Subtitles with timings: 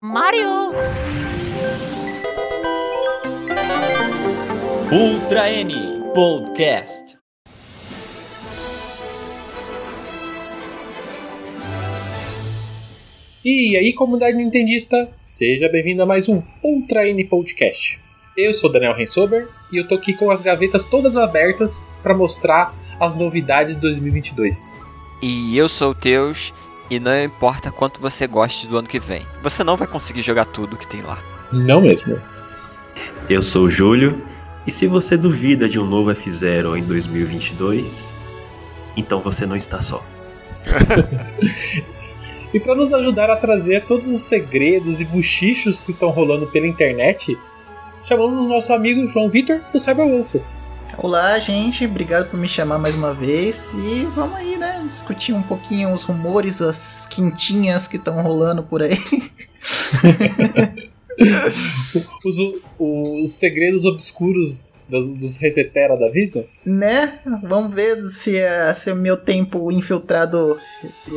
[0.00, 0.70] Mario!
[4.92, 5.74] Ultra N
[6.14, 7.18] Podcast.
[13.44, 17.98] E aí, comunidade nintendista, seja bem-vindo a mais um Ultra N Podcast.
[18.36, 22.72] Eu sou Daniel Rensober e eu tô aqui com as gavetas todas abertas para mostrar
[23.00, 24.76] as novidades de 2022.
[25.20, 26.54] E eu sou o Teus
[26.90, 30.46] e não importa quanto você goste do ano que vem, você não vai conseguir jogar
[30.46, 31.22] tudo que tem lá.
[31.52, 32.20] Não mesmo.
[33.28, 34.22] Eu sou o Júlio
[34.66, 38.16] e se você duvida de um novo F0 em 2022,
[38.96, 40.04] então você não está só.
[42.52, 46.66] E para nos ajudar a trazer todos os segredos e buchichos que estão rolando pela
[46.66, 47.38] internet,
[48.02, 50.36] chamamos nosso amigo João Vitor do Cyberwolf.
[51.00, 55.42] Olá, gente, obrigado por me chamar mais uma vez e vamos aí, né, discutir um
[55.44, 58.98] pouquinho os rumores, as quintinhas que estão rolando por aí.
[62.24, 62.36] Os,
[62.78, 66.46] os segredos obscuros dos, dos Resetera da vida.
[66.64, 67.18] né?
[67.42, 70.56] Vamos ver se, é, se o meu tempo infiltrado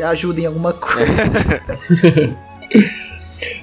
[0.04, 1.62] ajuda em alguma coisa.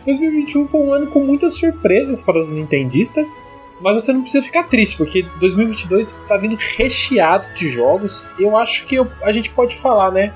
[0.05, 3.49] 2021 foi um ano com muitas surpresas para os nintendistas,
[3.81, 8.27] mas você não precisa ficar triste, porque 2022 tá vindo recheado de jogos.
[8.39, 10.33] Eu acho que eu- a gente pode falar, né?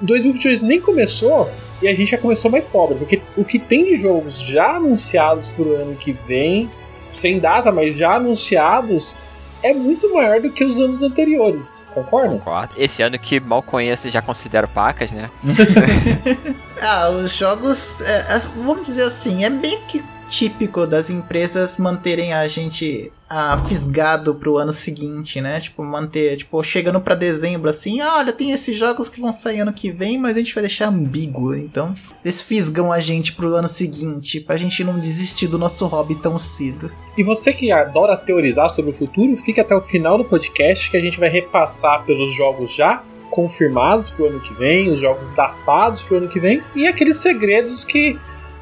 [0.00, 1.50] 2022 nem começou
[1.82, 5.48] e a gente já começou mais pobre, porque o que tem de jogos já anunciados
[5.48, 6.70] pro ano que vem,
[7.10, 9.18] sem data, mas já anunciados,
[9.62, 12.38] é muito maior do que os anos anteriores, concordam?
[12.38, 12.74] Concordo.
[12.76, 15.30] Esse ano que mal conheço e já considero pacas, né?
[16.80, 22.32] ah, os jogos, é, é, vamos dizer assim, é bem que típico das empresas manterem
[22.32, 25.60] a gente ah, fisgado pro ano seguinte, né?
[25.60, 29.60] Tipo, manter, tipo, chegando pra dezembro assim, ah, olha, tem esses jogos que vão sair
[29.60, 31.54] ano que vem, mas a gente vai deixar ambíguo.
[31.54, 36.14] Então, eles fisgam a gente pro ano seguinte, pra gente não desistir do nosso hobby
[36.16, 36.90] tão cedo.
[37.16, 40.96] E você que adora teorizar sobre o futuro, fica até o final do podcast que
[40.96, 46.00] a gente vai repassar pelos jogos já confirmados pro ano que vem, os jogos datados
[46.00, 48.16] pro ano que vem e aqueles segredos que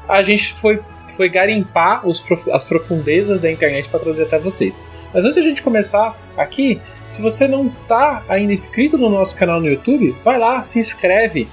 [0.07, 4.85] a gente foi, foi garimpar prof- as profundezas da internet para trazer até vocês.
[5.13, 9.35] Mas antes de a gente começar aqui, se você não tá ainda inscrito no nosso
[9.35, 11.47] canal no YouTube, vai lá, se inscreve.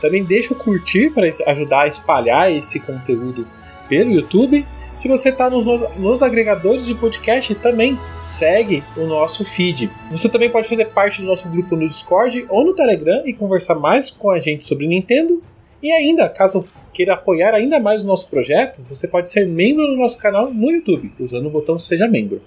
[0.00, 3.46] Também deixa o curtir para ajudar a espalhar esse conteúdo
[3.88, 4.66] pelo YouTube.
[4.94, 9.90] Se você está nos, nos agregadores de podcast, também segue o nosso feed.
[10.10, 13.74] Você também pode fazer parte do nosso grupo no Discord ou no Telegram e conversar
[13.74, 15.42] mais com a gente sobre Nintendo.
[15.82, 19.96] E ainda, caso queira apoiar ainda mais o nosso projeto, você pode ser membro do
[19.96, 22.40] nosso canal no YouTube, usando o botão Seja Membro.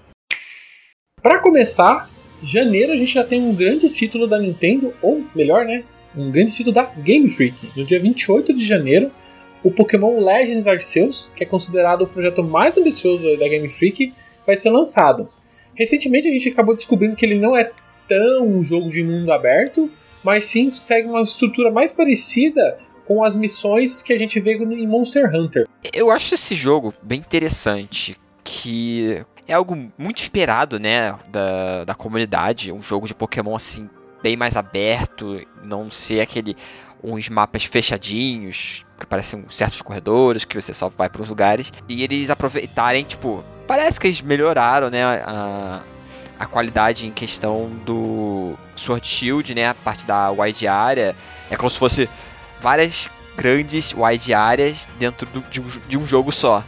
[1.22, 2.10] Para começar,
[2.42, 5.84] janeiro a gente já tem um grande título da Nintendo, ou melhor, né?
[6.16, 7.70] Um grande título da Game Freak.
[7.76, 9.10] No dia 28 de janeiro,
[9.62, 14.12] o Pokémon Legends Arceus, que é considerado o projeto mais ambicioso da Game Freak,
[14.46, 15.28] vai ser lançado.
[15.74, 17.70] Recentemente a gente acabou descobrindo que ele não é
[18.06, 19.90] tão um jogo de mundo aberto,
[20.22, 24.86] mas sim segue uma estrutura mais parecida com as missões que a gente vê em
[24.86, 25.66] Monster Hunter.
[25.92, 32.72] Eu acho esse jogo bem interessante, que é algo muito esperado, né, da, da comunidade,
[32.72, 33.88] um jogo de Pokémon assim
[34.22, 36.56] bem mais aberto, não ser aquele
[37.02, 42.02] uns mapas fechadinhos, que parecem certos corredores que você só vai para os lugares e
[42.02, 45.82] eles aproveitarem, tipo, parece que eles melhoraram, né, a,
[46.38, 51.14] a qualidade em questão do Sword Shield, né, a parte da wide area,
[51.50, 52.08] é como se fosse
[52.64, 56.64] várias grandes wide áreas dentro do- de, um, de um jogo só.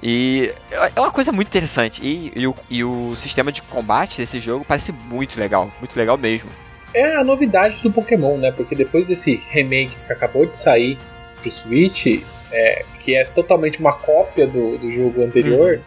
[0.00, 2.00] E é uma coisa muito interessante.
[2.06, 6.16] E, e o, e o sistema de combate desse jogo parece muito legal, muito legal
[6.16, 6.48] mesmo.
[6.94, 8.52] É a novidade do Pokémon, né?
[8.52, 10.96] Porque depois desse remake que acabou de sair
[11.40, 12.06] pro Switch,
[12.52, 15.80] é, que é totalmente uma cópia do, do jogo anterior,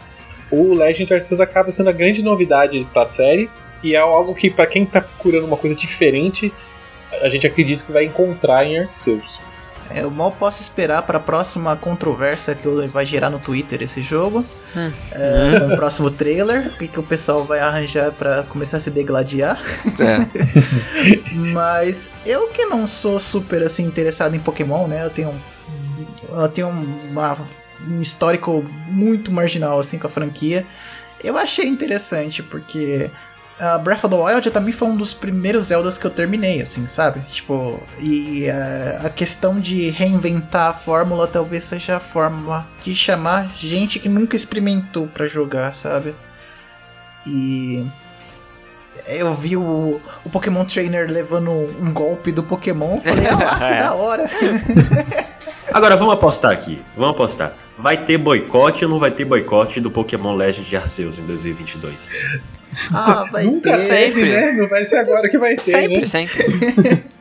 [0.51, 3.49] o Legend Arceus acaba sendo a grande novidade pra série.
[3.81, 6.51] E é algo que, pra quem tá procurando uma coisa diferente,
[7.22, 9.42] a gente acredita que vai encontrar em Arceus.
[9.92, 14.02] É, Eu mal posso esperar para a próxima controvérsia que vai gerar no Twitter esse
[14.03, 14.46] jogo.
[14.76, 14.91] Hum.
[15.11, 18.79] É, com o próximo trailer, o que, que o pessoal vai arranjar para começar a
[18.82, 19.59] se degladiar.
[20.00, 21.34] É.
[21.53, 25.03] Mas eu que não sou super assim interessado em Pokémon, né?
[25.05, 27.38] Eu tenho, um- eu tenho uma-
[27.88, 30.66] um histórico muito marginal assim com a franquia.
[31.23, 33.09] Eu achei interessante porque
[33.59, 36.88] ah, Breath of the Wild também foi um dos primeiros Zeldas que eu terminei, assim,
[36.88, 37.20] sabe?
[37.28, 43.52] Tipo, e ah, a questão de reinventar a fórmula talvez seja a forma de chamar
[43.56, 46.16] gente que nunca experimentou pra jogar, sabe?
[47.28, 47.85] E
[49.06, 53.64] eu vi o, o Pokémon Trainer levando um golpe do Pokémon, falei, ah lá, que
[53.66, 53.79] É.
[53.79, 54.29] da hora.
[55.73, 56.82] Agora vamos apostar aqui.
[56.96, 57.53] Vamos apostar.
[57.78, 62.14] Vai ter boicote ou não vai ter boicote do Pokémon Legend de Arceus em 2022?
[62.93, 63.87] Ah, vai Nunca ter.
[63.87, 64.51] teve, né?
[64.53, 66.05] Não vai ser agora que vai ter, Sempre, né?
[66.05, 67.03] sempre.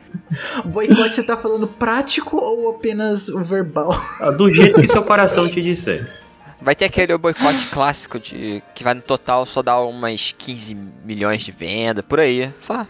[0.65, 3.89] Boicote você tá falando prático ou apenas o verbal?
[4.21, 6.05] Ah, Do jeito que seu coração te disser.
[6.61, 11.43] Vai ter aquele boicote clássico de que vai no total só dar umas 15 milhões
[11.43, 12.51] de venda, por aí.
[12.59, 12.85] Só.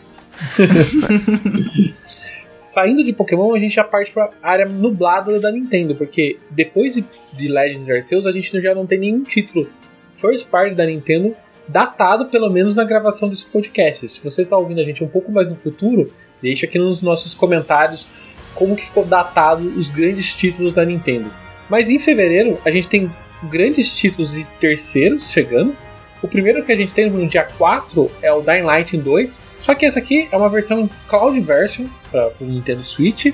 [2.61, 7.05] Saindo de Pokémon, a gente já parte pra área nublada da Nintendo, porque depois de,
[7.33, 9.67] de Legends Arceus, a gente já não tem nenhum título
[10.11, 11.35] first party da Nintendo
[11.69, 14.09] datado, pelo menos na gravação desse podcast.
[14.09, 16.11] Se você está ouvindo a gente um pouco mais no futuro,
[16.41, 18.09] deixa aqui nos nossos comentários
[18.55, 21.31] como que ficou datado os grandes títulos da Nintendo.
[21.69, 23.11] Mas em fevereiro, a gente tem
[23.43, 25.75] grandes títulos de terceiros chegando.
[26.21, 29.75] O primeiro que a gente tem no dia 4 é o Dying Light 2, só
[29.75, 33.27] que essa aqui é uma versão cloud version para o Nintendo Switch.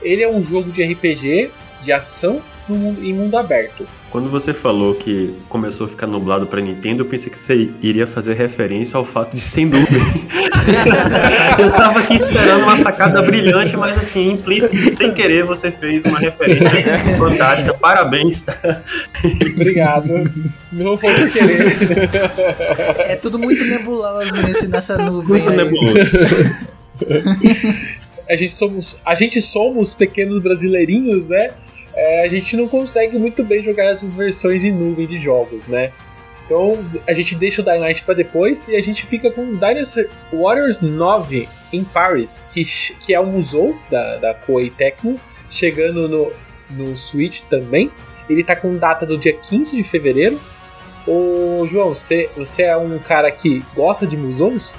[0.00, 1.50] Ele é um jogo de RPG
[1.82, 3.86] de ação no em mundo aberto.
[4.12, 8.06] Quando você falou que começou a ficar nublado pra Nintendo, eu pensei que você iria
[8.06, 9.86] fazer referência ao fato de sem nuvem.
[11.58, 16.18] eu tava aqui esperando uma sacada brilhante, mas assim, implícito, sem querer, você fez uma
[16.18, 16.70] referência
[17.16, 17.72] fantástica.
[17.72, 18.42] Parabéns.
[18.42, 18.82] tá?
[19.54, 20.12] Obrigado.
[20.70, 21.74] Não foi por querer.
[23.08, 25.40] É tudo muito nebuloso nesse, nessa nuvem.
[25.40, 25.56] Muito aí.
[25.56, 26.10] nebuloso.
[28.28, 31.52] a gente somos, a gente somos pequenos brasileirinhos, né?
[31.94, 35.92] É, a gente não consegue muito bem jogar essas versões em nuvem de jogos, né?
[36.44, 40.80] Então a gente deixa o Light pra depois e a gente fica com Dynasty Warriors
[40.80, 42.62] 9 em Paris, que,
[42.98, 46.32] que é um museu da, da Koei Tecmo, chegando no,
[46.70, 47.90] no Switch também.
[48.28, 50.40] Ele tá com data do dia 15 de fevereiro.
[51.06, 54.78] Ô João, você, você é um cara que gosta de museus?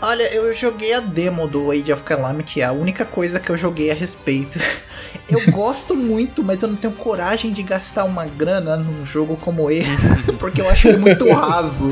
[0.00, 3.56] Olha, eu joguei a demo do Age of Calamity, é a única coisa que eu
[3.56, 4.58] joguei a respeito.
[5.28, 9.70] Eu gosto muito, mas eu não tenho coragem de gastar uma grana num jogo como
[9.70, 9.88] ele,
[10.38, 11.90] porque eu acho ele muito raso,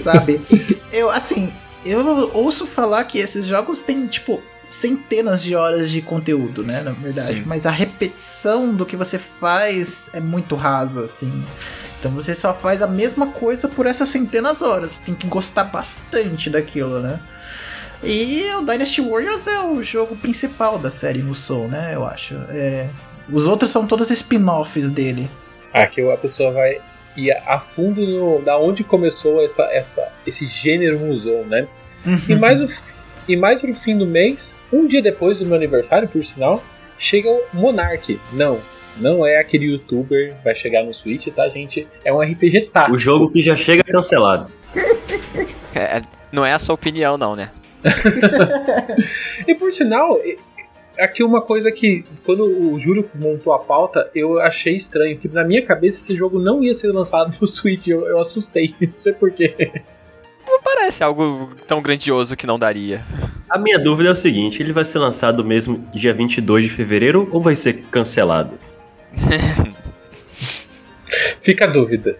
[0.00, 0.40] sabe?
[0.92, 1.52] Eu, assim,
[1.84, 6.92] eu ouço falar que esses jogos têm, tipo, centenas de horas de conteúdo, né, na
[6.92, 7.42] verdade, Sim.
[7.44, 11.44] mas a repetição do que você faz é muito rasa, assim.
[11.98, 14.96] Então você só faz a mesma coisa por essas centenas de horas.
[14.96, 17.20] Tem que gostar bastante daquilo, né?
[18.02, 21.92] E o Dynasty Warriors é o jogo principal da série no Soul, né?
[21.94, 22.34] Eu acho.
[22.48, 22.86] É,
[23.30, 25.28] Os outros são todos spin-offs dele.
[25.72, 26.80] Aqui a pessoa vai
[27.16, 31.68] ir a fundo no, da onde começou essa, essa, esse gênero museu, né?
[32.28, 32.82] E mais, o,
[33.28, 36.62] e mais pro fim do mês, um dia depois do meu aniversário, por sinal,
[36.96, 38.18] chega o Monarch.
[38.32, 38.58] Não,
[38.96, 41.86] não é aquele youtuber, vai chegar no Switch, tá, gente?
[42.04, 42.96] É um RPG tático.
[42.96, 44.50] O jogo que já chega cancelado.
[45.74, 46.00] É,
[46.32, 47.50] não é essa a opinião, não, né?
[49.46, 50.36] E por sinal, e-
[50.98, 55.44] aqui uma coisa que quando o Júlio montou a pauta, eu achei estranho, que na
[55.44, 59.12] minha cabeça esse jogo não ia ser lançado no Switch, eu, eu assustei, não sei
[59.12, 59.72] porquê.
[60.46, 63.04] Não parece algo tão grandioso que não daria.
[63.48, 67.28] A minha dúvida é o seguinte: ele vai ser lançado mesmo dia 22 de fevereiro
[67.30, 68.58] ou vai ser cancelado?
[71.40, 72.18] Fica a dúvida.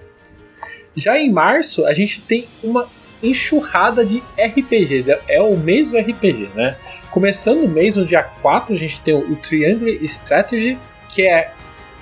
[0.96, 2.88] Já em março, a gente tem uma
[3.22, 5.10] enxurrada de RPGs.
[5.10, 6.76] É, é o mês do RPG, né?
[7.10, 10.78] Começando o mês, no dia 4, a gente tem o, Triangle Strategy,
[11.08, 11.52] que é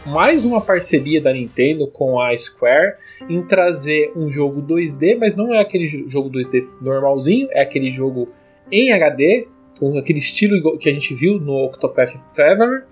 [0.06, 2.94] mais uma parceria da Nintendo com a Square
[3.29, 7.91] em trazer um jogo 2D, mas não é aquele jo- jogo 2D normalzinho, é aquele
[7.91, 8.29] jogo
[8.70, 9.46] em HD,
[9.79, 12.84] com aquele estilo que a gente viu no Octopath Traveler.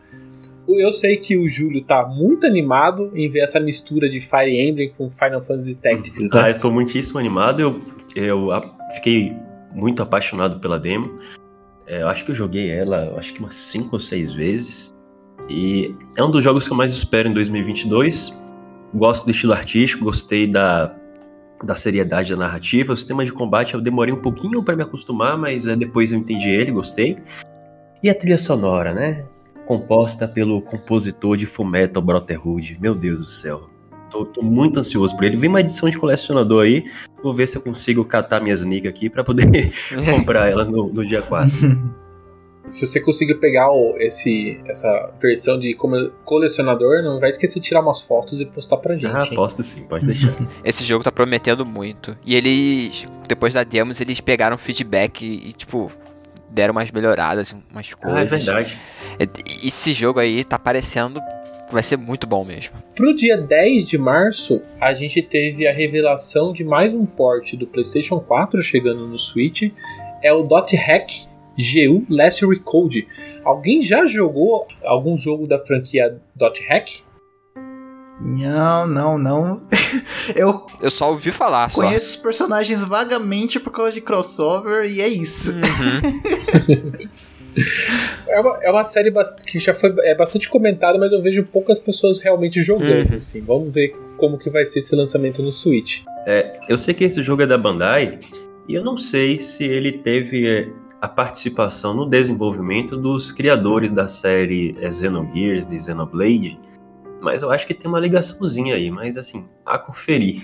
[0.69, 4.91] Eu sei que o Júlio tá muito animado em ver essa mistura de Fire Emblem
[4.97, 6.51] com Final Fantasy Tactics, Ah, né?
[6.53, 7.61] eu tô muitíssimo animado.
[7.61, 7.81] Eu,
[8.17, 8.49] eu
[8.95, 9.33] fiquei
[9.75, 11.19] muito apaixonado pela demo.
[11.87, 14.95] É, eu acho que eu joguei ela, acho que umas 5 ou 6 vezes.
[15.49, 18.35] E é um dos jogos que eu mais espero em 2022.
[18.95, 20.93] Gosto do estilo artístico, gostei da,
[21.63, 22.93] da seriedade da narrativa.
[22.93, 26.19] O sistema de combate eu demorei um pouquinho pra me acostumar, mas é, depois eu
[26.19, 27.19] entendi ele, gostei.
[28.03, 29.25] E a trilha sonora, né?
[29.67, 32.79] Composta pelo compositor de Fullmetal Brotherhood.
[32.81, 33.69] Meu Deus do céu.
[34.11, 35.37] Tô, tô muito ansioso por ele.
[35.37, 36.85] Vem uma edição de colecionador aí.
[37.23, 39.47] Vou ver se eu consigo catar minhas migas aqui pra poder
[40.15, 41.51] comprar ela no, no dia 4.
[42.69, 47.67] Se você conseguir pegar o- esse, essa versão de como- colecionador, não vai esquecer de
[47.69, 49.07] tirar umas fotos e postar pra gente.
[49.07, 49.29] Ah, hein?
[49.35, 50.35] aposto sim, pode deixar.
[50.65, 52.17] Esse jogo tá prometendo muito.
[52.27, 55.93] E eles, depois da demos, eles pegaram feedback e, e, tipo,
[56.51, 58.19] deram umas melhoradas, umas coisas.
[58.19, 58.81] ah, é verdade.
[59.19, 61.21] E- Esse jogo aí tá parecendo
[61.69, 62.75] que vai ser muito bom mesmo.
[62.95, 67.67] Pro dia 10 de março, a gente teve a revelação de mais um port do
[67.67, 69.71] PlayStation 4 chegando no Switch.
[70.23, 71.11] É o Dot Hack
[71.59, 73.07] GU Last Recode.
[73.45, 76.89] Alguém já jogou algum jogo da franquia Dot Hack?
[78.21, 79.63] Não, não, não.
[80.35, 81.83] Eu Eu só ouvi falar, só.
[81.83, 85.53] conheço os personagens vagamente por causa de crossover e é isso.
[85.53, 87.09] Uhum.
[88.29, 89.11] É uma, é uma série
[89.47, 93.11] que já foi é bastante comentada, mas eu vejo poucas pessoas realmente jogando.
[93.11, 93.17] Uhum.
[93.17, 93.41] Assim.
[93.41, 96.03] Vamos ver como que vai ser esse lançamento no Switch.
[96.27, 98.19] É, eu sei que esse jogo é da Bandai
[98.69, 100.69] e eu não sei se ele teve é,
[101.01, 106.59] a participação no desenvolvimento dos criadores da série é, Xenogears e Xenoblade,
[107.27, 110.43] mas eu acho que tem uma ligaçãozinha aí, mas assim, a conferir.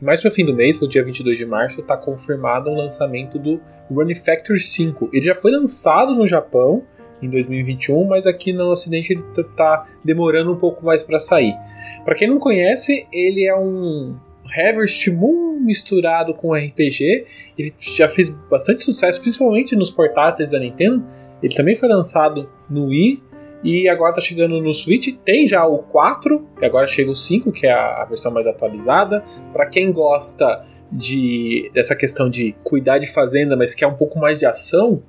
[0.00, 3.60] Mais pro fim do mês, pro dia 22 de março, está confirmado o lançamento do
[3.90, 5.10] Run Factory 5.
[5.12, 6.84] Ele já foi lançado no Japão
[7.20, 11.54] em 2021, mas aqui no Ocidente ele tá- tá demorando um pouco mais para sair.
[12.02, 14.16] Para quem não conhece, ele é um
[14.56, 17.26] Harvest Moon misturado com RPG.
[17.58, 21.04] Ele já fez bastante sucesso, principalmente nos portáteis da Nintendo.
[21.42, 23.22] Ele também foi lançado no Wii
[23.62, 25.14] e agora tá chegando no Switch.
[25.24, 29.24] Tem já o 4, e agora chega o 5, que é a versão mais atualizada.
[29.52, 34.38] Para quem gosta de dessa questão de cuidar de fazenda, mas quer um pouco mais
[34.38, 35.02] de ação,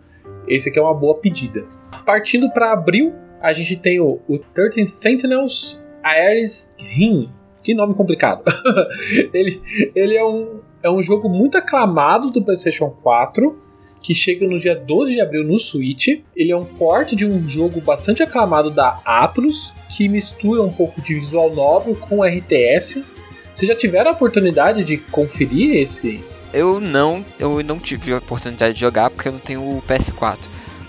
[0.48, 1.66] esse aqui é uma boa pedida.
[2.06, 7.30] Partindo para abril, a gente tem o, o 13 Sentinels Ares Rim.
[7.64, 8.44] Que nome complicado.
[9.34, 9.62] ele
[9.96, 13.63] ele é, um, é um jogo muito aclamado do PlayStation 4,
[14.04, 16.10] que chega no dia 12 de abril no Switch.
[16.36, 21.02] Ele é um port de um jogo bastante aclamado da Atlus, que mistura um pouco
[21.02, 23.06] de visual novel com RTS.
[23.52, 26.22] Vocês já tiveram a oportunidade de conferir esse?
[26.54, 30.38] Eu não, eu não tive a oportunidade de jogar porque eu não tenho o PS4.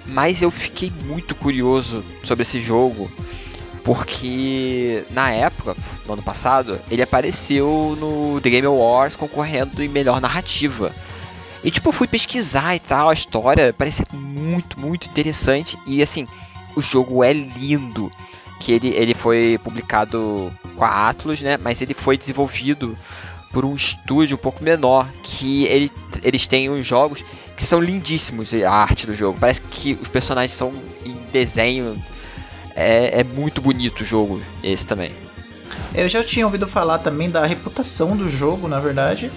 [0.07, 3.09] Mas eu fiquei muito curioso sobre esse jogo.
[3.85, 10.21] Porque na época, no ano passado, ele apareceu no The Game Awards concorrendo em melhor
[10.21, 10.91] narrativa.
[11.65, 15.79] E tipo, fui pesquisar e tal, a história parecia muito, muito interessante.
[15.87, 16.29] E assim,
[16.77, 18.13] o jogo é lindo.
[18.61, 21.59] Que ele, ele foi publicado com a Atlus, né?
[21.61, 22.97] Mas ele foi desenvolvido
[23.51, 25.09] por um estúdio um pouco menor.
[25.23, 25.91] Que ele,
[26.23, 27.25] eles têm uns jogos
[27.57, 29.39] que são lindíssimos, a arte do jogo.
[29.41, 30.73] Parece que os personagens são
[31.05, 31.97] em desenho.
[32.77, 35.13] É, é muito bonito o jogo, esse também.
[35.95, 39.31] Eu já tinha ouvido falar também da reputação do jogo, na verdade,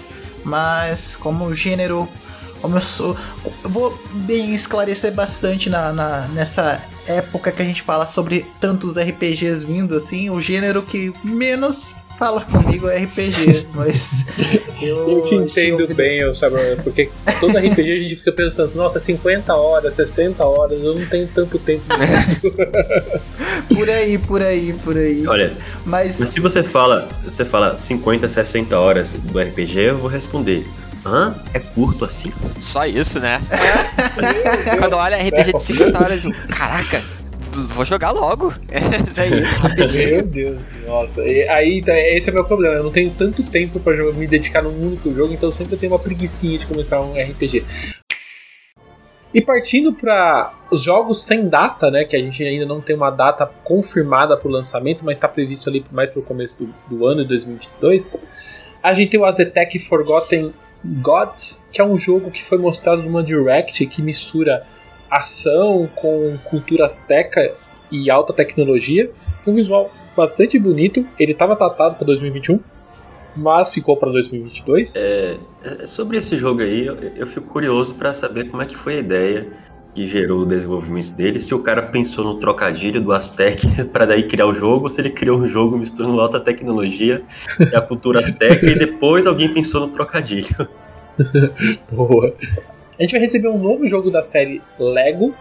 [0.48, 2.08] mas como gênero,
[2.60, 3.16] como eu sou,
[3.62, 8.96] eu vou bem esclarecer bastante na, na- nessa época que a gente fala sobre tantos
[8.98, 14.24] RPGs vindo assim, o gênero que menos fala comigo é RPG, mas
[14.82, 17.08] eu, Eu te entendo bem, eu sabe, porque
[17.38, 21.28] todo RPG a gente fica pensando assim, nossa, 50 horas, 60 horas, eu não tenho
[21.28, 21.84] tanto tempo.
[23.74, 25.26] Por aí, por aí, por aí.
[25.26, 25.52] Olha,
[25.84, 30.66] Mas mas se você fala, você fala 50, 60 horas do RPG, eu vou responder.
[31.04, 31.34] Hã?
[31.54, 32.32] É curto assim?
[32.60, 33.40] Só isso, né?
[34.78, 37.02] Quando olha RPG de 50 horas, eu, caraca,
[37.74, 38.52] vou jogar logo.
[39.10, 40.08] Isso aí, rapidinho.
[40.08, 41.22] Meu Deus, nossa.
[41.22, 42.76] E aí, tá, esse é o meu problema.
[42.76, 45.78] Eu não tenho tanto tempo pra jogar- me dedicar num único jogo, então sempre eu
[45.78, 47.64] tenho uma preguiçinha de começar um RPG.
[49.32, 52.04] E partindo para os jogos sem data, né?
[52.04, 55.68] Que a gente ainda não tem uma data confirmada para o lançamento, mas está previsto
[55.68, 58.16] ali mais para o começo do, do ano de 2022.
[58.82, 60.54] A gente tem o Aztec Forgotten
[61.02, 64.64] Gods, que é um jogo que foi mostrado numa Direct que mistura
[65.10, 67.54] ação com cultura azteca
[67.90, 69.10] e alta tecnologia.
[69.46, 71.06] Um visual bastante bonito.
[71.18, 72.60] Ele estava datado para 2021,
[73.36, 74.94] mas ficou para 2022.
[74.96, 75.38] É,
[75.86, 78.98] sobre esse jogo aí, eu, eu fico curioso pra saber como é que foi a
[78.98, 79.46] ideia
[79.94, 81.40] que gerou o desenvolvimento dele.
[81.40, 85.00] Se o cara pensou no trocadilho do Aztec pra daí criar o jogo, ou se
[85.00, 87.22] ele criou um jogo misturando alta tecnologia
[87.60, 90.68] e a cultura azteca e depois alguém pensou no trocadilho.
[91.90, 92.32] Boa.
[92.98, 95.34] A gente vai receber um novo jogo da série Lego,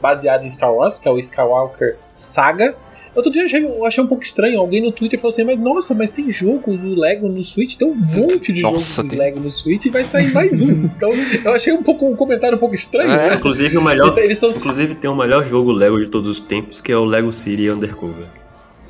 [0.00, 2.74] baseado em Star Wars, que é o Skywalker Saga.
[3.14, 4.58] Outro dia eu achei, eu achei um pouco estranho.
[4.58, 7.76] Alguém no Twitter falou assim: Mas nossa, mas tem jogo do Lego no Switch?
[7.76, 9.18] Tem um monte de Nossa, jogos do tem.
[9.18, 10.82] Lego no Switch e vai sair mais um.
[10.84, 11.12] então
[11.44, 13.12] eu achei um pouco um comentário um pouco estranho.
[13.12, 13.30] É.
[13.30, 13.34] né?
[13.36, 14.50] Inclusive o melhor, Eles estão.
[14.50, 17.70] inclusive tem o melhor jogo Lego de todos os tempos, que é o Lego City
[17.70, 18.26] Undercover.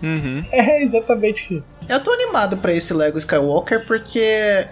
[0.02, 0.42] Uhum.
[0.50, 1.62] É, exatamente.
[1.88, 4.18] Eu tô animado pra esse Lego Skywalker porque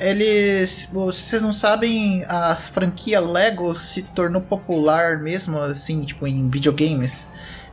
[0.00, 7.28] eles, vocês não sabem, a franquia Lego se tornou popular mesmo assim, tipo em videogames,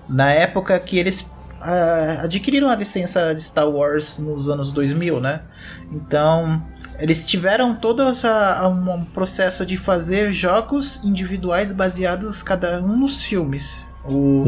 [0.09, 1.25] na época que eles
[1.61, 5.41] ah, adquiriram a licença de Star Wars nos anos 2000, né?
[5.89, 6.61] Então,
[6.99, 13.87] eles tiveram todo essa, um processo de fazer jogos individuais baseados cada um nos filmes.
[14.05, 14.45] O,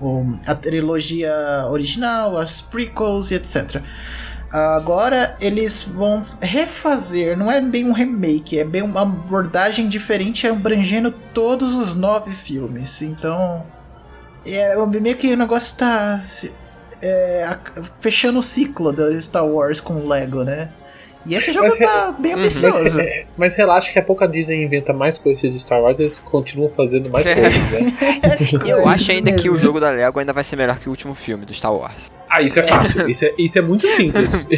[0.00, 1.32] o- a trilogia
[1.70, 3.80] original, as prequels e etc.
[4.54, 11.10] Agora eles vão refazer, não é bem um remake, é bem uma abordagem diferente, abrangendo
[11.10, 13.02] todos os nove filmes.
[13.02, 13.66] Então,
[14.46, 16.22] é meio que o negócio tá
[17.02, 17.58] é,
[17.98, 20.70] fechando o ciclo da Star Wars com o Lego, né?
[21.26, 22.40] E esse jogo mas, tá bem uhum.
[22.40, 22.82] ambicioso.
[22.82, 25.98] Mas, é, mas, relaxa que a pouco a Disney inventa mais coisas de Star Wars,
[25.98, 27.92] eles continuam fazendo mais coisas, né?
[28.66, 31.14] Eu acho ainda que o jogo da Lego ainda vai ser melhor que o último
[31.14, 32.10] filme do Star Wars.
[32.28, 33.08] Ah, isso é fácil.
[33.08, 34.48] isso, é, isso é muito simples.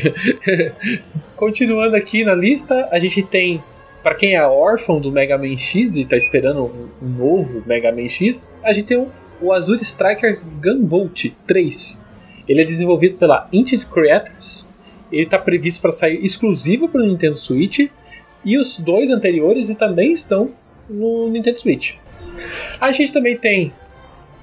[1.36, 3.62] Continuando aqui na lista, a gente tem.
[4.02, 8.08] Para quem é órfão do Mega Man X e tá esperando um, novo Mega Man
[8.08, 12.06] X, a gente tem o, o Azure Strikers Gunvolt 3.
[12.48, 14.72] Ele é desenvolvido pela Intent Creators
[15.16, 17.88] ele está previsto para sair exclusivo para o Nintendo Switch
[18.44, 20.52] e os dois anteriores também estão
[20.88, 21.94] no Nintendo Switch.
[22.80, 23.72] A gente também tem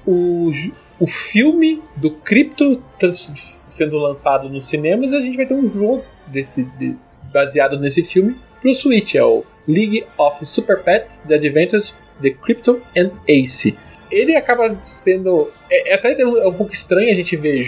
[0.06, 0.50] o,
[0.98, 6.04] o filme do Crypto sendo lançado nos cinemas e a gente vai ter um jogo
[6.26, 6.96] desse, de,
[7.32, 9.14] baseado nesse filme para o Switch.
[9.14, 13.76] É o League of Super Pets The Adventures The Crypto and Ace.
[14.10, 15.50] Ele acaba sendo.
[15.70, 17.62] É, é até é um pouco estranho a gente ver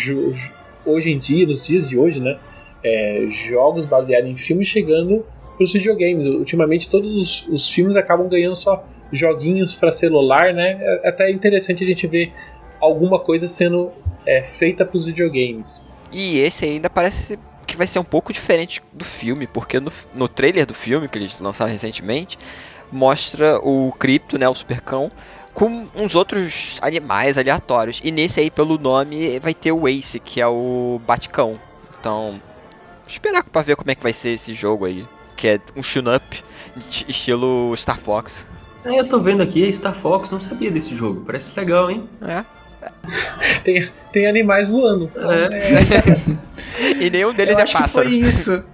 [0.84, 2.38] hoje em dia, nos dias de hoje, né?
[2.84, 5.24] É, jogos baseados em filmes chegando
[5.56, 6.26] para os videogames.
[6.26, 10.78] Ultimamente todos os, os, filmes acabam ganhando só joguinhos para celular, né?
[11.02, 12.32] É até interessante a gente ver
[12.80, 13.90] alguma coisa sendo
[14.26, 15.90] é, feita para os videogames.
[16.12, 20.28] E esse ainda parece que vai ser um pouco diferente do filme, porque no, no
[20.28, 22.38] trailer do filme que eles lançaram recentemente
[22.92, 25.10] mostra o Crypto, né, o Supercão,
[25.52, 28.00] com uns outros animais aleatórios.
[28.04, 31.58] E nesse aí, pelo nome, vai ter o Ace, que é o Baticão.
[31.98, 32.40] Então,
[33.06, 35.06] esperar pra ver como é que vai ser esse jogo aí.
[35.36, 36.42] Que é um tune-up
[37.08, 38.46] estilo Star Fox.
[38.84, 41.22] É, eu tô vendo aqui, Star Fox, não sabia desse jogo.
[41.26, 42.08] Parece legal, hein?
[42.22, 42.44] É.
[43.64, 45.10] tem, tem animais voando.
[45.16, 45.56] É.
[46.90, 46.94] é.
[47.04, 48.08] e nenhum deles eu é acho pássaro.
[48.08, 48.64] Que foi isso.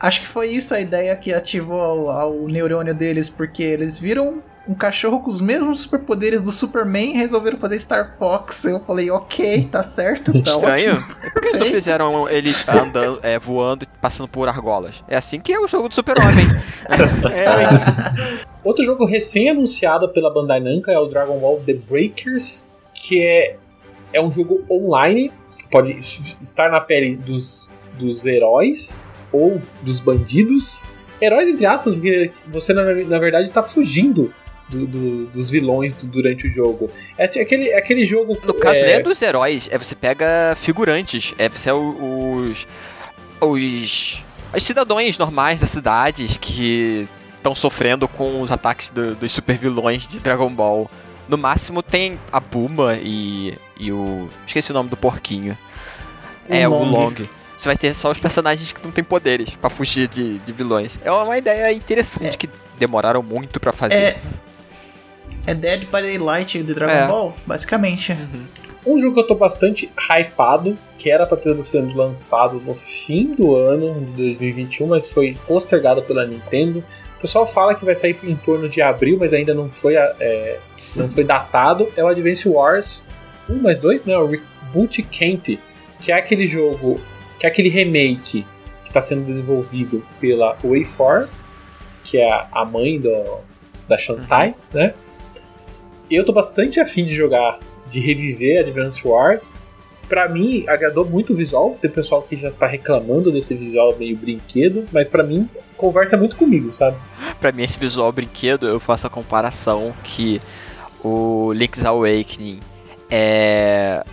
[0.00, 4.74] Acho que foi isso a ideia que ativou o neurônio deles, porque eles viram um
[4.74, 8.64] cachorro com os mesmos superpoderes do Superman resolveram fazer Star Fox.
[8.64, 10.94] Eu falei, ok, tá certo, tá Estranho.
[10.94, 11.32] ótimo.
[11.32, 15.02] Por que não fizeram ele andando, é, voando e passando por argolas?
[15.08, 16.44] É assim que é o jogo do Super-Homem.
[17.34, 18.44] é, é.
[18.62, 23.56] Outro jogo recém-anunciado pela Bandai Namco é o Dragon Ball The Breakers, que é,
[24.12, 25.32] é um jogo online,
[25.68, 30.84] pode estar na pele dos, dos heróis ou dos bandidos.
[31.20, 34.32] Heróis, entre aspas, porque você na, na verdade está fugindo
[34.70, 36.90] do, do, dos vilões do, durante o jogo.
[37.18, 38.38] É aquele, é aquele jogo.
[38.44, 38.84] No caso, é...
[38.84, 42.66] nem é dos heróis, é você pega figurantes, é você é os.
[43.40, 44.22] os.
[44.54, 50.06] os cidadãos normais das cidades que estão sofrendo com os ataques do, dos super vilões
[50.06, 50.90] de Dragon Ball.
[51.28, 54.28] No máximo tem a Buma e, e o.
[54.46, 55.56] Esqueci o nome do porquinho.
[56.48, 56.82] O é, Long.
[56.82, 57.14] o Long.
[57.56, 60.98] Você vai ter só os personagens que não têm poderes para fugir de, de vilões.
[61.04, 62.36] É uma ideia interessante é.
[62.36, 63.94] que demoraram muito para fazer.
[63.94, 64.20] É,
[65.50, 67.08] é Dead by Daylight do Dragon é.
[67.08, 68.12] Ball, basicamente.
[68.12, 68.44] Uhum.
[68.86, 73.34] Um jogo que eu tô bastante hypado, que era pra ter sido lançado no fim
[73.34, 76.82] do ano de 2021, mas foi postergado pela Nintendo.
[77.18, 80.58] O pessoal fala que vai sair em torno de abril, mas ainda não foi, é,
[80.96, 81.88] não foi datado.
[81.96, 83.08] É o Advance Wars
[83.48, 84.16] 1 mais 2, né?
[84.16, 85.58] O Reboot Camp,
[86.00, 86.98] que é aquele jogo,
[87.38, 88.46] que é aquele remake
[88.82, 91.28] que está sendo desenvolvido pela Way4,
[92.02, 93.40] que é a mãe do,
[93.86, 94.54] da Shantai, uhum.
[94.72, 94.94] né?
[96.16, 99.52] Eu tô bastante afim de jogar, de reviver Advance Wars.
[100.08, 101.78] Pra mim, agradou muito o visual.
[101.80, 106.36] Tem pessoal que já tá reclamando desse visual meio brinquedo, mas para mim, conversa muito
[106.36, 106.96] comigo, sabe?
[107.40, 110.40] Pra mim, esse visual brinquedo, eu faço a comparação que
[111.02, 112.58] o Link's Awakening
[113.08, 114.04] é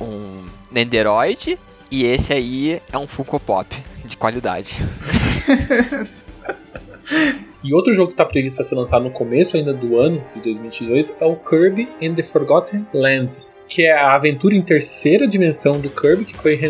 [0.00, 1.58] um Nenderoid
[1.90, 4.82] e esse aí é um Funko Pop de qualidade.
[7.64, 10.42] E outro jogo que está previsto para ser lançado no começo ainda do ano de
[10.42, 15.80] 2022 é o Kirby and the Forgotten Land, que é a aventura em terceira dimensão
[15.80, 16.60] do Kirby que foi,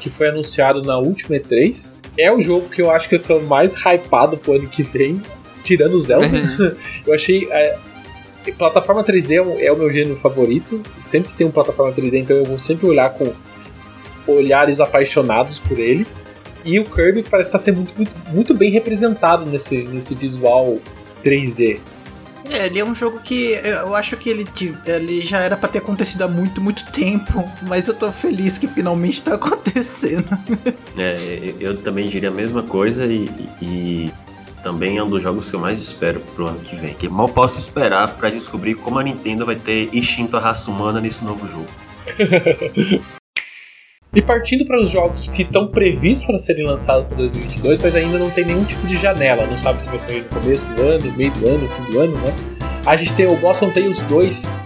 [0.00, 1.94] que foi anunciado na última E3.
[2.18, 5.22] É o jogo que eu acho que eu tô mais hypado pro ano que vem,
[5.62, 6.26] tirando o Zelda.
[6.26, 6.74] Uhum.
[7.06, 7.46] eu achei.
[7.52, 7.78] É,
[8.58, 10.82] plataforma 3D é, é o meu gênero favorito.
[11.00, 13.32] Sempre que tem um plataforma 3D, então eu vou sempre olhar com
[14.26, 16.04] olhares apaixonados por ele.
[16.64, 20.78] E o Kirby parece estar sendo muito, muito, muito bem representado nesse, nesse visual
[21.22, 21.80] 3D.
[22.50, 24.46] É, ele é um jogo que eu acho que ele,
[24.84, 28.66] ele já era para ter acontecido há muito, muito tempo, mas eu tô feliz que
[28.66, 30.26] finalmente tá acontecendo.
[30.96, 33.30] É, eu também diria a mesma coisa e,
[33.62, 34.12] e,
[34.62, 36.94] também é um dos jogos que eu mais espero pro ano que vem.
[36.94, 41.00] Que mal posso esperar para descobrir como a Nintendo vai ter instinto a raça humana
[41.00, 41.68] nesse novo jogo.
[44.14, 48.16] E partindo para os jogos que estão previstos para serem lançados para 2022, mas ainda
[48.16, 51.12] não tem nenhum tipo de janela, não sabe se vai sair no começo do ano,
[51.16, 52.32] meio do ano, fim do ano, né?
[52.86, 54.56] A gente tem o Boston Tales 2,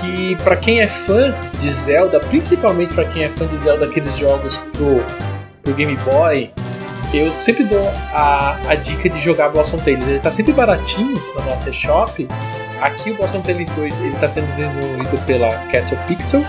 [0.00, 4.16] que para quem é fã de Zelda, principalmente para quem é fã de Zelda, aqueles
[4.16, 5.04] jogos pro,
[5.62, 6.50] pro Game Boy,
[7.12, 10.08] eu sempre dou a, a dica de jogar Blossom Tales.
[10.08, 12.26] Ele tá sempre baratinho na nossa shop.
[12.80, 16.42] Aqui o Blossom Tales 2 ele tá sendo desenvolvido pela Castle Pixel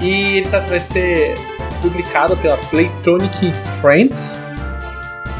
[0.00, 1.36] e ele tá, vai ser
[1.82, 4.44] publicado pela Playtronic Friends.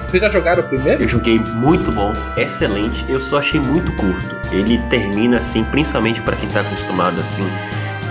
[0.06, 1.02] Vocês já jogaram o primeiro?
[1.02, 3.04] Eu joguei muito bom, excelente.
[3.08, 4.36] Eu só achei muito curto.
[4.50, 7.46] Ele termina assim, principalmente para quem tá acostumado assim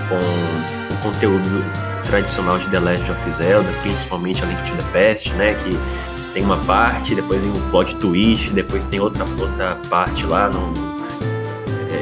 [0.07, 1.63] com o conteúdo
[2.05, 5.77] tradicional de The Legend of Zelda, principalmente a Link to the Past, né, que
[6.33, 10.88] tem uma parte, depois tem um plot twist, depois tem outra outra parte lá no,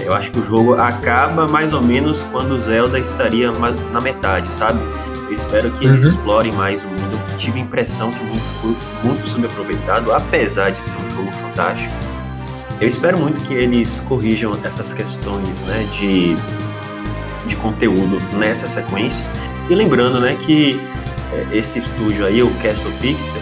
[0.06, 3.52] eu acho que o jogo acaba mais ou menos quando o Zelda estaria
[3.94, 4.80] na metade, sabe?
[5.28, 6.08] Eu espero que eles uhum.
[6.08, 7.38] explorem mais o mundo.
[7.38, 11.94] Tive a impressão que muito ficou muito subaproveitado, apesar de ser um jogo fantástico.
[12.80, 16.36] Eu espero muito que eles corrijam essas questões né, de,
[17.46, 19.26] de conteúdo nessa sequência.
[19.70, 20.80] E lembrando né, que
[21.34, 23.42] é, esse estúdio aí, o Castle Pixel,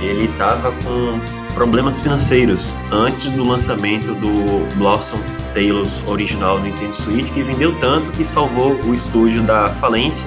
[0.00, 5.18] ele estava com problemas financeiros antes do lançamento do Blossom
[5.54, 10.26] Tales original do Nintendo Switch, que vendeu tanto que salvou o estúdio da falência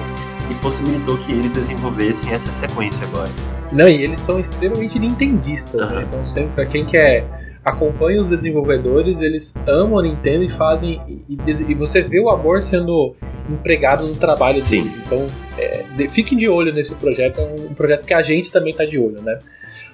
[0.50, 3.30] e possibilitou que eles desenvolvessem essa sequência agora.
[3.70, 5.94] Não, e eles são extremamente nintendistas, uhum.
[5.94, 6.04] né?
[6.06, 7.26] Então sempre para quem quer
[7.64, 12.62] acompanha os desenvolvedores, eles amam a Nintendo e fazem e, e, você vê o amor
[12.62, 13.14] sendo
[13.48, 14.92] empregado no trabalho deles.
[14.94, 15.02] Sim.
[15.04, 18.50] Então, é, de, fiquem de olho nesse projeto, é um, um projeto que a gente
[18.50, 19.38] também está de olho, né?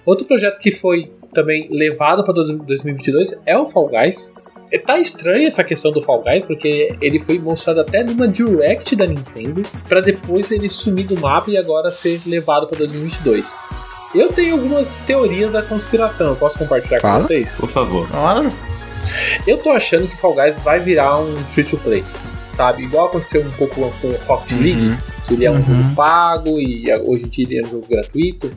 [0.05, 4.35] Outro projeto que foi também levado para 2022 é o Fall Guys.
[4.71, 8.97] É, tá estranha essa questão do Fall Guys, porque ele foi mostrado até numa Direct
[8.97, 13.57] da Nintendo, para depois ele sumir do mapa e agora ser levado para 2022.
[14.15, 17.57] Eu tenho algumas teorias da conspiração, eu posso compartilhar com vocês?
[17.57, 18.09] Por favor.
[18.09, 18.53] Claro.
[19.47, 22.05] Eu tô achando que Fall Guys vai virar um free to play,
[22.53, 22.85] sabe?
[22.85, 24.63] Igual aconteceu um pouco com o Rocket uhum.
[24.63, 25.63] League, que ele é um uhum.
[25.63, 28.51] jogo pago e hoje em dia ele é um jogo gratuito.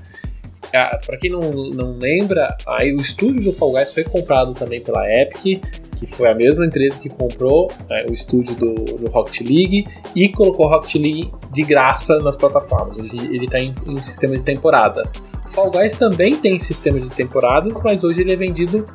[0.74, 4.82] Ah, para quem não, não lembra, aí o estúdio do Fall Guys foi comprado também
[4.82, 5.62] pela Epic,
[5.96, 10.30] que foi a mesma empresa que comprou né, o estúdio do, do, Rocket League e
[10.30, 12.98] colocou o Rocket League de graça nas plataformas.
[13.14, 15.10] Ele está em, em sistema de temporada.
[15.44, 18.86] O Fall Guys também tem sistema de temporadas, mas hoje ele é vendido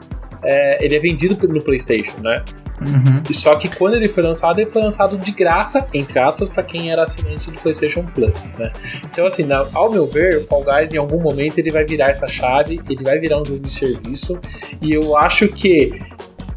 [0.44, 2.44] é, ele é vendido no PlayStation, né?
[2.80, 3.22] Uhum.
[3.32, 6.90] Só que quando ele foi lançado, ele foi lançado de graça, entre aspas, para quem
[6.90, 8.72] era assinante do PlayStation Plus, né?
[9.04, 12.11] Então, assim, na, ao meu ver, o Fall Guys em algum momento ele vai virar
[12.11, 14.38] essa chave, ele vai virar um jogo de serviço,
[14.80, 15.92] e eu acho que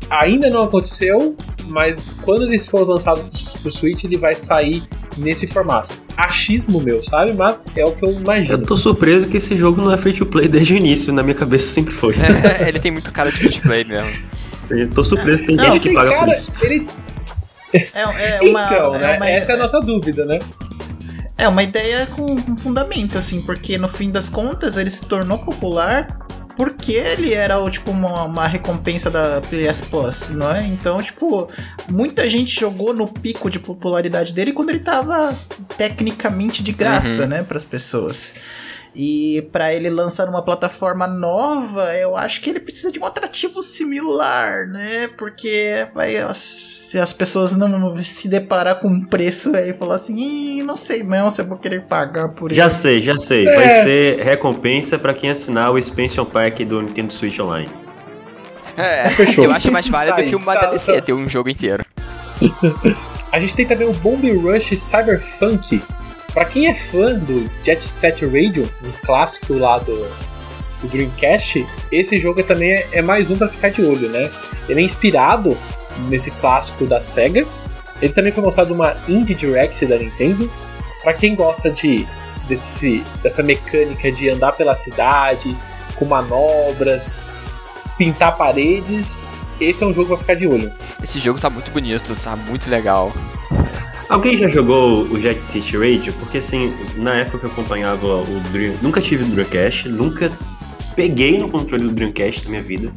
[0.10, 1.36] ainda não aconteceu,
[1.67, 3.28] mas quando ele for lançado
[3.62, 4.84] pro Switch, ele vai sair
[5.17, 5.91] nesse formato.
[6.15, 7.34] Achismo meu, sabe?
[7.34, 8.54] Mas é o que eu imagino.
[8.54, 11.23] Eu tô surpreso que esse jogo não é free to play desde o início, na
[11.23, 12.15] minha cabeça sempre foi.
[12.15, 14.12] É, ele tem muito cara de free to play mesmo.
[14.69, 16.51] Eu tô surpreso que tem não, gente que paga cara, por isso.
[16.62, 16.88] Ele...
[17.73, 19.17] É, é uma, então, é né?
[19.17, 19.30] Uma...
[19.30, 20.39] Essa é a nossa dúvida, né?
[21.38, 25.38] É uma ideia com, com fundamento, assim, porque no fim das contas ele se tornou
[25.38, 26.25] popular
[26.56, 30.65] porque ele era tipo uma, uma, recompensa da PS Plus, não é?
[30.65, 31.49] Então, tipo,
[31.89, 35.38] muita gente jogou no pico de popularidade dele quando ele tava
[35.78, 37.28] tecnicamente de graça, uhum.
[37.28, 38.34] né, para as pessoas.
[38.95, 43.62] E para ele lançar uma plataforma nova, eu acho que ele precisa de um atrativo
[43.62, 45.10] similar, né?
[45.17, 50.63] Porque vai se as pessoas não se deparar com um preço aí e falar assim,
[50.63, 52.77] não sei não se eu vou querer pagar por já isso.
[52.77, 53.45] Já sei, já sei.
[53.45, 53.55] É.
[53.55, 57.69] Vai ser recompensa para quem assinar o Expansion Pack do Nintendo Switch Online.
[58.77, 59.45] É, Fechou.
[59.45, 61.01] eu acho mais válido que uma tá, DLC, tá.
[61.01, 61.84] ter um jogo inteiro.
[63.31, 65.81] A gente tem também o Bomb Rush Cyberpunk,
[66.36, 69.95] para quem é fã do Jet Set Radio, um clássico lá do,
[70.82, 74.30] do Dreamcast, esse jogo também é, é mais um para ficar de olho, né?
[74.67, 75.58] Ele é inspirado
[76.10, 77.48] nesse clássico da Sega.
[78.02, 80.52] Ele também foi mostrado numa Indie Direct da Nintendo.
[81.02, 82.06] Para quem gosta de
[82.50, 85.56] desse, dessa mecânica de andar pela cidade,
[85.95, 87.21] com manobras,
[87.98, 89.24] pintar paredes,
[89.62, 90.69] esse é um jogo para ficar de olho.
[91.02, 93.13] Esse jogo tá muito bonito, tá muito legal.
[94.08, 96.13] Alguém já jogou o Jet City Radio?
[96.13, 100.32] Porque assim, na época que eu acompanhava o Dream, nunca tive o Dreamcast, nunca
[100.96, 102.94] peguei no controle do Dreamcast na minha vida.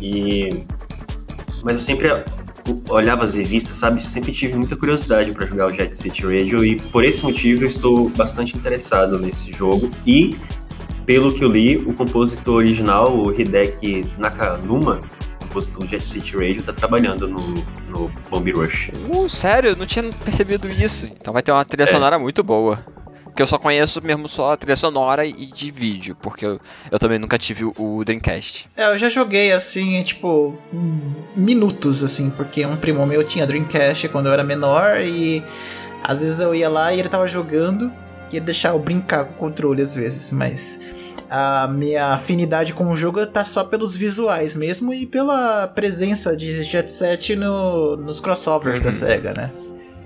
[0.00, 0.64] E
[1.62, 2.08] mas eu sempre
[2.88, 4.02] olhava as revistas, sabe?
[4.02, 7.68] Sempre tive muita curiosidade para jogar o Jet City Radio e por esse motivo eu
[7.68, 10.36] estou bastante interessado nesse jogo e
[11.06, 15.00] pelo que eu li, o compositor original, o Hideki Nakanuma,
[15.52, 17.54] compositor do Jet City Radio, tá trabalhando no,
[17.90, 18.90] no Bomb Rush.
[19.10, 19.70] Uh, sério?
[19.70, 21.06] Eu não tinha percebido isso.
[21.06, 21.86] Então vai ter uma trilha é.
[21.86, 22.82] sonora muito boa.
[23.36, 26.60] que eu só conheço mesmo só a trilha sonora e de vídeo, porque eu,
[26.90, 28.68] eu também nunca tive o Dreamcast.
[28.76, 30.56] É, eu já joguei assim, tipo,
[31.36, 35.42] minutos, assim, porque um primo meu tinha Dreamcast quando eu era menor e
[36.02, 37.92] às vezes eu ia lá e ele tava jogando
[38.30, 40.80] e ia deixar eu brincar com o controle às vezes, mas
[41.34, 46.62] a minha afinidade com o jogo tá só pelos visuais mesmo e pela presença de
[46.62, 49.50] Jet Set no, nos crossovers da SEGA, né?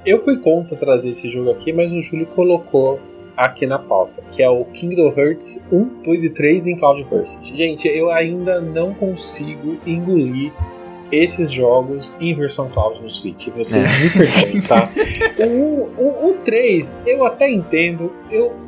[0.07, 3.01] Eu fui contra trazer esse jogo aqui, mas o Júlio colocou
[3.37, 7.43] aqui na pauta, que é o Kingdom Hearts 1, 2 e 3 em Cloudburst.
[7.43, 10.53] Gente, eu ainda não consigo engolir
[11.11, 13.49] esses jogos em versão cloud no Switch.
[13.49, 14.05] Vocês é.
[14.05, 14.91] me perdoem, tá?
[15.39, 18.66] O, o, o 3, eu até entendo, eu,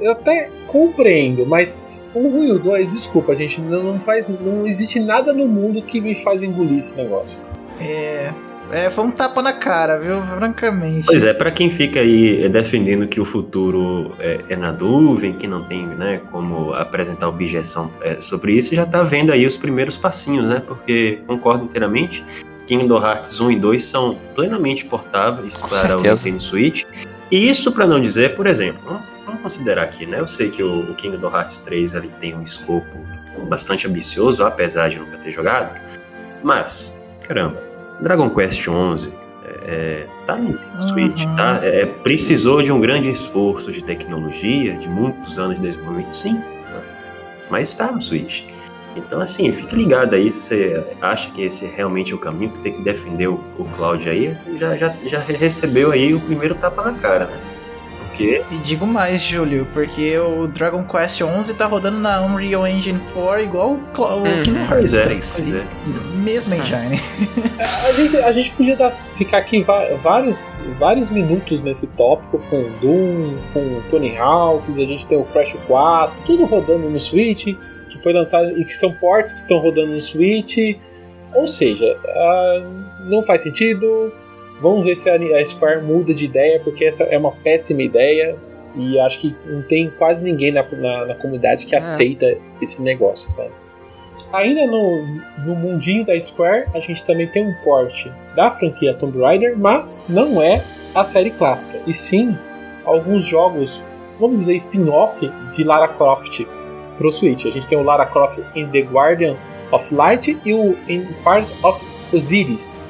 [0.00, 1.84] eu até compreendo, mas
[2.14, 5.82] o 1 e o 2, desculpa, gente, não, não, faz, não existe nada no mundo
[5.82, 7.40] que me faz engolir esse negócio.
[7.80, 8.32] É,
[8.72, 10.22] é, foi um tapa na cara, viu?
[10.22, 11.06] Francamente.
[11.06, 15.46] Pois é, para quem fica aí defendendo que o futuro é, é, na nuvem, que
[15.46, 19.96] não tem né, como apresentar objeção é, sobre isso, já tá vendo aí os primeiros
[19.96, 20.62] passinhos, né?
[20.64, 22.24] Porque concordo inteiramente.
[22.66, 26.08] Kingdom Hearts 1 e 2 são plenamente portáveis Com para certeza.
[26.08, 26.84] o Nintendo Switch.
[27.30, 30.20] E isso para não dizer, por exemplo, vamos, considerar aqui, né?
[30.20, 32.86] Eu sei que o, o Kingdom Hearts 3 ali tem um escopo
[33.48, 35.78] bastante ambicioso, apesar de nunca ter jogado.
[36.42, 37.62] Mas, caramba,
[38.00, 39.12] Dragon Quest XI
[39.64, 41.34] é, tá no Switch, uhum.
[41.34, 41.60] tá?
[41.62, 46.82] É, precisou de um grande esforço de tecnologia, de muitos anos de desenvolvimento, sim, né?
[47.50, 48.44] mas está no Switch.
[48.96, 52.58] Então, assim, fique ligado aí se você acha que esse é realmente o caminho, que
[52.58, 56.82] tem que defender o, o Cloud aí, já, já, já recebeu aí o primeiro tapa
[56.82, 57.40] na cara, né?
[58.20, 58.42] Quê.
[58.50, 63.42] E digo mais, Júlio, porque o Dragon Quest 11 tá rodando na Unreal Engine 4
[63.42, 64.42] igual o, uhum.
[64.42, 65.32] Kingdom Hearts é, 3.
[65.36, 65.66] Pois é.
[66.16, 66.62] Mesma uhum.
[66.62, 67.02] engine.
[67.88, 70.38] a, gente, a gente podia dar, ficar aqui vários,
[70.78, 76.22] vários minutos nesse tópico com Doom, com Tony Hawks, a gente tem o Crash 4,
[76.24, 80.00] tudo rodando no Switch, que foi lançado e que são ports que estão rodando no
[80.00, 80.58] Switch.
[81.32, 84.12] Ou seja, uh, não faz sentido,
[84.60, 88.36] Vamos ver se a Square muda de ideia, porque essa é uma péssima ideia.
[88.76, 91.78] E acho que não tem quase ninguém na, na, na comunidade que é.
[91.78, 93.50] aceita esse negócio, sabe?
[94.32, 95.04] Ainda no,
[95.44, 100.04] no mundinho da Square, a gente também tem um porte da franquia Tomb Raider, mas
[100.08, 100.62] não é
[100.94, 101.80] a série clássica.
[101.84, 102.36] E sim,
[102.84, 103.84] alguns jogos,
[104.20, 106.46] vamos dizer, spin-off de Lara Croft
[106.96, 107.46] pro Switch.
[107.46, 109.36] A gente tem o Lara Croft in The Guardian
[109.72, 112.89] of Light e o In Parts of Osiris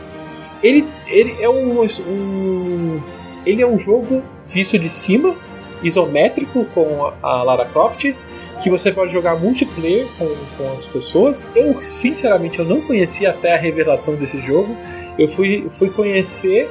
[0.62, 3.00] ele, ele é um, um,
[3.46, 5.34] ele é um jogo visto de cima,
[5.82, 8.14] isométrico com a Lara Croft,
[8.62, 11.48] que você pode jogar multiplayer com, com as pessoas.
[11.56, 14.76] Eu, sinceramente, eu não conhecia até a revelação desse jogo.
[15.18, 16.70] Eu fui, fui conhecer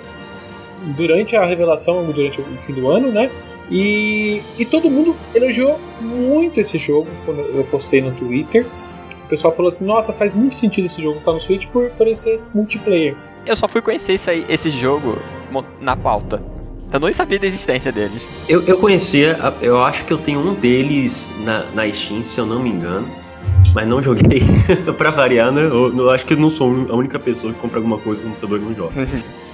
[0.96, 3.32] durante a revelação, durante o fim do ano, né?
[3.72, 8.66] E, e todo mundo elogiou muito esse jogo quando eu postei no Twitter.
[9.26, 12.16] O pessoal falou assim: Nossa, faz muito sentido esse jogo estar no Switch por, por
[12.16, 13.16] ser multiplayer
[13.50, 15.18] eu só fui conhecer esse, aí, esse jogo
[15.82, 16.42] na pauta.
[16.92, 18.28] Eu nem sabia da existência deles.
[18.48, 22.46] Eu, eu conhecia, eu acho que eu tenho um deles na, na Steam, se eu
[22.46, 23.08] não me engano.
[23.74, 24.42] Mas não joguei
[24.98, 25.62] pra variar, né?
[25.62, 28.30] Eu, eu, acho que eu não sou a única pessoa que compra alguma coisa no
[28.30, 28.94] computador e não joga.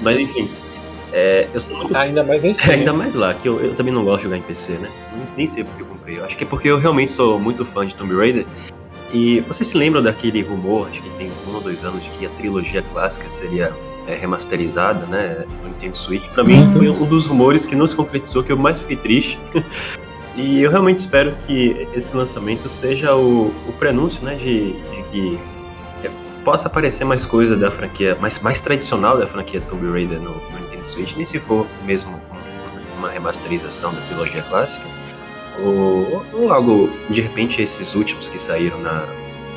[0.02, 0.50] mas enfim.
[1.12, 1.96] É, eu sou muito...
[1.96, 4.42] Ainda mais em Ainda mais lá, que eu, eu, também não gosto de jogar em
[4.42, 4.90] PC, né?
[5.36, 6.20] Nem sei porque eu comprei.
[6.20, 8.46] Eu acho que é porque eu realmente sou muito fã de Tomb Raider.
[9.14, 12.26] E você se lembra daquele rumor, acho que tem um ou dois anos, de que
[12.26, 13.74] a trilogia clássica seria
[14.08, 16.28] é, remasterizada, né, no Nintendo Switch?
[16.30, 19.40] Para mim, foi um dos rumores que não se concretizou, que eu mais fiquei triste.
[20.36, 25.40] e eu realmente espero que esse lançamento seja o, o prenúncio, né, de, de que
[26.04, 26.12] é,
[26.44, 30.60] possa aparecer mais coisa da franquia, mais, mais tradicional da franquia Tomb Raider no, no
[30.60, 32.20] Nintendo Switch, nem se for mesmo
[32.98, 34.86] uma remasterização da trilogia clássica
[35.64, 39.08] ou, ou algo, de repente, esses últimos que saíram na,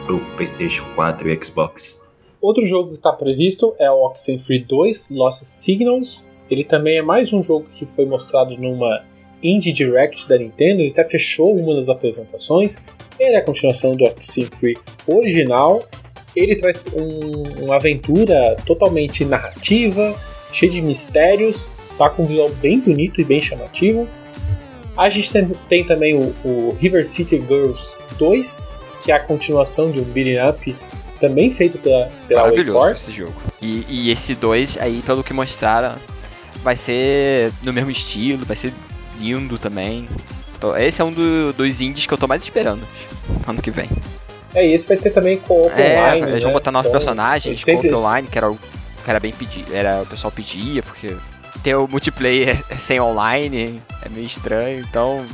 [0.04, 2.06] pro PlayStation 4 e Xbox.
[2.40, 6.26] Outro jogo que está previsto é o Oxenfree 2 Lost Signals.
[6.50, 9.04] Ele também é mais um jogo que foi mostrado numa
[9.42, 10.80] Indie Direct da Nintendo.
[10.80, 12.78] Ele até fechou uma das apresentações.
[13.18, 15.82] Ele é a continuação do Oxenfree original.
[16.34, 20.14] Ele traz um, uma aventura totalmente narrativa,
[20.52, 21.72] cheia de mistérios.
[21.98, 24.06] Tá com um visual bem bonito e bem chamativo.
[24.98, 28.66] A gente tem, tem também o, o, River City Girls 2,
[29.04, 30.76] que é a continuação de um beat'em up
[31.20, 33.32] também feito pela, pela Maravilhoso esse jogo.
[33.62, 35.94] E, e esse 2 aí, pelo que mostraram,
[36.64, 38.72] vai ser no mesmo estilo, vai ser
[39.20, 40.08] lindo também.
[40.80, 42.82] Esse é um do, dos indies que eu tô mais esperando
[43.46, 43.88] ano que vem.
[44.52, 46.30] É, e esse vai ter também co-op é, online.
[46.32, 46.58] Eles vão né?
[46.58, 50.06] botar novos então, personagens, co-op online, que era o que era bem pedido, era, o
[50.06, 51.16] pessoal pedia, porque
[51.68, 55.24] ter o multiplayer sem online, é meio estranho, então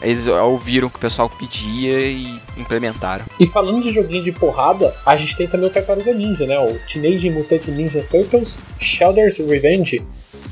[0.00, 3.24] eles ouviram o que o pessoal pedia e implementaram.
[3.40, 6.56] E falando de joguinho de porrada, a gente tem também o Tartaruga Ninja, né?
[6.56, 10.00] O Teenage Mutant Ninja Turtles Shredder's Revenge,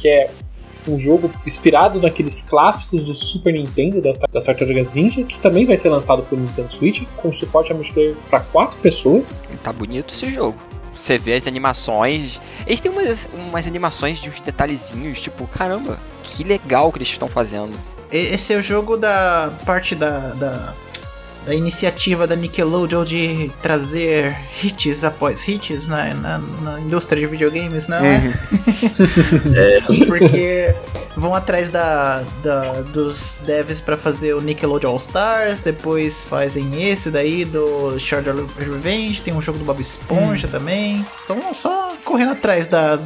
[0.00, 0.32] que é
[0.88, 5.76] um jogo inspirado naqueles clássicos do Super Nintendo das, das Tartarugas Ninja, que também vai
[5.76, 9.40] ser lançado pro Nintendo Switch, com suporte a multiplayer para quatro pessoas.
[9.62, 10.58] Tá bonito esse jogo.
[10.98, 12.40] Você vê as animações.
[12.66, 17.28] Eles têm umas, umas animações de uns detalhezinhos, tipo, caramba, que legal que eles estão
[17.28, 17.76] fazendo.
[18.10, 20.74] Esse é o jogo da parte da, da,
[21.46, 27.86] da iniciativa da Nickelodeon de trazer hits após hits na, na, na indústria de videogames,
[27.86, 28.34] não é?
[30.06, 30.74] Porque
[31.16, 37.10] vão atrás da, da dos devs para fazer o Nickelodeon All Stars, depois fazem esse
[37.10, 41.06] daí do Shredder Revenge, tem um jogo do Bob Esponja também.
[41.16, 42.96] Estão só correndo atrás da,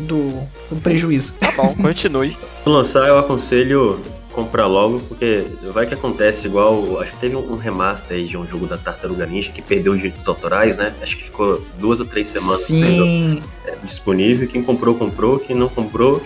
[0.00, 1.34] do, do prejuízo.
[1.34, 2.36] Tá bom, continue.
[2.64, 4.00] Quando lançar, eu aconselho
[4.38, 7.00] comprar logo, porque vai que acontece igual.
[7.00, 9.98] Acho que teve um remaster aí de um jogo da Tartaruga Ninja que perdeu os
[9.98, 10.94] direitos autorais, né?
[11.02, 12.78] Acho que ficou duas ou três semanas Sim.
[12.78, 14.46] sendo é, disponível.
[14.46, 15.40] Quem comprou, comprou.
[15.40, 16.22] Quem não comprou,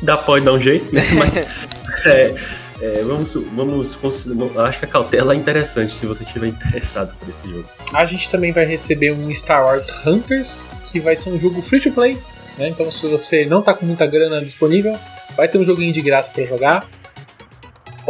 [0.00, 1.02] dá, pode dar um jeito, né?
[1.12, 1.68] Mas
[2.06, 2.34] é,
[2.80, 7.28] é, vamos, vamos considerar- acho que a cautela é interessante se você estiver interessado por
[7.28, 7.66] esse jogo.
[7.92, 11.80] A gente também vai receber um Star Wars Hunters, que vai ser um jogo free
[11.80, 12.16] to play,
[12.56, 12.68] né?
[12.70, 14.96] Então se você não tá com muita grana disponível,
[15.36, 16.88] vai ter um joguinho de graça para jogar.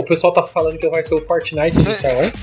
[0.00, 2.42] O pessoal tá falando que vai ser o Fortnite de Star Wars.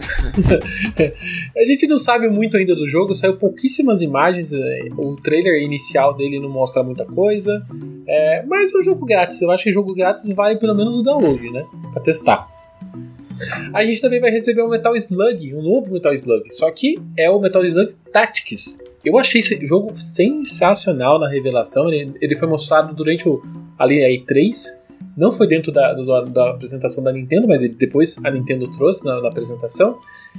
[1.57, 6.13] a gente não sabe muito ainda do jogo, saiu pouquíssimas imagens, eh, o trailer inicial
[6.13, 7.65] dele não mostra muita coisa.
[8.07, 11.01] É, mas é um jogo grátis, eu acho que jogo grátis vale pelo menos o
[11.01, 11.65] download, né?
[11.91, 12.47] Pra testar.
[13.73, 17.27] A gente também vai receber um Metal Slug, um novo Metal Slug, só que é
[17.27, 18.83] o Metal Slug Tactics.
[19.03, 21.91] Eu achei esse jogo sensacional na revelação.
[21.91, 23.41] Ele, ele foi mostrado durante o,
[23.79, 24.85] ali a E3.
[25.17, 25.93] Não foi dentro da,
[26.25, 29.97] da apresentação da Nintendo, mas ele, depois a Nintendo trouxe na, na apresentação.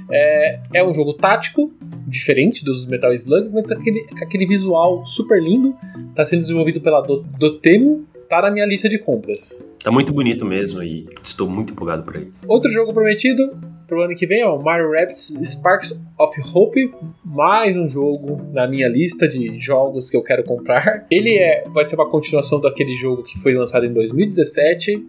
[0.09, 1.71] É, é um jogo tático,
[2.07, 5.75] diferente dos Metal Slugs, mas com aquele, aquele visual super lindo.
[6.09, 8.05] Está sendo desenvolvido pela Do- Dotemu.
[8.29, 9.61] Tá na minha lista de compras.
[9.83, 12.31] Tá muito bonito mesmo e estou muito empolgado por ele.
[12.47, 13.57] Outro jogo prometido
[13.89, 16.93] pro ano que vem o Mario Rabbids Sparks of Hope,
[17.25, 21.07] mais um jogo na minha lista de jogos que eu quero comprar.
[21.09, 25.03] Ele é, vai ser uma continuação daquele jogo que foi lançado em 2017.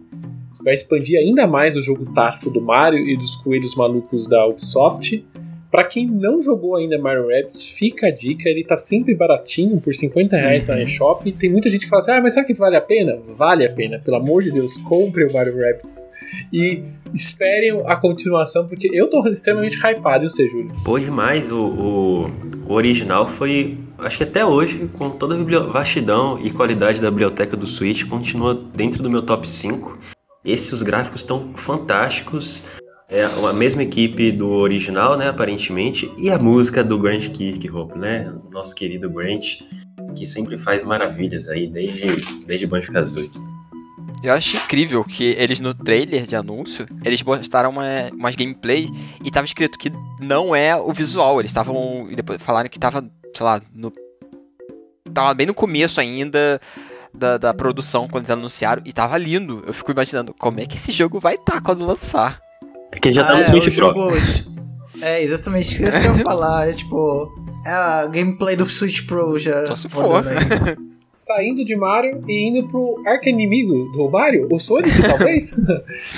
[0.63, 5.23] Vai expandir ainda mais o jogo tático do Mario e dos coelhos malucos da Ubisoft.
[5.71, 9.95] Pra quem não jogou ainda Mario Rabbids, fica a dica, ele tá sempre baratinho, por
[9.95, 11.27] 50 reais na eShop.
[11.27, 13.17] E Tem muita gente que fala assim, ah, mas será que vale a pena?
[13.25, 16.09] Vale a pena, pelo amor de Deus, compre o Mario Rabbids.
[16.51, 20.75] E esperem a continuação, porque eu tô extremamente hypado, e você, Júlio?
[20.83, 21.51] Pô, demais.
[21.51, 22.25] O, o,
[22.67, 23.77] o original foi.
[23.99, 28.53] Acho que até hoje, com toda a vastidão e qualidade da biblioteca do Switch, continua
[28.75, 29.97] dentro do meu top 5.
[30.43, 32.80] Esses os gráficos estão fantásticos.
[33.11, 35.27] É a mesma equipe do original, né?
[35.27, 36.09] Aparentemente.
[36.17, 38.33] E a música do Grant Kirkhope, né?
[38.53, 39.57] Nosso querido Grant,
[40.15, 43.29] que sempre faz maravilhas aí, desde, desde Banjo Kazooie.
[44.23, 48.87] Eu acho incrível que eles no trailer de anúncio, eles mostraram uma, umas gameplay
[49.21, 51.41] e tava escrito que não é o visual.
[51.41, 52.07] Eles estavam.
[52.09, 53.03] e Depois falaram que tava,
[53.35, 53.91] sei lá, no.
[55.13, 56.61] Tava bem no começo ainda
[57.13, 59.61] da, da produção quando eles anunciaram e tava lindo.
[59.67, 62.39] Eu fico imaginando como é que esse jogo vai estar quando lançar.
[62.91, 63.73] É que já tá Ah, no é, Switch Pro.
[63.73, 64.11] jogo
[65.01, 66.69] É, exatamente isso que eu ia falar.
[66.69, 67.29] É tipo.
[67.65, 69.65] É a gameplay do Switch Pro já.
[69.65, 70.23] Só se for.
[71.13, 75.55] Saindo de Mario e indo pro arco-inimigo do Mario, o Sonic, talvez.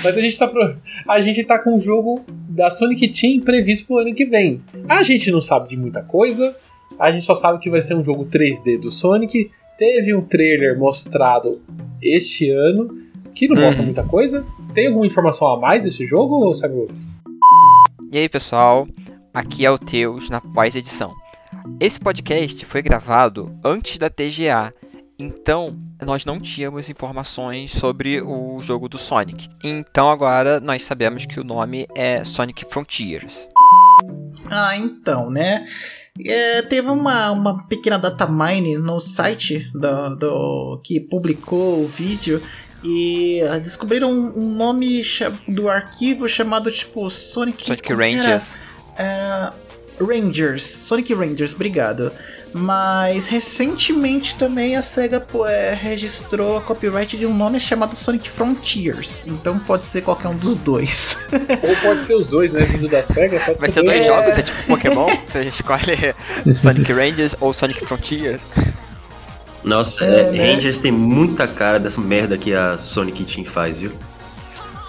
[0.02, 3.86] Mas a gente, tá pro- a gente tá com o jogo da Sonic Team previsto
[3.88, 4.62] pro ano que vem.
[4.88, 6.56] A gente não sabe de muita coisa,
[6.98, 9.50] a gente só sabe que vai ser um jogo 3D do Sonic.
[9.76, 11.60] Teve um trailer mostrado
[12.00, 12.88] este ano,
[13.34, 13.86] que não mostra Uhum.
[13.88, 14.46] muita coisa.
[14.74, 16.74] Tem alguma informação a mais desse jogo, ou sabe?
[18.10, 18.86] E aí, pessoal,
[19.32, 21.14] aqui é o Teus na pós-edição.
[21.80, 24.74] Esse podcast foi gravado antes da TGA,
[25.18, 29.48] então nós não tínhamos informações sobre o jogo do Sonic.
[29.62, 33.48] Então agora nós sabemos que o nome é Sonic Frontiers.
[34.50, 35.64] Ah, então, né?
[36.26, 42.42] É, teve uma, uma pequena data mine no site do, do- que publicou o vídeo
[42.84, 45.02] e ah, descobriram um, nome
[45.48, 48.02] do arquivo chamado tipo Sonic, Sonic que era?
[48.02, 48.54] Rangers.
[48.96, 49.50] É,
[50.00, 52.12] Rangers, Sonic Rangers, obrigado.
[52.56, 59.24] Mas recentemente também a SEGA é, registrou a copyright de um nome chamado Sonic Frontiers.
[59.26, 61.18] Então pode ser qualquer um dos dois.
[61.32, 62.64] Ou pode ser os dois, né?
[62.64, 64.06] Vindo da SEGA, pode Vai ser ser dois dois.
[64.06, 66.14] jogos, é tipo Pokémon, você escolhe
[66.54, 68.40] Sonic Rangers ou Sonic Frontiers.
[69.64, 70.52] Nossa, É, é, né?
[70.52, 73.92] Rangers tem muita cara dessa merda que a Sonic Team faz, viu?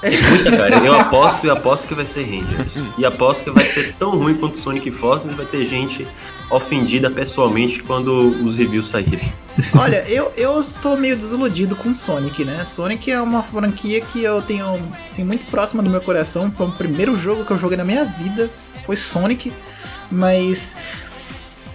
[0.01, 0.77] Tem muita cara.
[0.85, 2.83] Eu aposto e aposto que vai ser Rangers.
[2.97, 6.07] E aposto que vai ser tão ruim quanto Sonic Forces e vai ter gente
[6.51, 8.11] ofendida pessoalmente quando
[8.45, 9.31] os reviews saírem.
[9.75, 12.63] Olha, eu, eu estou meio desiludido com Sonic, né?
[12.65, 16.51] Sonic é uma franquia que eu tenho, assim, muito próxima do meu coração.
[16.55, 18.49] Foi o primeiro jogo que eu joguei na minha vida,
[18.85, 19.51] foi Sonic.
[20.11, 20.75] Mas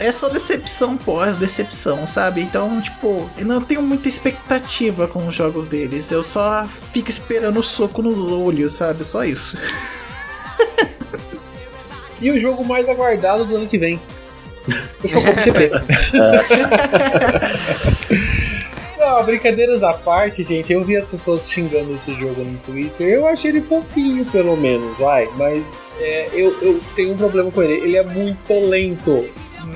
[0.00, 2.42] é só decepção pós decepção, sabe?
[2.42, 6.10] Então, tipo, eu não tenho muita expectativa com os jogos deles.
[6.10, 9.04] Eu só fico esperando o soco no olho, sabe?
[9.04, 9.56] Só isso.
[12.22, 13.98] E o jogo mais aguardado do ano que vem.
[15.02, 15.32] O Chocobo.
[18.98, 23.08] Não, brincadeiras à parte, gente, eu vi as pessoas xingando esse jogo no Twitter.
[23.08, 25.26] Eu achei ele fofinho, pelo menos, vai.
[25.36, 27.72] Mas é, eu, eu tenho um problema com ele.
[27.72, 29.26] Ele é muito lento.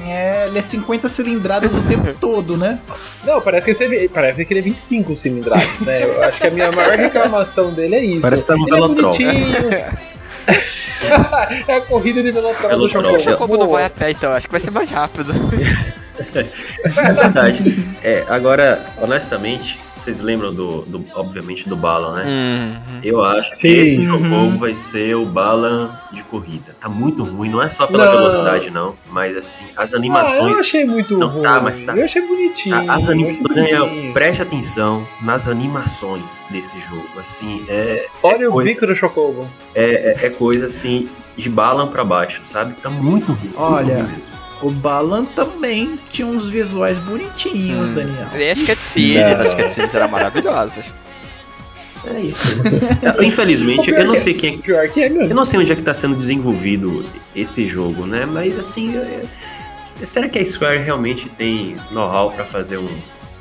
[0.07, 2.79] É, ele é 50 cilindradas o tempo todo, né?
[3.25, 6.05] Não, parece que, ele é, parece que ele é 25 cilindrados, né?
[6.05, 8.23] Eu acho que a minha maior reclamação dele é isso.
[8.23, 9.93] Parece que tá no ele é
[11.69, 13.21] é a corrida de Velotrol do Velotrol.
[13.21, 13.55] Chocobo.
[13.55, 15.33] O não vai a pé, então acho que vai ser mais rápido.
[16.85, 17.63] É verdade.
[18.03, 22.25] É, agora, honestamente, vocês lembram do, do- obviamente, do Balan, né?
[22.27, 22.99] Uhum.
[23.03, 23.69] Eu acho que Sim.
[23.69, 24.59] esse jogo Uhum.
[24.59, 26.77] vai ser o Balan de corrida.
[26.81, 28.13] Tá muito ruim, não é só pela Não.
[28.19, 28.95] velocidade, não.
[29.11, 30.57] Mas assim, as Ah, eu animações.
[30.59, 31.43] achei muito Não, ruim.
[31.43, 31.97] tá, mas tá.
[31.97, 32.77] Eu achei bonitinho.
[32.77, 33.31] a- as eu anim...
[33.31, 34.13] achei Daniel, bonitinho.
[34.13, 37.09] preste atenção nas animações desse jogo.
[37.19, 39.49] Assim, é, Olha o coisa- bico do Chocobo.
[39.75, 42.75] é, é- é coisa assim, de Balan pra baixo, sabe?
[42.75, 43.39] Tá muito ruim.
[43.43, 43.95] muito Olha.
[43.95, 44.34] ruim mesmo.
[44.63, 47.95] O Balan também tinha uns visuais bonitinhos, Hum.
[47.95, 48.29] Daniel.
[48.35, 50.95] E as cutscenes, as cutscenes eram maravilhosas.
[52.07, 52.57] É isso.
[53.23, 55.95] Infelizmente, eu não sei quem é que é Eu não sei onde é que tá
[55.95, 58.27] sendo desenvolvido esse jogo, né?
[58.27, 59.25] Mas assim, é-
[60.01, 62.89] é- será que a Square realmente tem know-how pra fazer um,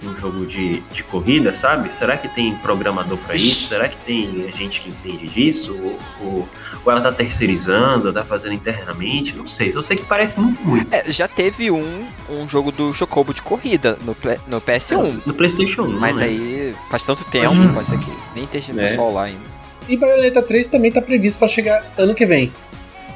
[0.07, 1.91] um jogo de, de corrida, sabe?
[1.91, 3.67] Será que tem programador pra isso?
[3.67, 5.77] Será que tem gente que entende disso?
[5.81, 6.49] Ou, ou-
[6.85, 9.35] ou ela tá terceirizando, tá fazendo internamente?
[9.35, 9.71] Não sei.
[9.73, 10.85] Eu sei que parece muito ruim.
[10.91, 14.15] É, já teve um, um jogo do Chocobo de corrida no,
[14.47, 15.21] no PS1.
[15.25, 16.25] No PlayStation 1, Mas né?
[16.25, 17.73] aí faz tanto tempo, Uhum.
[17.73, 18.89] pode ser que nem esteja É.
[18.89, 19.53] pessoal lá ainda.
[19.87, 22.51] E Bayonetta 3 também tá previsto pra chegar ano que vem.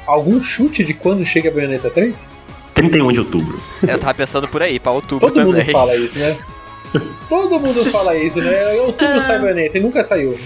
[0.06, 2.28] Algum chute de quando chega a Bayonetta 3?
[2.74, 3.60] 31 de outubro.
[3.86, 5.52] Eu tava pensando por aí, pra outubro Todo também.
[5.64, 6.36] mundo fala isso, né?
[7.28, 8.72] Todo mundo Se- fala isso, né?
[8.80, 9.20] Outubro É.
[9.20, 10.38] sai Bayonetta e nunca saiu.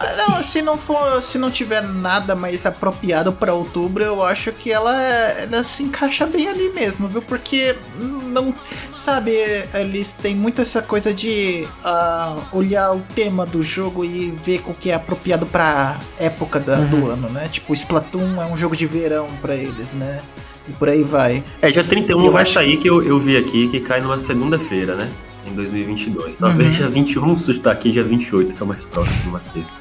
[0.00, 4.50] Ah, não, se não for, se não tiver nada mais apropriado pra outubro, eu acho
[4.52, 7.20] que ela, ela se encaixa bem ali mesmo, viu?
[7.20, 8.54] Porque não,
[8.94, 9.32] sabe,
[9.74, 14.72] eles têm muito essa coisa de ah, olhar o tema do jogo e ver o
[14.74, 17.48] que é apropriado pra época da- do ano, né?
[17.52, 20.20] Tipo, Splatoon é um jogo de verão pra eles, né?
[20.68, 21.42] E por aí vai.
[21.62, 24.18] É, dia 31 Eu vai acho- sair que eu, eu vi aqui que cai numa
[24.18, 25.10] segunda-feira, né?
[25.50, 26.36] Em 2022.
[26.36, 26.74] Talvez Uhum.
[26.74, 29.76] dia 21 sustar aqui dia 28, que é o mais próximo, uma sexta.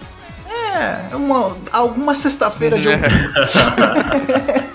[0.50, 3.08] É, uma, alguma sexta-feira de outubro.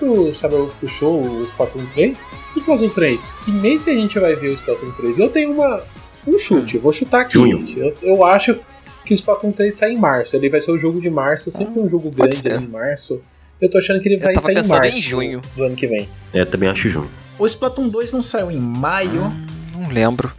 [0.00, 2.28] O Samuel puxou o Splatoon 3.
[2.54, 5.18] O Splatoon 3, que mês que a gente vai ver o Splatoon 3?
[5.18, 5.82] Eu tenho uma,
[6.26, 7.36] um chute, vou chutar aqui.
[7.76, 8.56] Eu, eu acho
[9.04, 10.36] que o Splatoon 3 sai em março.
[10.36, 13.20] Ele vai ser o jogo de março, sempre um jogo grande em março.
[13.60, 15.40] Eu tô achando que ele vai sair em pensando em março junho.
[15.56, 16.08] do ano que vem.
[16.32, 17.10] É, também acho junho.
[17.36, 19.24] O Splatoon 2 não saiu em maio.
[19.24, 19.46] Hum,
[19.78, 20.32] Não lembro.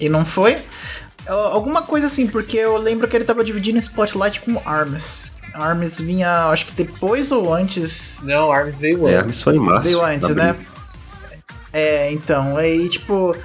[0.00, 0.62] E não foi?
[1.26, 5.30] Al- Alguma coisa assim, porque eu lembro que ele tava dividindo Spotlight com Arms.
[5.54, 8.18] Arms vinha, acho que depois ou antes.
[8.22, 9.36] Não, Arms veio É, antes.
[9.36, 9.88] só em março.
[9.90, 10.56] Veio antes, né?
[11.72, 13.36] É, então, aí tipo.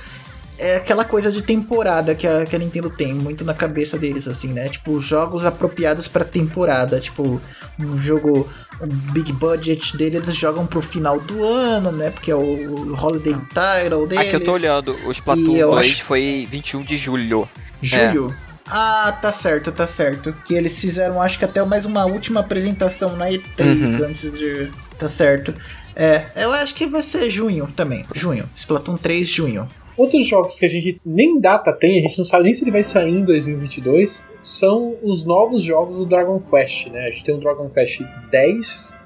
[0.59, 4.27] É aquela coisa de temporada que a, que a Nintendo tem muito na cabeça deles,
[4.27, 4.67] assim, né?
[4.67, 6.99] Tipo, jogos apropriados pra temporada.
[6.99, 7.41] Tipo,
[7.79, 8.49] um jogo,
[8.81, 12.09] um big budget dele, eles jogam pro final do ano, né?
[12.09, 14.25] Porque é o Holiday Title deles.
[14.27, 17.47] Aqui eu tô olhando, o Splatoon E eu 2 acho- foi 21 de julho.
[17.81, 18.35] Julho?
[18.67, 20.33] Ah, tá certo, tá certo.
[20.45, 24.05] Que eles fizeram, acho que até mais uma última apresentação na E3 Uhum.
[24.07, 24.69] antes de.
[24.99, 25.53] Tá certo.
[25.95, 28.05] É, eu acho que vai ser junho também.
[28.13, 28.47] Junho.
[28.55, 29.67] Splatoon 3, junho.
[29.99, 32.71] Outros jogos que a gente nem data tem, a gente não sabe nem se ele
[32.71, 37.07] vai sair em 2022, são os novos jogos do Dragon Quest, né?
[37.07, 38.97] A gente tem o Dragon Quest 10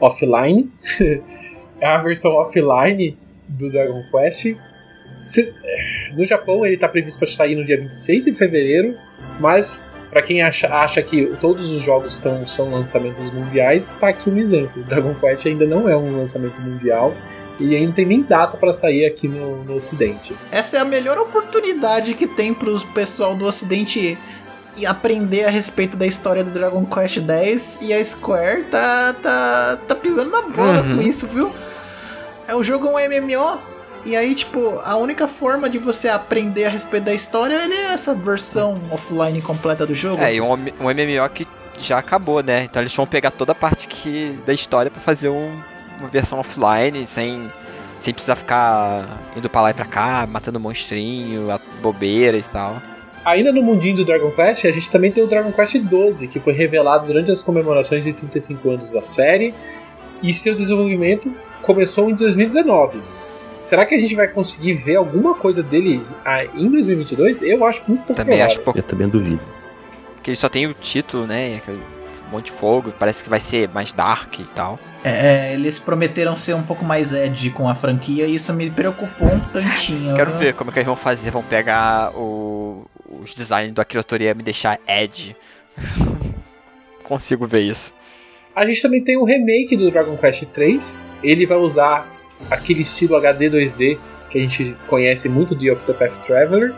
[0.00, 0.70] offline,
[1.80, 3.16] é a versão offline
[3.48, 4.56] do Dragon Quest.
[5.16, 5.54] Se-
[6.16, 8.94] No Japão ele está previsto para sair no dia 26 de fevereiro,
[9.40, 14.30] mas para quem acha, acha que todos os jogos estão, são lançamentos mundiais, tá aqui
[14.30, 14.82] um exemplo.
[14.84, 17.14] Dragon Quest ainda não é um lançamento mundial
[17.58, 20.36] e ainda não tem nem data para sair aqui no, no Ocidente.
[20.50, 24.18] Essa é a melhor oportunidade que tem pro pessoal do ocidente
[24.76, 29.78] e aprender a respeito da história do Dragon Quest X e a Square tá, tá,
[29.88, 30.96] tá pisando na bola Uhum.
[30.96, 31.50] com isso, viu?
[32.46, 33.58] É o jogo um MMO
[34.04, 37.86] E aí, tipo, a única forma de você aprender a respeito da história ele é
[37.92, 40.22] essa versão offline completa do jogo.
[40.22, 40.56] É, e um, um
[40.90, 41.46] MMO que
[41.78, 42.64] já acabou, né?
[42.64, 45.58] Então eles vão pegar toda a parte que, da história pra fazer um,
[45.98, 47.50] uma versão offline, sem,
[48.00, 51.48] sem precisar ficar indo pra lá e pra cá, matando monstrinho,
[51.80, 52.80] bobeiras e tal.
[53.24, 56.38] Ainda no mundinho do Dragon Quest, a gente também tem o Dragon Quest XII, que
[56.38, 59.52] foi revelado durante as comemorações de 35 anos da série,
[60.22, 63.00] e seu desenvolvimento começou em 2019.
[63.60, 67.42] Será que a gente vai conseguir ver alguma coisa dele ah, em 2022?
[67.42, 68.78] Eu acho muito pouco Também acho pouco.
[68.78, 69.40] Eu também duvido.
[70.22, 71.60] Que ele só tem o título, né?
[72.26, 74.78] Aquele monte de fogo, parece que vai ser mais dark e tal.
[75.04, 79.28] É, eles prometeram ser um pouco mais edgy com a franquia e isso me preocupou
[79.28, 80.14] um tantinho.
[80.16, 80.40] Quero viu?
[80.40, 81.30] ver como é que eles vão fazer.
[81.30, 82.84] Vão pegar o,
[83.22, 85.36] os designs do Akira Toriyama e deixar edge.
[87.04, 87.94] Consigo ver isso.
[88.54, 90.98] A gente também tem o remake do Dragon Quest 3.
[91.22, 92.10] Ele vai usar
[92.50, 93.98] aquele estilo HD 2D
[94.28, 96.74] que a gente conhece muito de Octopath Traveler.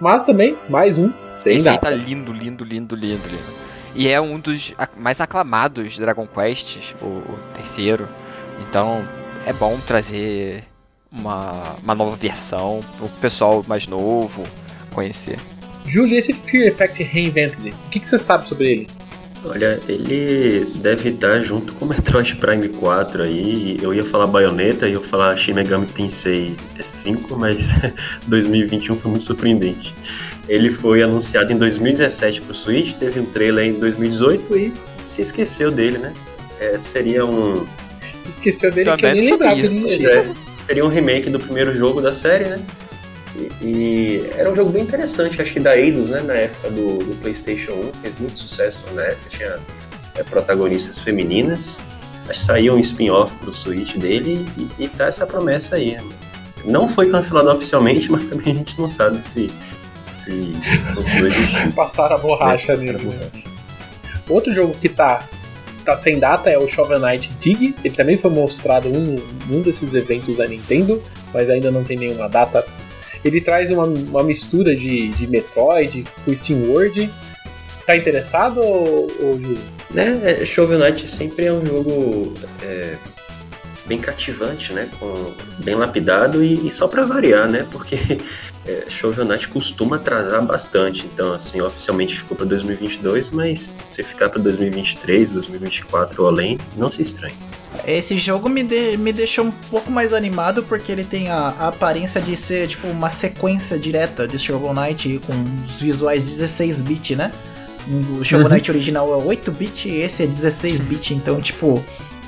[0.00, 1.90] Mas também, mais um, sem Esse aí data.
[1.90, 3.65] tá lindo, lindo, lindo, lindo, lindo.
[3.96, 8.06] E é um dos mais aclamados Dragon Quests, o, o terceiro.
[8.60, 9.08] Então
[9.46, 10.64] é bom trazer
[11.10, 14.44] uma, uma nova versão pro pessoal mais novo
[14.92, 15.38] conhecer.
[15.86, 18.86] Júlio, esse Fear Effect Reinvented, o que, que você sabe sobre ele?
[19.48, 23.78] Olha, ele deve estar junto com o Metroid Prime 4 aí.
[23.80, 27.74] Eu ia falar Bayonetta e eu ia falar Shin Megami Tensei 5, mas
[28.26, 29.94] 2021 foi muito surpreendente.
[30.48, 34.72] Ele foi anunciado em 2017 pro Switch, teve um trailer em 2018 e
[35.08, 36.12] se esqueceu dele, né?
[36.60, 37.66] É, seria um,
[38.18, 40.10] Você esqueceu dele que eu Também nem lembrava que ele Pois existia.
[40.10, 42.58] é, seria um remake do primeiro jogo da série, né?
[43.60, 46.20] E, e era um jogo bem interessante, acho que da Eidos, né?
[46.22, 49.56] Na época do, do PlayStation 1, fez muito sucesso na época, tinha
[50.14, 51.78] é, protagonistas femininas.
[52.28, 55.92] Acho que saiu um spin-off pro Switch dele e, e tá essa promessa aí.
[55.92, 56.02] né?
[56.64, 59.48] Não foi cancelado oficialmente, mas também a gente não sabe se,
[60.18, 60.52] se.
[61.74, 62.92] Passaram a borracha É, nele.
[62.98, 63.42] passaram a né?
[64.28, 65.22] Outro jogo que tá,
[65.84, 67.76] tá sem data é o Shovel Knight Dig.
[67.84, 69.16] Ele também foi mostrado em um,
[69.50, 71.00] um desses eventos da Nintendo,
[71.32, 72.66] mas ainda não tem nenhuma data.
[73.24, 77.10] Ele traz uma, uma mistura de, de Metroid com Steam World.
[77.86, 79.38] Tá interessado, ou, ou
[79.90, 82.96] né, é, Shovel Knight sempre é um jogo é,
[83.86, 87.96] bem cativante, né, com, bem lapidado e, e só pra variar, né, porque
[88.66, 94.28] é, Shovel Knight costuma atrasar bastante, então assim, oficialmente ficou pra 2022, mas se ficar
[94.28, 97.36] pra 2023, 2024 ou além, não se estranhe.
[97.86, 101.68] Esse jogo me, de- me deixou um pouco mais animado porque ele tem a, a
[101.68, 105.32] aparência de ser tipo uma sequência direta de Shovel Knight com
[105.66, 107.32] os visuais 16-bit, né?
[107.88, 108.52] O Shovel Uhum.
[108.52, 111.82] Knight original é 8-bit e esse é 16-bit, então tipo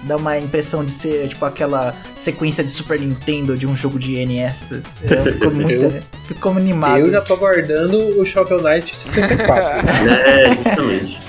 [0.04, 4.24] dá uma impressão de ser tipo aquela sequência de Super Nintendo de um jogo de
[4.24, 4.74] NES.
[5.02, 7.00] É, ficou muito Eu- ficou animado.
[7.00, 9.88] Eu já tô aguardando o Shovel Knight 64.
[10.08, 11.20] É, justamente.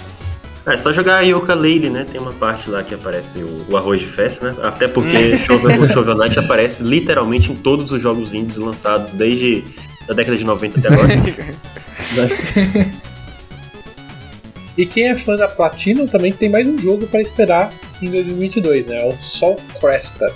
[0.71, 2.05] É só jogar Yoka Lady, né?
[2.09, 4.55] Tem uma parte lá que aparece o, o arroz de festa, né?
[4.63, 9.63] Até porque Shovel, o Shovel Knight aparece literalmente em todos os jogos indies lançados desde
[10.07, 11.09] a década de 90 até agora.
[14.79, 17.69] E quem é fã da Platinum também tem mais um jogo para esperar
[18.01, 19.09] em 2022, né?
[19.09, 20.33] O Sol Cresta.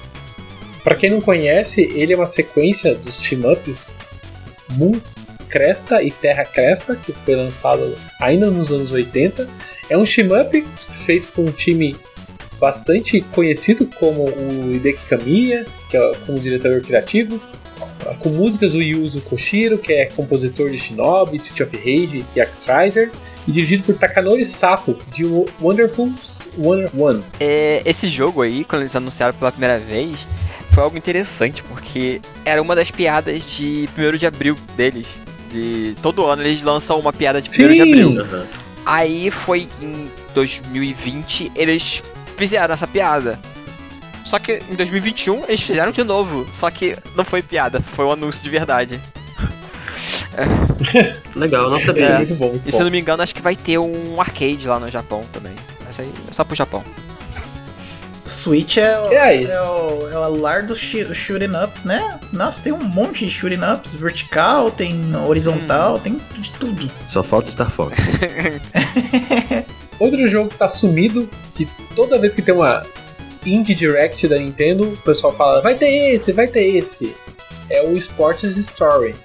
[0.84, 3.98] Para quem não conhece, ele é uma sequência dos team-ups
[4.74, 5.00] Moon
[5.48, 9.48] Cresta e Terra Cresta, que foi lançado ainda nos anos 80.
[9.94, 10.60] É um team-up
[11.06, 11.96] feito por um time
[12.60, 17.40] bastante conhecido como o Hideki Kamiya, que é como diretor criativo,
[18.18, 23.12] com músicas do Yuzo Koshiro, que é compositor de Shinobi, Street of Rage e Actraiser,
[23.48, 25.26] e dirigido por Takanori Sato, de
[25.62, 27.22] Wonderful 101.
[27.40, 30.28] É, esse jogo aí, quando eles anunciaram pela primeira vez,
[30.72, 35.10] foi algo interessante, porque era uma das piadas de 1 de abril deles.
[35.52, 38.20] De, todo ano eles lançam uma piada de 1 de abril.
[38.20, 38.63] Aham.
[38.86, 42.02] Aí foi em 2020, eles
[42.38, 43.40] fizeram essa piada.
[44.26, 46.48] Só que em 2021 eles fizeram de novo.
[46.56, 49.00] Só que não foi piada, foi um anúncio de verdade.
[51.36, 52.86] Legal, não sabia é muito bom, muito E se eu bom.
[52.86, 55.54] não me engano, acho que vai ter um arcade lá no Japão também.
[55.86, 56.84] Mas aí é só pro Japão.
[58.26, 59.46] Switch é o, aí?
[59.46, 62.20] é o, é o lar dos shooting ups, né?
[62.32, 66.90] Nossa, tem um monte de shooting ups, vertical, tem horizontal, tem de tudo.
[67.08, 67.98] Só falta Star Fox.
[70.00, 72.84] Outro jogo que tá sumido, que toda vez que tem uma
[73.46, 77.16] Indie Direct da Nintendo, o pessoal fala, vai ter esse, vai ter esse.
[77.70, 79.16] É o Sports Story.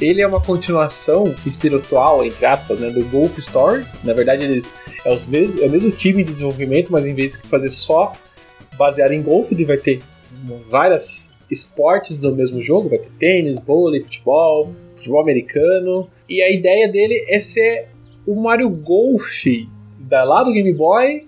[0.00, 3.86] Ele é uma continuação espiritual, entre aspas, né, do Golf Story.
[4.04, 4.68] Na verdade, eles,
[5.04, 8.12] é, os mesmos, é o mesmo time de desenvolvimento, mas em vez de fazer só
[8.76, 10.00] baseado em golfe, ele vai ter
[10.68, 16.08] várias esportes no mesmo jogo, vai ter tênis, vôlei, futebol, futebol americano.
[16.28, 17.88] E a ideia dele é ser
[18.26, 19.44] o Mario Golf
[19.98, 21.26] da lá do Game Boy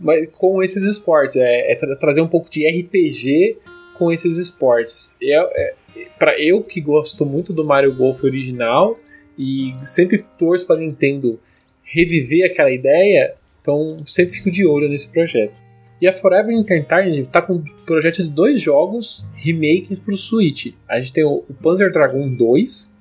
[0.00, 1.36] mas com esses esportes.
[1.36, 3.58] É, é tra trazer um pouco de RPG
[3.98, 5.16] com esses esportes.
[5.20, 5.74] Eu, é,
[6.18, 8.98] para eu que gosto muito do Mario Golf original
[9.38, 11.38] e sempre torço para Nintendo
[11.82, 15.60] reviver aquela ideia, então sempre fico de olho nesse projeto.
[16.00, 20.72] E a Forever Entertainment está com projeto de dois jogos remakes para o Switch.
[20.88, 22.96] A gente tem o Panzer Dragon 2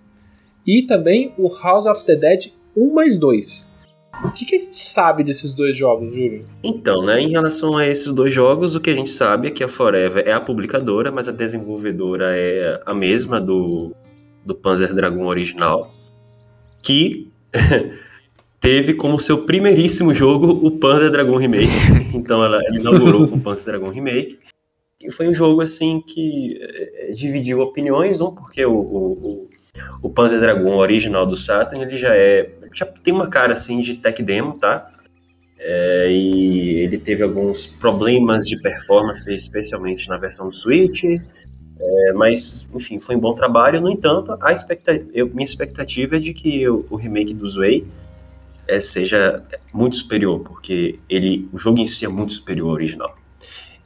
[0.67, 3.79] e também o House of the Dead 1 mais 2.
[4.25, 6.41] O que, que, a gente sabe desses dois jogos, Júlio?
[6.61, 9.63] Então, né, em relação a esses dois jogos, o que a gente sabe é que
[9.63, 13.95] a Forever é a publicadora, mas a desenvolvedora é a mesma do,
[14.45, 15.93] do Panzer Dragon original,
[16.81, 17.31] que
[18.59, 21.67] teve como seu primeiríssimo jogo o Panzer Dragon Remake.
[22.13, 24.39] Então ela, ela inaugurou com o Panzer Dragon Remake.
[24.99, 29.49] E foi um jogo assim que é, dividiu opiniões, um porque o, o,
[30.01, 33.95] o Panzer Dragon original do Saturn ele já é já tem uma cara assim de
[33.95, 34.89] tech demo, tá?
[35.57, 41.03] É, e ele teve alguns problemas de performance, especialmente na versão do Switch.
[41.03, 43.81] É, mas, enfim, foi um bom trabalho.
[43.81, 47.85] No entanto, a expectativa, eu, minha expectativa é de que o, o remake do Zway
[48.69, 49.43] é, seja
[49.73, 53.17] muito superior, porque ele, o jogo em si é muito superior ao original.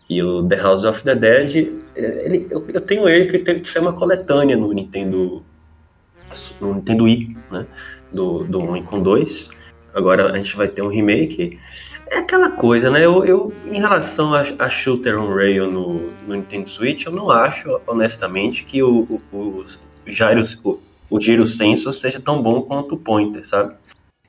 [0.09, 1.55] E o The House of the Dead,
[1.95, 5.41] é, ele, eu, eu tenho ele que tem que ser uma coletânea no Nintendo,
[6.59, 7.65] no Nintendo Wii, né?
[8.11, 9.49] Do, do 1 com 2.
[9.93, 11.57] Agora a gente vai ter um remake.
[12.11, 13.05] É aquela coisa, né?
[13.05, 17.31] Eu, eu em relação a, a Shooter on Rail no, no, Nintendo Switch, eu não
[17.31, 19.63] acho, honestamente, que o, o, o,
[20.05, 20.79] gyro, o,
[21.09, 23.75] o Giro Sensor seja tão bom quanto o Pointer, sabe?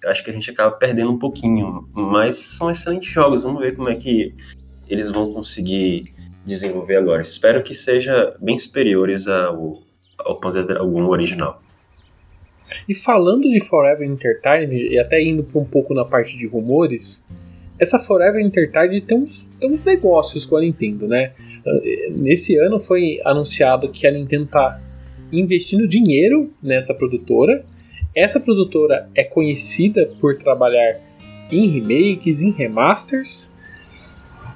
[0.04, 1.88] Eu acho que a gente acaba perdendo um pouquinho.
[1.92, 3.42] Mas são excelentes jogos.
[3.42, 4.34] Vamos ver como é que
[4.88, 6.12] eles vão conseguir
[6.44, 7.22] desenvolver agora.
[7.22, 9.82] Espero que seja bem superiores ao,
[10.18, 11.62] ao Panzer original.
[12.88, 17.26] E falando de Forever Entertainment, e até indo um pouco na parte de rumores,
[17.78, 21.32] essa Forever Entertainment tem uns, tem uns negócios com a Nintendo, né?
[22.10, 24.80] Nesse ano foi anunciado que a Nintendo está
[25.32, 27.64] investindo dinheiro nessa produtora.
[28.14, 31.00] Essa produtora é conhecida por trabalhar
[31.50, 33.52] em remakes, em remasters.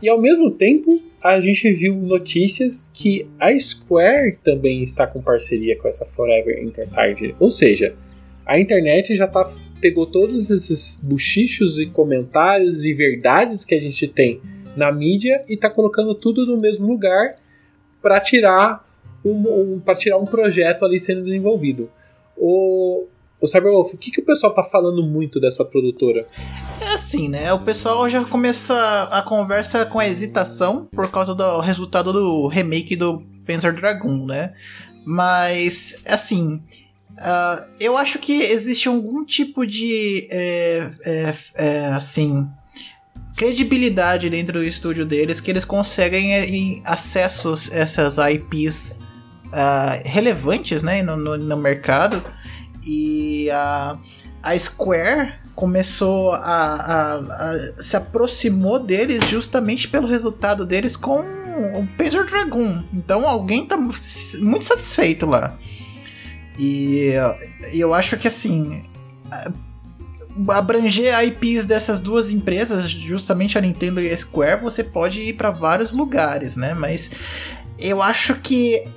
[0.00, 5.76] E ao mesmo tempo, a gente viu notícias que a Square também está com parceria
[5.76, 7.34] com essa Forever Entertainment.
[7.40, 7.96] Ou seja,
[8.46, 9.44] a internet já tá,
[9.80, 14.40] pegou todos esses buchichos e comentários e verdades que a gente tem
[14.76, 17.32] na mídia e está colocando tudo no mesmo lugar
[18.00, 18.86] para tirar
[19.24, 21.90] um, um para tirar um projeto ali sendo desenvolvido.
[22.36, 23.06] O,
[23.40, 26.26] o Cyberwolf, o que, que o pessoal tá falando muito dessa produtora?
[26.80, 27.52] É assim, né?
[27.52, 32.96] O pessoal já começa a conversa com a hesitação por causa do resultado do remake
[32.96, 34.54] do Panzer Dragon, né?
[35.04, 36.60] Mas, assim,
[37.12, 42.48] uh, eu acho que existe algum tipo de, é, é, é, assim,
[43.36, 49.00] credibilidade dentro do estúdio deles que eles conseguem é, acessos a essas IPs
[49.46, 52.20] uh, ah, relevantes, né, no, no, no mercado
[52.88, 53.98] e a,
[54.42, 61.86] a Square começou a, a, a, se aproximou deles justamente pelo resultado deles com o
[61.98, 62.82] Panzer Dragoon.
[62.94, 65.58] Então alguém tá muito satisfeito lá.
[66.58, 67.12] E
[67.72, 68.84] eu acho que assim.
[70.48, 75.50] Abranger IPs dessas duas empresas, justamente a Nintendo e a Square, você pode ir para
[75.50, 76.74] vários lugares, né?
[76.74, 77.10] Mas
[77.76, 78.88] eu acho que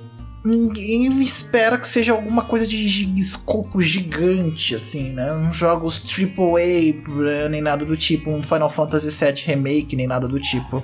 [0.44, 5.32] ninguém espera que seja alguma coisa de escopo gigante, assim, né?
[5.32, 10.40] Uns jogos AAA, nem nada do tipo, um Final Fantasy VII Remake, nem nada do
[10.40, 10.82] tipo.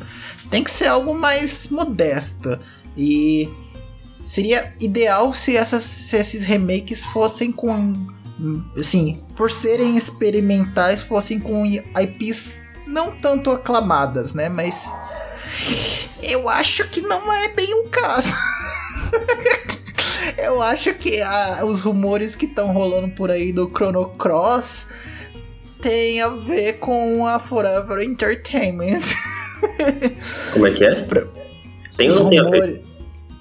[0.50, 2.58] Tem que ser algo mais modesto.
[2.96, 3.48] E
[4.22, 8.06] seria ideal se, essas, se esses remakes fossem com.
[8.78, 12.52] Assim, por serem experimentais, fossem com IPs
[12.86, 14.48] não tanto aclamadas, né?
[14.48, 14.92] Mas.
[16.22, 18.32] Eu acho que não é bem o caso.
[20.36, 24.86] Eu acho que a, os rumores que estão rolando por aí do Chrono Cross
[25.80, 29.00] tem a ver com a Forever Entertainment.
[30.52, 30.94] Como é que é?
[31.96, 32.82] Tem ou não tem a ver?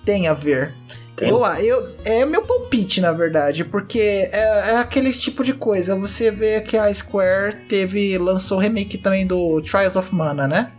[0.03, 0.73] Tem a ver.
[1.15, 1.29] Tem.
[1.29, 5.95] Eu, eu, é meu palpite, na verdade, porque é, é, aquele tipo de coisa.
[5.95, 10.71] Você vê que a Square teve lançou o remake também do Trials of Mana, né?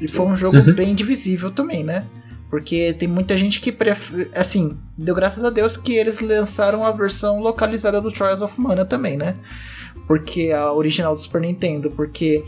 [0.00, 0.74] E foi um jogo uhum.
[0.74, 2.06] bem divisível também, né?
[2.54, 4.30] Porque tem muita gente que prefere.
[4.32, 8.84] Assim, deu graças a Deus que eles lançaram a versão localizada do Trials of Mana
[8.84, 9.34] também, né?
[10.06, 11.90] Porque a original do Super Nintendo.
[11.90, 12.44] Porque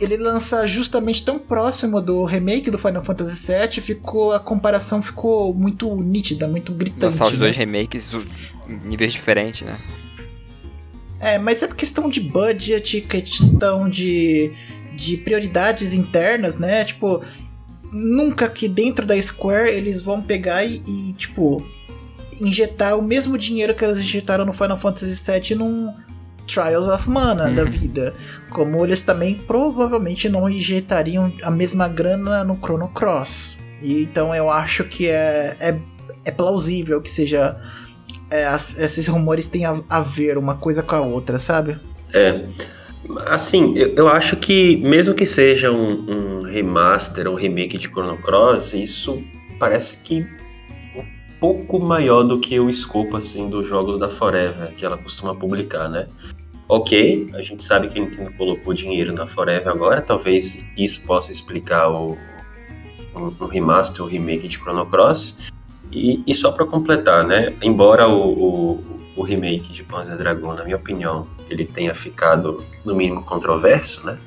[0.00, 5.54] ele lançar justamente tão próximo do remake do Final Fantasy VII, ficou a comparação ficou
[5.54, 7.04] muito nítida, muito gritante.
[7.04, 7.38] Lançar os né?
[7.38, 8.10] dois remakes
[8.68, 9.78] em níveis diferentes, né?
[11.20, 14.52] É, mas é por questão de budget, questão de,
[14.96, 16.84] de prioridades internas, né?
[16.84, 17.22] Tipo,
[17.92, 21.64] nunca que dentro da Square eles vão pegar e, e, tipo,
[22.40, 25.92] injetar o mesmo dinheiro que eles injetaram no Final Fantasy VII num
[26.46, 27.70] Trials of Mana da Uhum.
[27.70, 28.12] vida.
[28.50, 33.58] Como eles também provavelmente não injetariam a mesma grana no Chrono Cross.
[33.80, 35.78] E, então eu acho que é, é,
[36.24, 37.56] é plausível que seja.
[38.30, 41.78] é, as- esses rumores tenham a, a ver uma coisa com a outra, sabe?
[42.14, 42.44] É.
[43.26, 48.16] Assim, eu, eu acho que mesmo que seja um, um remaster ou remake de Chrono
[48.18, 49.22] Cross, isso
[49.58, 50.26] parece que
[50.96, 51.04] um
[51.40, 55.88] pouco maior do que o escopo assim dos jogos da Forever que ela costuma publicar,
[55.88, 56.04] né?
[56.68, 61.30] Ok, a gente sabe que a Nintendo colocou dinheiro na Forever agora, talvez isso possa
[61.30, 62.16] explicar o,
[63.14, 65.50] um, um remaster ou remake de Chrono Cross.
[65.90, 67.54] E, e só para completar, né?
[67.60, 72.94] Embora o, o, o remake de Panzer Dragon, na minha opinião, ele tenha ficado no
[72.94, 74.18] mínimo controverso, né?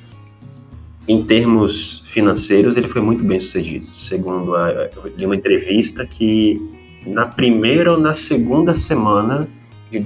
[1.07, 3.88] Em termos financeiros, ele foi muito bem sucedido.
[3.95, 6.59] Segundo a, eu li uma entrevista que
[7.05, 9.47] na primeira ou na segunda semana
[9.91, 9.99] de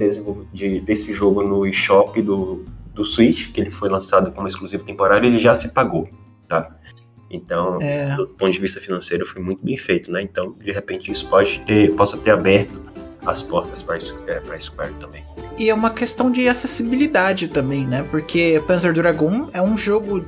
[0.52, 2.64] de- desse jogo no eShop do,
[2.94, 6.08] do Switch, que ele foi lançado como exclusivo temporário, ele já se pagou,
[6.46, 6.76] tá?
[7.30, 8.14] Então, É.
[8.16, 10.20] do ponto de vista financeiro, foi muito bem feito, né?
[10.20, 12.78] Então, de repente, isso pode ter, possa ter aberto
[13.24, 15.24] as portas para a Square também.
[15.58, 18.04] E é uma questão de acessibilidade também, né?
[18.10, 20.24] Porque Panzer Dragoon é um jogo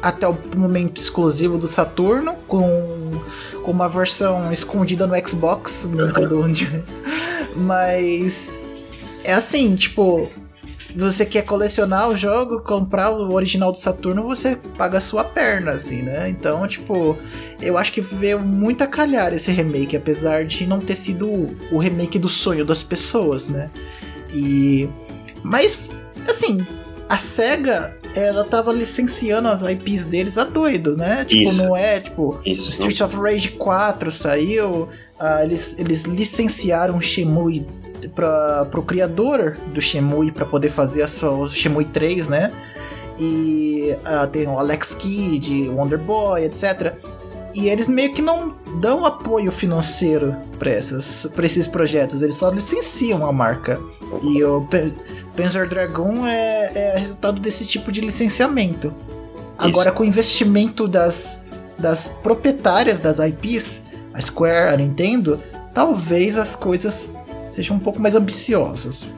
[0.00, 3.20] até o momento exclusivo do Saturno, com,
[3.64, 6.84] com uma versão escondida no Xbox, dentro do onde.
[7.56, 8.62] Mas
[9.24, 10.30] é assim, tipo,
[11.00, 15.72] você quer colecionar o jogo, comprar o original do Saturno, você paga a sua perna,
[15.72, 16.28] assim, né?
[16.28, 17.16] Então, tipo,
[17.60, 21.78] eu acho que veio muito a calhar esse remake, apesar de não ter sido o
[21.78, 23.70] remake do sonho das pessoas, né?
[24.34, 24.88] E.
[25.42, 25.78] Mas,
[26.28, 26.66] assim,
[27.08, 31.24] a SEGA, ela tava licenciando as IPs deles a doido, né?
[31.24, 31.62] Tipo, Isso.
[31.62, 32.40] não é, tipo.
[32.44, 32.70] Isso.
[32.70, 37.00] Streets of Rage 4 saiu, ah, eles, eles licenciaram o
[38.14, 42.52] Pra, pro criador do Shemui para poder fazer a sua, o Shemui 3, né?
[43.18, 46.94] E ah, tem o Alex Kidd, Wonder Boy, etc.
[47.54, 53.32] E eles meio que não dão apoio financeiro para esses projetos, eles só licenciam a
[53.32, 53.80] marca.
[54.22, 54.66] E o
[55.36, 58.94] Panzer Dragon é, é resultado desse tipo de licenciamento.
[59.58, 61.42] Agora, com o investimento das,
[61.76, 63.82] das proprietárias das IPs,
[64.14, 65.40] a Square, a Nintendo,
[65.74, 67.12] talvez as coisas
[67.48, 69.14] sejam um pouco mais ambiciosas.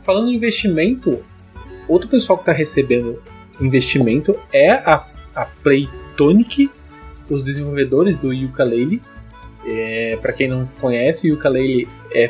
[0.00, 1.24] Falando em investimento,
[1.88, 3.20] outro pessoal que está recebendo
[3.60, 6.70] investimento é a, a Playtonic,
[7.28, 9.00] os desenvolvedores do Yooka-Laylee.
[9.66, 12.28] É, para quem não conhece, o Yooka-Laylee é,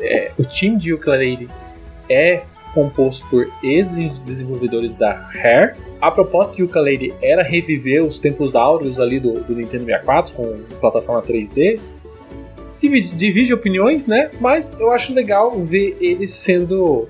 [0.00, 1.48] é o time de Yooka-Laylee
[2.08, 2.42] é
[2.74, 5.74] composto por ex-desenvolvedores da Rare.
[6.00, 10.62] A proposta de Yooka-Laylee era reviver os tempos áureos ali do, do Nintendo 64 com
[10.80, 11.78] plataforma 3D.
[12.82, 14.30] Divide, divide opiniões, né?
[14.40, 17.08] Mas eu acho legal ver eles sendo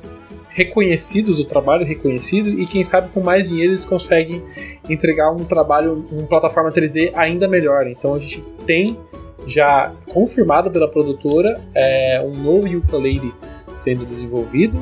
[0.51, 4.43] reconhecidos, o trabalho reconhecido, e quem sabe com mais dinheiro eles conseguem
[4.89, 7.87] entregar um trabalho, uma plataforma 3D ainda melhor.
[7.87, 8.99] Então a gente tem
[9.47, 13.33] já confirmado pela produtora é, um novo Yooka-Laylee
[13.73, 14.81] sendo desenvolvido.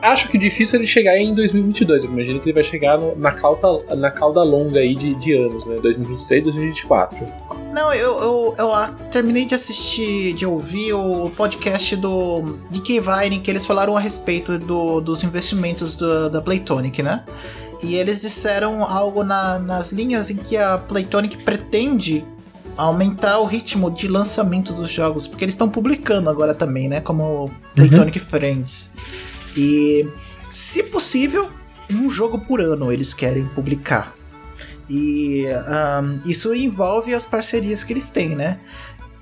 [0.00, 2.04] Acho que o difícil é ele chegar em 2022.
[2.04, 5.32] Eu imagino que ele vai chegar no- na, cauda, na cauda longa aí de, de
[5.34, 5.76] anos, né?
[5.82, 7.18] 2023, 2024.
[7.72, 13.38] Não, eu, eu, eu ah, terminei de assistir, de ouvir o podcast do DK Vine,
[13.38, 17.24] que eles falaram a respeito do- dos investimentos do- da Playtonic, né?
[17.82, 22.24] E eles disseram algo na- nas linhas em que a Playtonic pretende
[22.76, 27.00] aumentar o ritmo de lançamento dos jogos, porque eles estão publicando agora também, né?
[27.00, 28.90] Como Playtonic Friends.
[29.56, 30.08] E,
[30.50, 31.48] se possível,
[31.90, 34.14] um jogo por ano eles querem publicar.
[34.90, 38.58] E ahn, isso envolve as parcerias que eles têm, né?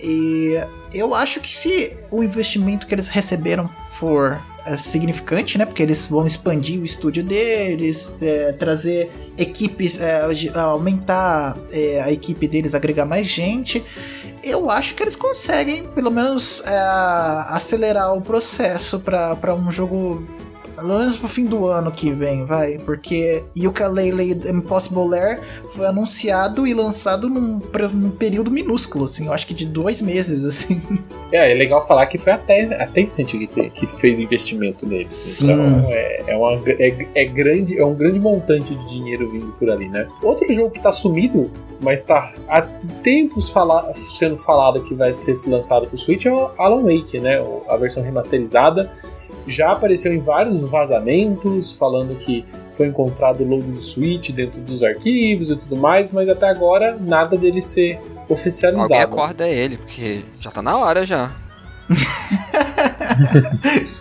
[0.01, 0.55] E
[0.95, 5.67] eu acho que se o investimento que eles receberam for é, significante, né?
[5.67, 10.23] Porque eles vão expandir o estúdio deles, é, trazer equipes, é,
[10.55, 11.59] aumentar
[12.03, 13.85] a equipe deles, agregar mais gente.
[14.43, 16.63] Eu acho que eles conseguem, pelo menos,
[17.49, 20.27] acelerar o processo para um jogo
[20.79, 22.79] Pelo menos pro fim do ano que vem, vai.
[22.79, 25.41] Porque Yooka-Laylee Impossible Lair
[25.75, 27.61] foi anunciado e lançado num,
[27.93, 29.27] num, período minúsculo, assim.
[29.27, 30.81] Eu acho que de dois meses, assim.
[31.31, 35.15] É, é legal falar que foi até a Tencent que, que fez investimento neles.
[35.15, 35.53] Sim.
[35.53, 39.71] Então é, é, uma, é, é, grande, é um grande montante de dinheiro vindo por
[39.71, 40.09] ali, né?
[40.23, 41.51] Outro jogo que tá sumido,
[41.83, 42.63] mas tá há
[43.03, 47.39] tempos fala, sendo falado que vai ser lançado pro Switch é o Alan Wake, né?
[47.69, 48.91] A versão remasterizada
[49.49, 54.83] já apareceu em vários vazamentos, falando que foi encontrado o logo do Switch dentro dos
[54.83, 58.95] arquivos e tudo mais, mas até agora nada dele ser oficializado.
[58.95, 61.35] Alguém acorda ele, porque já tá na hora já.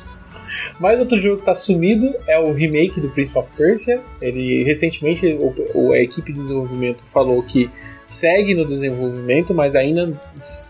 [0.80, 4.02] Mais outro jogo que tá sumido é o remake do Prince of Persia.
[4.22, 5.38] Ele recentemente
[5.74, 7.70] o, a equipe de desenvolvimento falou que
[8.06, 10.20] segue no desenvolvimento, mas ainda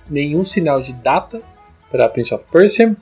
[0.09, 1.41] nenhum sinal de data
[1.91, 2.95] para Prince of Persia.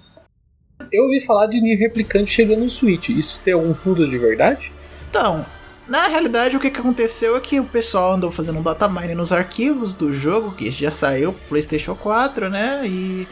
[0.92, 3.10] Eu ouvi falar de Nier Replicante chegando no Switch.
[3.10, 4.72] Isso tem algum fundo de verdade?
[5.10, 5.46] Então,
[5.88, 9.32] na realidade, o que, aconteceu é que o pessoal andou fazendo um data mining nos
[9.32, 12.82] arquivos do jogo, que já saiu pro PlayStation 4, né?
[12.86, 13.28] E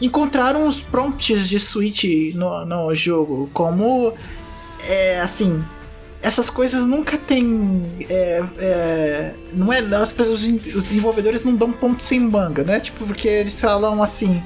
[0.00, 3.48] encontraram os prompts de Switch no, no jogo.
[3.54, 4.12] Como,
[4.86, 5.64] é, assim,
[6.20, 7.96] essas coisas nunca tem.
[8.08, 12.80] É, é, não é, as pessoas, os desenvolvedores não dão ponto sem manga, né?
[12.80, 14.42] Tipo, porque eles falam assim.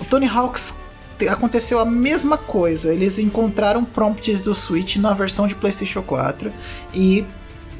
[0.00, 0.74] O Tony Hawk's
[1.28, 2.92] aconteceu a mesma coisa.
[2.92, 6.52] Eles encontraram prompts do Switch na versão de PlayStation 4
[6.92, 7.24] e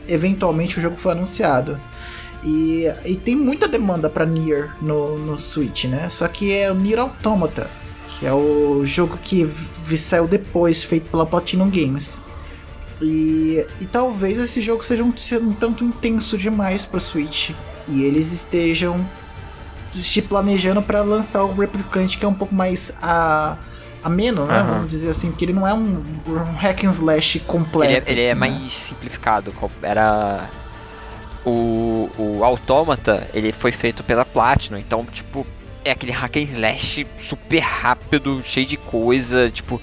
[0.08, 1.80] eventualmente o jogo foi anunciado.
[2.44, 6.08] E, e tem muita demanda para Nier no, no Switch, né?
[6.10, 7.70] Só que é o Nier Automata,
[8.06, 9.48] que é o jogo que
[9.96, 12.22] saiu depois, feito pela Platinum Games.
[13.00, 15.12] E, e talvez esse jogo seja um,
[15.42, 17.50] um tanto intenso demais para Switch.
[17.88, 19.06] E eles estejam
[20.02, 23.56] se planejando para lançar o Replicante, que é um pouco mais a
[24.04, 24.60] ameno, né?
[24.60, 24.66] Uhum.
[24.66, 27.92] Vamos dizer assim, porque ele não é um, um hack and slash completo.
[27.92, 29.54] Ele é, ele é assim, é mais simplificado.
[29.82, 30.50] Era
[31.44, 35.46] o, o Automata, ele foi feito pela Platinum, então tipo
[35.84, 39.80] é aquele hack and slash super rápido, cheio de coisa, tipo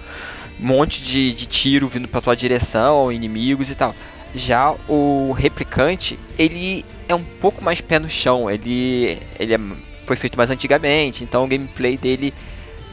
[0.60, 3.96] um monte de, de tiro vindo para tua direção, inimigos e tal.
[4.34, 9.60] Já o replicante, ele é um pouco mais pé no chão, ele ele é
[10.06, 12.34] foi feito mais antigamente, então o gameplay dele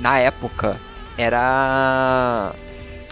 [0.01, 0.81] na época
[1.17, 2.55] era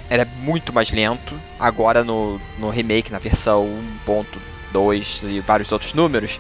[0.09, 1.39] era muito mais lento.
[1.59, 3.67] Agora no, no remake, na versão
[4.07, 6.39] 1.2 e vários outros números,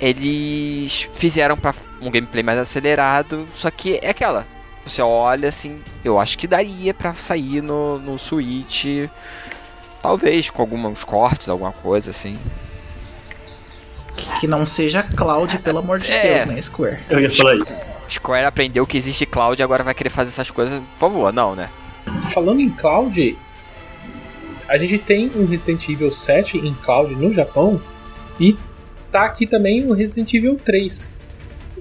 [0.00, 4.46] eles fizeram para um gameplay mais acelerado, só que é aquela.
[4.84, 8.86] Você olha assim, eu acho que daria para sair no, no Switch,
[10.00, 12.36] talvez com alguns cortes, alguma coisa assim.
[14.40, 16.34] Que não seja Cloud, pelo amor de é.
[16.34, 16.98] Deus, né, Square?
[17.08, 17.66] Eu ia falar isso.
[18.10, 20.80] Square aprendeu que existe Cloud e agora vai querer fazer essas coisas.
[20.98, 21.70] Por favor, não, né?
[22.32, 23.36] Falando em Cloud,
[24.68, 27.80] a gente tem um Resident Evil 7 em Cloud no Japão
[28.40, 28.56] e
[29.10, 31.14] tá aqui também o Resident Evil 3.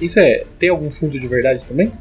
[0.01, 0.45] Isso é.
[0.59, 1.91] Tem algum fundo de verdade também?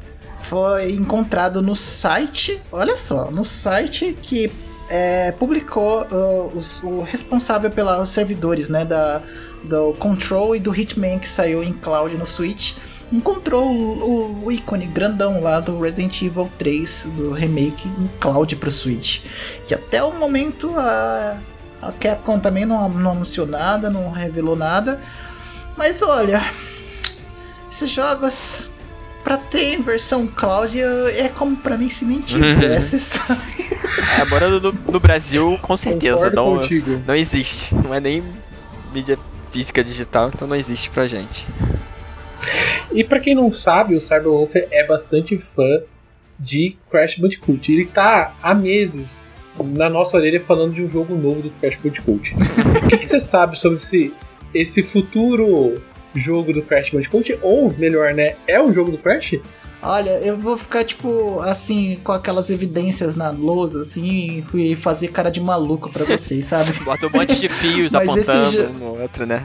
[0.42, 4.50] Foi encontrado no site, olha só, no site que
[4.88, 9.22] é, publicou uh, os, o responsável pelos servidores, né, da,
[9.64, 12.76] do Control e do Hitman que saiu em cloud no Switch,
[13.12, 18.70] encontrou o, o, ícone grandão lá do Resident Evil 3, do remake em cloud pro
[18.70, 19.22] Switch.
[19.66, 21.38] Que até o momento a,
[21.80, 25.00] a Capcom também não, não anunciou nada, não revelou nada.
[25.76, 26.42] Mas olha,
[27.70, 28.70] esses jogos
[29.26, 33.42] pra ter em versão cloud é como pra mim se nem tivesse, sabe?
[34.20, 36.30] É, morando no, no Brasil, com certeza.
[36.30, 36.60] não,
[37.04, 37.74] não existe.
[37.74, 38.22] Não é nem
[38.92, 39.18] mídia
[39.50, 41.44] física digital, então não existe pra gente.
[42.92, 45.80] E para quem não sabe, o Cyberwolf é bastante fã
[46.38, 47.72] de Crash Bandicoot.
[47.72, 52.36] Ele tá há meses na nossa orelha falando de um jogo novo do Crash Bandicoot.
[52.36, 54.14] o que, que, você sabe sobre esse,
[54.54, 55.82] esse futuro
[56.18, 57.38] jogo do Crash Bandicoot?
[57.42, 58.36] Ou, melhor, né?
[58.46, 59.38] É um jogo do Crash?
[59.82, 65.30] Olha, eu vou ficar, tipo, assim, com aquelas evidências na lousa, assim, e fazer cara
[65.30, 66.72] de maluco para vocês, sabe?
[66.84, 68.64] Bota um monte de fios apontando jo...
[68.64, 69.44] um no outro, né?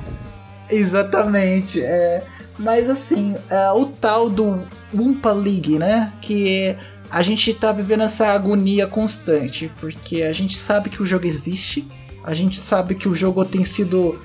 [0.70, 2.24] Exatamente, é.
[2.58, 4.64] Mas assim, é, o tal do
[4.94, 6.14] Wumpa League, né?
[6.22, 6.76] Que
[7.10, 11.86] a gente tá vivendo essa agonia constante, porque a gente sabe que o jogo existe,
[12.24, 14.20] a gente sabe que o jogo tem sido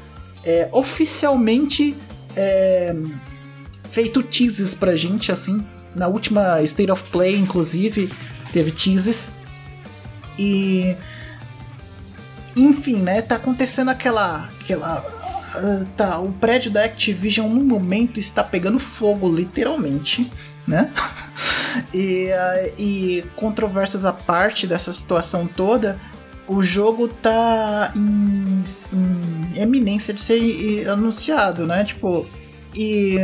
[0.45, 1.97] é, oficialmente
[2.37, 2.95] é,
[3.91, 5.65] feito teases pra gente, assim,
[5.95, 8.13] na última State of Play, inclusive,
[8.53, 9.33] teve teases.
[10.39, 10.95] E.
[12.55, 13.23] Enfim, né?
[13.23, 14.49] Tá acontecendo aquela.
[14.61, 15.01] aquela
[15.57, 20.31] uh, tá, o prédio da Activision no momento está pegando fogo, literalmente,
[20.67, 20.93] né?
[21.93, 25.99] e, uh, e controvérsias à parte dessa situação toda,
[26.49, 31.85] o jogo tá em, em eminência de ser anunciado, né?
[31.85, 32.27] Tipo,
[32.77, 33.19] e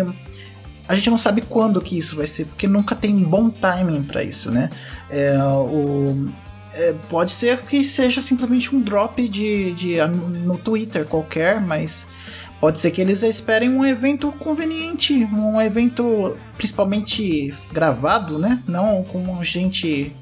[0.89, 4.23] a gente não sabe quando que isso vai ser, porque nunca tem bom timing para
[4.23, 4.69] isso, né?
[5.09, 6.29] É, o,
[6.75, 12.09] é, pode ser que seja simplesmente um drop de, de no Twitter qualquer, mas
[12.63, 18.63] pode ser que eles esperem um evento conveniente, um evento principalmente gravado, né?
[18.69, 20.13] Não com gente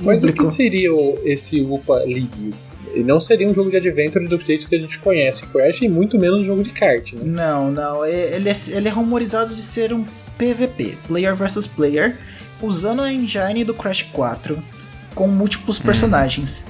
[0.00, 0.90] mas o que seria
[1.24, 2.54] esse UPA League?
[2.92, 5.88] Ele não seria um jogo de adventure do jeito que a gente conhece Crash e
[5.88, 7.20] muito menos um jogo de kart, né?
[7.24, 8.06] Não, não.
[8.06, 10.04] Ele é, ele é rumorizado de ser um
[10.38, 12.16] PVP, Player versus Player,
[12.60, 14.56] usando a engine do Crash 4,
[15.16, 15.82] com múltiplos hum.
[15.82, 16.64] personagens.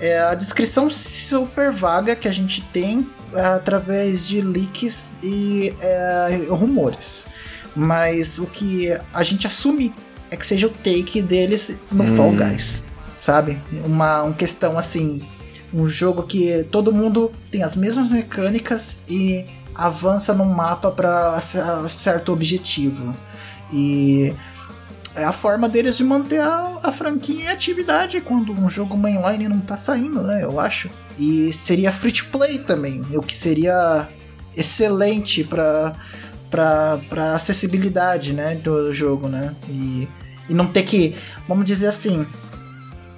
[0.00, 6.46] É a descrição super vaga que a gente tem é, através de leaks e é,
[6.48, 7.26] rumores.
[7.74, 9.94] Mas o que a gente assume
[10.30, 12.16] é que seja o take deles no hum.
[12.16, 12.82] Fall Guys,
[13.14, 13.60] sabe?
[13.84, 15.20] Uma, uma questão assim,
[15.72, 21.40] um jogo que todo mundo tem as mesmas mecânicas e avança num mapa para
[21.88, 23.14] certo objetivo.
[23.72, 24.34] E
[25.16, 29.48] é a forma deles de manter a, a franquia em atividade quando um jogo mainline
[29.48, 30.44] não tá saindo, né?
[30.44, 30.90] Eu acho.
[31.18, 34.08] E seria free to play também, o que seria
[34.54, 35.94] excelente para
[36.48, 39.52] para acessibilidade, né, do jogo, né?
[39.68, 40.08] E,
[40.48, 41.14] e não ter que,
[41.46, 42.24] vamos dizer assim,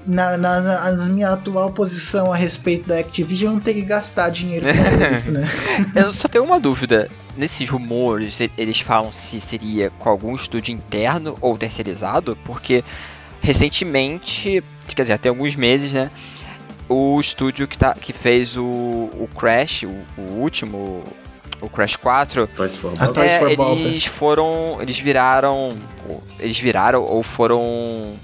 [0.06, 4.66] na, na, na minha atual posição a respeito da Activision, não ter que gastar dinheiro
[4.66, 5.46] com isso, né?
[5.94, 7.08] Eu só tenho uma dúvida.
[7.38, 12.84] Nesses rumores, eles falam se seria com algum estúdio interno ou terceirizado, porque
[13.40, 16.10] recentemente, quer dizer, até alguns meses, né?
[16.88, 21.04] O estúdio que, tá, que fez o, o Crash, o, o último,
[21.60, 22.48] o Crash 4.
[22.48, 23.12] Toys for Bob.
[23.14, 23.80] Toys for Bob.
[23.80, 24.78] Eles foram.
[24.80, 25.76] Eles viraram.
[26.40, 28.16] Eles viraram ou foram.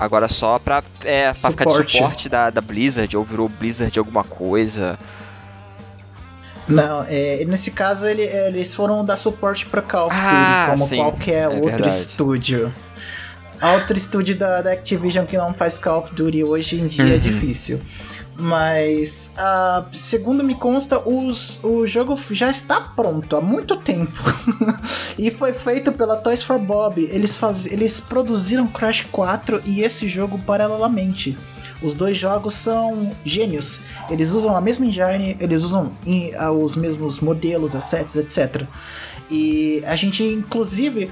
[0.00, 4.24] Agora só pra, é, pra ficar de suporte da, da Blizzard, ou virou Blizzard alguma
[4.24, 4.98] coisa.
[6.68, 10.86] Não, é, nesse caso ele, eles foram dar suporte pra Call of Duty, ah, como
[10.86, 11.88] sim, qualquer é outro verdade.
[11.94, 12.74] estúdio.
[13.62, 17.08] Outro estúdio da, da, Activision que não faz Call of Duty hoje em dia é
[17.08, 17.14] uhum.
[17.14, 17.80] é difícil.
[18.38, 24.12] Mas, uh, segundo me consta, os, o jogo já está pronto há muito tempo.
[25.18, 27.00] e foi feito pela Toys for Bob.
[27.00, 31.36] Eles, faz, eles produziram Crash 4 e esse jogo paralelamente.
[31.82, 33.80] Os dois jogos são gênios.
[34.10, 38.62] Eles usam a mesma engine, eles usam uh, os mesmos modelos, assets, etc.
[39.30, 41.10] E a gente, inclusive.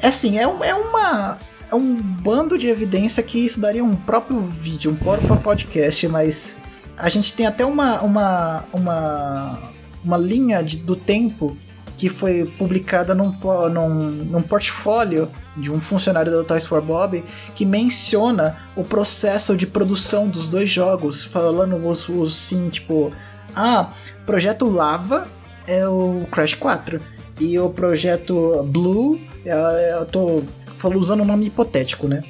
[0.00, 1.38] É assim, é, é uma
[1.70, 6.56] é um bando de evidência que isso daria um próprio vídeo, um próprio podcast, mas
[6.96, 9.58] a gente tem até uma, uma, uma,
[10.02, 11.56] uma linha de, do tempo
[11.98, 13.34] que foi publicada num,
[13.70, 13.94] num,
[14.24, 17.24] num portfólio de um funcionário da Toys for Bob
[17.56, 23.12] que menciona o processo de produção dos dois jogos, falando os, os sim, tipo,
[23.54, 23.90] ah,
[24.24, 25.26] projeto Lava
[25.66, 27.00] é o Crash 4
[27.40, 30.42] e o projeto Blue, é, eu tô
[30.78, 32.22] falou usando um nome hipotético, né?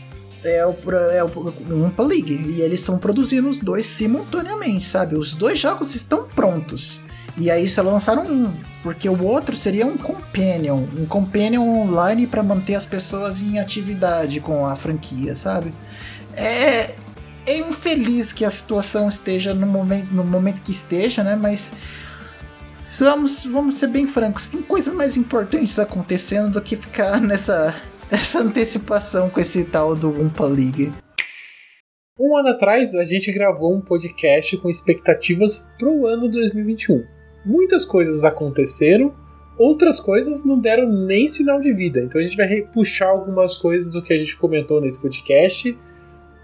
[0.43, 0.75] É o,
[1.13, 2.33] é o Umpa League.
[2.33, 5.17] E eles estão produzindo os dois simultaneamente, sabe?
[5.17, 7.03] Os dois jogos estão prontos.
[7.39, 12.43] E aí só lançaram um, porque o outro seria um companion, um companion online para
[12.43, 15.73] manter as pessoas em atividade com a franquia, sabe?
[16.37, 16.95] É,
[17.47, 21.37] é infeliz que a situação esteja no momento, no momento que esteja, né?
[21.37, 21.73] Mas
[22.99, 27.75] vamos, vamos ser bem francos, tem coisas mais importantes acontecendo do que ficar nessa
[28.11, 30.91] essa antecipação com esse tal do Umpa League.
[32.19, 37.18] Um ano atrás, a gente gravou um podcast com expectativas para o ano 2021.
[37.49, 39.15] Muitas coisas aconteceram,
[39.57, 42.01] outras coisas não deram nem sinal de vida.
[42.01, 45.77] Então a gente vai puxar algumas coisas do que a gente comentou nesse podcast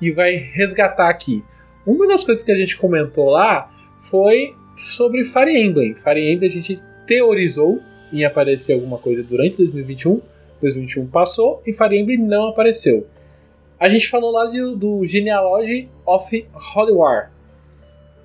[0.00, 1.44] e vai resgatar aqui.
[1.86, 5.94] Uma das coisas que a gente comentou lá foi sobre Fire Emblem.
[5.94, 6.76] Fire Emblem a gente
[7.06, 7.80] teorizou
[8.10, 10.22] em aparecer alguma coisa durante 2021
[10.64, 13.06] 2021 passou e Fire Emblem não apareceu.
[13.78, 17.33] A gente falou lá de, do Genealogy of Holy War.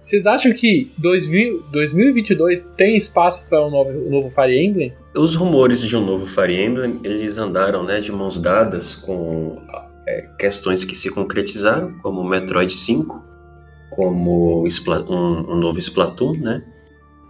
[0.01, 4.93] Vocês acham que 2000, 2022 tem espaço para um novo, um novo Fire Emblem?
[5.15, 9.61] Os rumores de um novo Fire Emblem, eles andaram né, de mãos dadas com
[10.07, 13.23] é, questões que se concretizaram, como Metroid 5,
[13.89, 16.63] como um, um novo Splatoon, né?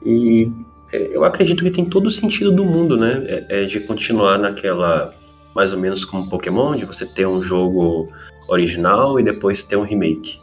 [0.06, 0.52] E
[0.94, 3.24] é, eu acredito que tem todo o sentido do mundo, né?
[3.26, 5.14] É, é, de continuar naquela.
[5.56, 8.08] Mais ou menos como Pokémon, de você ter um jogo
[8.48, 10.40] original e depois ter um remake.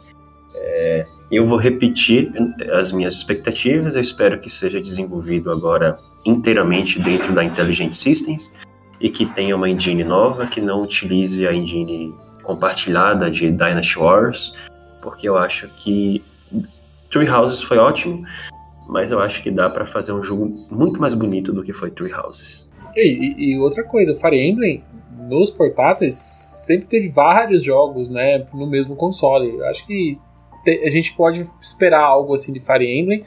[0.53, 2.31] É, eu vou repetir
[2.71, 8.51] as minhas expectativas, eu espero que seja desenvolvido agora inteiramente dentro da Intelligent Systems
[8.99, 12.13] e que tenha uma engine nova, que não utilize a engine
[12.43, 14.53] compartilhada de Dynasty Wars,
[15.01, 16.23] porque eu acho que
[17.11, 18.25] Three Houses foi ótimo,
[18.87, 21.91] mas eu acho que dá para fazer um jogo muito mais bonito do que foi
[21.91, 22.71] Three Houses.
[22.95, 24.83] E, e, outra coisa, o Fire Emblem
[25.29, 29.49] nos portáteis sempre teve vários jogos, né, no mesmo console.
[29.49, 30.17] Eu acho que
[30.69, 33.23] a gente pode esperar algo assim de Fire Emblem.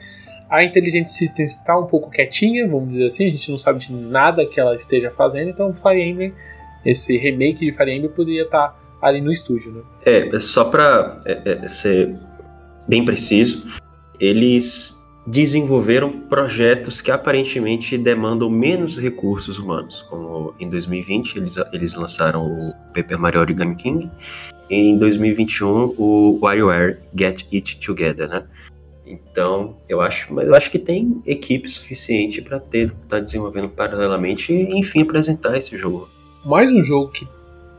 [0.49, 3.93] A Intelligent Systems está um pouco quietinha, vamos dizer assim, a gente não sabe de
[3.93, 6.33] nada que ela esteja fazendo, então Fire Emblem,
[6.85, 9.81] esse remake de Fire Emblem poderia estar tá ali no estúdio, né?
[10.05, 12.15] É, só para é, é, ser
[12.87, 13.79] bem preciso,
[14.19, 22.45] eles desenvolveram projetos que aparentemente demandam menos recursos humanos, como em 2020 eles, eles lançaram
[22.45, 24.09] o Paper Mario Origami King
[24.69, 28.43] e em 2021 o WarioWare Get It Together, né?
[29.05, 34.53] Então, eu acho, mas eu acho que tem equipe suficiente para ter tá desenvolvendo paralelamente
[34.53, 36.09] e enfim apresentar esse jogo.
[36.45, 37.27] Mais um jogo que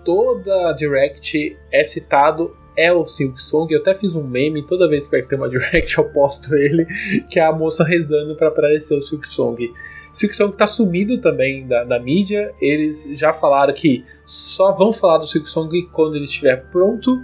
[0.04, 3.72] toda Direct é citado é o Silk Song.
[3.72, 6.86] Eu até fiz um meme, toda vez que vai ter uma direct eu posto ele,
[7.28, 9.72] que é a moça rezando para aparecer o Silk Song.
[10.12, 12.52] Silk Song tá sumido também da, da, mídia.
[12.60, 17.22] Eles já falaram que só vão falar do Silk Song quando ele estiver pronto.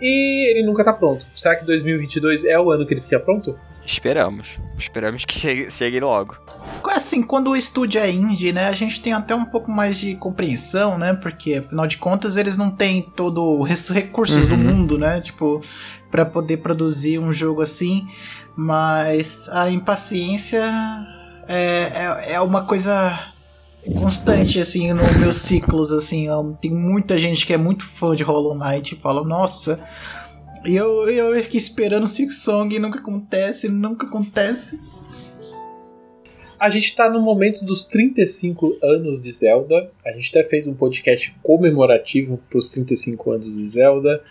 [0.00, 1.26] E ele nunca tá pronto.
[1.34, 3.56] Será que 2022 é o ano que ele fica pronto?
[3.84, 4.58] Esperamos.
[4.78, 6.36] Esperamos que chegue, chegue logo.
[6.90, 10.14] Assim, quando o estúdio é indie, né, a gente tem até um pouco mais de
[10.16, 11.14] compreensão, né?
[11.14, 14.48] Porque, afinal de contas, eles não têm todo os recursos uhum.
[14.48, 15.20] do mundo, né?
[15.20, 15.60] Tipo,
[16.10, 18.06] para poder produzir um jogo assim.
[18.54, 20.62] Mas a impaciência
[21.48, 23.32] é, é, é uma coisa
[23.96, 26.26] constante, assim, nos meus ciclos, assim.
[26.60, 29.80] Tem muita gente que é muito fã de Hollow Knight e fala, nossa
[30.64, 34.80] e eu, eu fiquei esperando o Six Song e nunca acontece, nunca acontece.
[36.58, 39.90] A gente tá no momento dos 35 anos de Zelda.
[40.06, 44.22] A gente até fez um podcast comemorativo pros 35 anos de Zelda.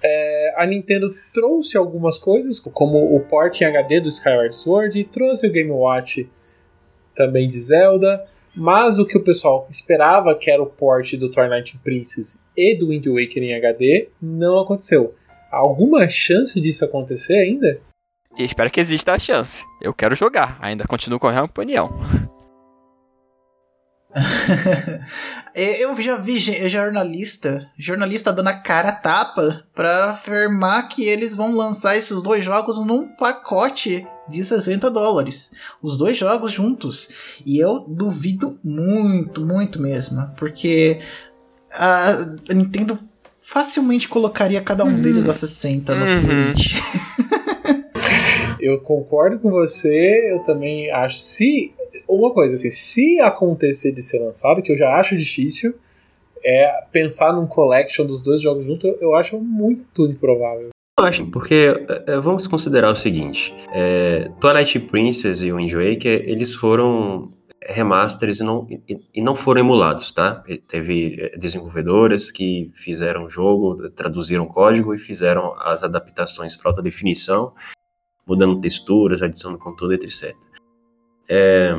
[0.00, 5.48] É, a Nintendo trouxe algumas coisas, como o port em HD do Skyward Sword, trouxe
[5.48, 6.28] o Game Watch
[7.14, 8.24] também de Zelda,
[8.54, 12.88] mas o que o pessoal esperava, que era o port do Twilight Princess e do
[12.88, 15.14] Wind Waker em HD, não aconteceu
[15.52, 17.80] alguma chance disso acontecer ainda?
[18.36, 19.62] E espero que exista a chance.
[19.80, 21.90] Eu quero jogar, ainda continuo com a minha opinião.
[25.54, 31.56] eu já vi jornalista, jornalista dando a cara a tapa para afirmar que eles vão
[31.56, 35.52] lançar esses dois jogos num pacote de 60 dólares.
[35.82, 37.42] Os dois jogos juntos.
[37.44, 40.30] E eu duvido muito, muito mesmo.
[40.36, 41.00] Porque
[41.72, 42.16] a
[42.50, 42.98] Nintendo
[43.52, 45.02] facilmente colocaria cada um uhum.
[45.02, 46.54] deles a 60 no uhum.
[46.54, 46.80] Switch.
[48.58, 51.18] eu concordo com você, eu também acho.
[51.18, 51.74] Se.
[52.08, 55.74] Uma coisa assim, se acontecer de ser lançado, que eu já acho difícil,
[56.44, 60.70] é pensar num collection dos dois jogos juntos, eu, eu acho muito improvável.
[60.98, 61.74] Eu acho, porque
[62.06, 67.32] é, vamos considerar o seguinte: é, Twilight Princess e o Wind Waker, eles foram
[67.68, 70.42] remasters e não, e, e, não foram emulados, tá?
[70.48, 76.70] E teve eh, desenvolvedoras que fizeram o jogo, traduziram código e fizeram as adaptações para
[76.70, 77.52] alta definição,
[78.26, 80.34] mudando texturas, adicionando conteúdo, etc.
[81.28, 81.74] É,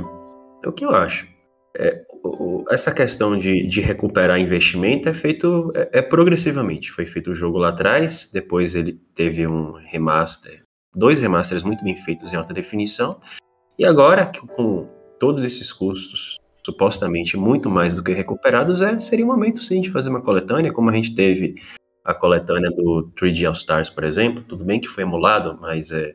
[0.64, 1.28] é o que eu acho.
[1.76, 6.92] É, o, essa questão de, de recuperar investimento é feito é, é progressivamente.
[6.92, 10.64] Foi feito o jogo lá atrás, depois ele teve um remaster,
[10.96, 13.20] dois remasters muito bem feitos em alta definição,
[13.78, 14.88] e agora, com
[15.24, 19.90] todos esses custos, supostamente muito mais do que recuperados, é, seria o momento sim de
[19.90, 21.56] fazer uma coletânea, como a gente teve
[22.04, 24.44] a coletânea do 3D All Stars, por exemplo.
[24.44, 26.14] Tudo bem que foi emulado, mas é,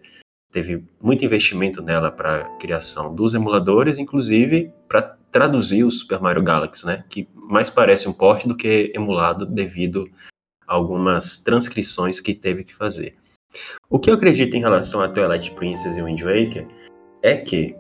[0.53, 6.43] teve muito investimento nela para a criação dos emuladores, inclusive para traduzir o Super Mario
[6.43, 7.03] Galaxy, né?
[7.09, 10.07] Que mais parece um port do que emulado devido
[10.67, 13.17] a algumas transcrições que teve que fazer.
[13.89, 16.67] O que eu acredito em relação a Twilight Princess e Wind Waker
[17.23, 17.75] é que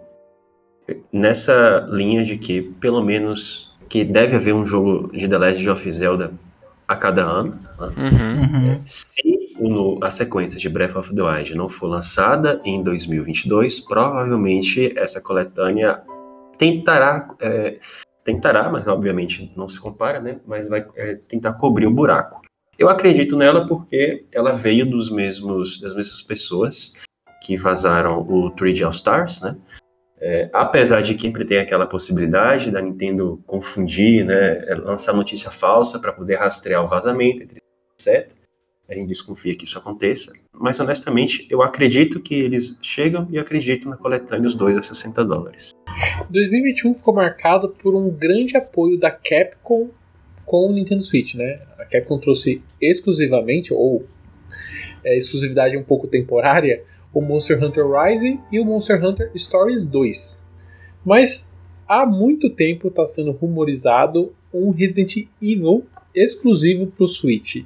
[1.13, 5.93] nessa linha de que, pelo menos, que deve haver um jogo de The Legend of
[5.93, 6.33] Zelda
[6.87, 7.59] a cada ano.
[7.79, 7.93] Né?
[7.97, 8.67] Uhum.
[8.67, 8.81] uhum.
[8.85, 9.39] Se
[10.03, 16.01] a sequência de Breath of the Wild não for lançada em 2022, provavelmente essa coletânea
[16.57, 17.79] tentará, é,
[18.25, 20.39] tentará, mas obviamente não se compara, né?
[20.47, 22.41] Mas vai é, tentar cobrir o buraco.
[22.79, 26.93] Eu acredito nela porque ela veio dos mesmos das mesmas pessoas
[27.43, 29.57] que vazaram o 3D All Stars, né?
[30.21, 35.51] É, apesar de que sempre tem aquela possibilidade da Nintendo confundir, né, é, lançar notícia
[35.51, 38.33] falsa para poder rastrear o vazamento, etc.
[38.89, 43.89] a gente desconfia que isso aconteça, mas honestamente eu acredito que eles chegam e acredito
[43.89, 45.71] na coletânea os dois a 60 dólares.
[46.31, 49.91] 2021 ficou marcado por um grande apoio da Capcom
[50.45, 51.61] com o Nintendo Switch, né?
[51.79, 54.07] A Capcom trouxe exclusivamente, ou
[55.05, 56.83] é, exclusividade um pouco temporária,
[57.13, 60.43] o Monster Hunter Rise e o Monster Hunter Stories 2.
[61.05, 61.55] Mas
[61.87, 67.65] há muito tempo está sendo rumorizado um Resident Evil exclusivo para o Switch.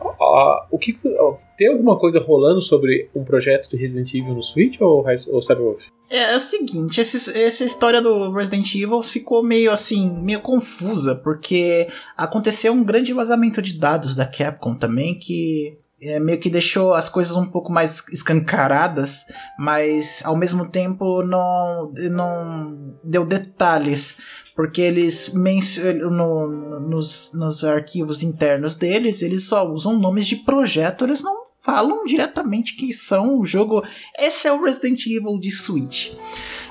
[0.00, 4.42] Uh, o que, uh, tem alguma coisa rolando sobre um projeto de Resident Evil no
[4.42, 5.86] Switch ou, ou Cyberwolf?
[6.10, 11.14] É, é o seguinte, esse, essa história do Resident Evil ficou meio assim, meio confusa,
[11.14, 16.94] porque aconteceu um grande vazamento de dados da Capcom também que é, meio que deixou
[16.94, 19.24] as coisas um pouco mais escancaradas,
[19.58, 24.16] mas ao mesmo tempo não, não deu detalhes,
[24.54, 31.22] porque eles no, nos, nos arquivos internos deles, eles só usam nomes de projeto, eles
[31.22, 33.84] não falam diretamente que são o jogo.
[34.18, 36.12] Esse é o Resident Evil de Switch.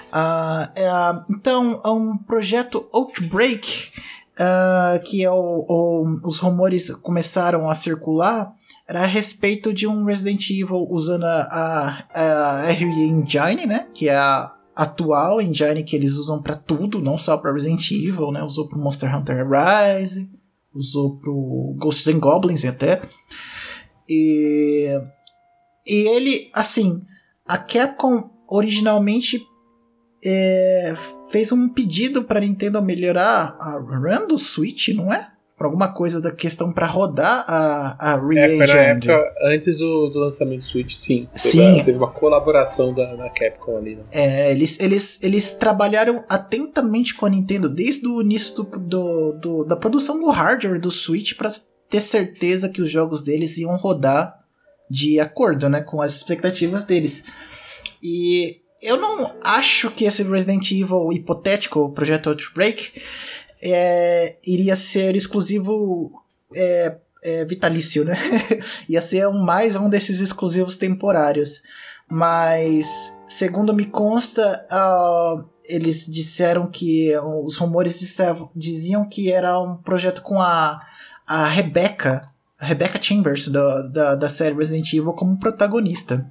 [0.08, 0.90] Uh, é,
[1.30, 3.92] então, é um projeto Outbreak,
[4.40, 8.57] uh, que é o, o, os rumores começaram a circular
[8.88, 13.90] era a respeito de um Resident Evil usando a, a, a RE Engine, né?
[13.94, 18.32] Que é a atual engine que eles usam para tudo, não só para Resident Evil,
[18.32, 18.42] né?
[18.44, 20.30] Usou pro Monster Hunter Rise,
[20.74, 23.02] usou pro Ghosts and Goblins até.
[24.08, 24.88] E,
[25.86, 27.02] e ele, assim,
[27.46, 29.46] a Capcom originalmente
[30.24, 30.94] é,
[31.30, 35.30] fez um pedido para Nintendo melhorar a RAM do Switch, não é?
[35.58, 38.52] Por alguma coisa da questão para rodar a, a Reagent.
[38.52, 41.28] É, foi na época antes do, do lançamento do Switch, sim.
[41.36, 41.84] Sim.
[41.84, 43.96] teve uma colaboração da, da Capcom ali.
[43.96, 44.04] Né?
[44.12, 49.64] É, eles, eles, eles trabalharam atentamente com a Nintendo desde o início do, do, do
[49.64, 51.52] da produção do hardware do Switch para
[51.90, 54.38] ter certeza que os jogos deles iam rodar
[54.90, 57.24] de acordo né, com as expectativas deles.
[58.02, 63.02] E eu não acho que esse Resident Evil hipotético, o projeto Outbreak,
[63.62, 66.12] é, iria ser exclusivo
[66.56, 68.16] é, é, vitalício, né?
[68.88, 71.62] Ia ser um, mais um desses exclusivos temporários.
[72.10, 79.76] Mas, segundo me consta, uh, eles disseram que os rumores disseram, diziam que era um
[79.76, 80.80] projeto com a,
[81.26, 82.22] a Rebecca,
[82.58, 86.26] a Rebecca Chambers da, da, da série Resident Evil como protagonista.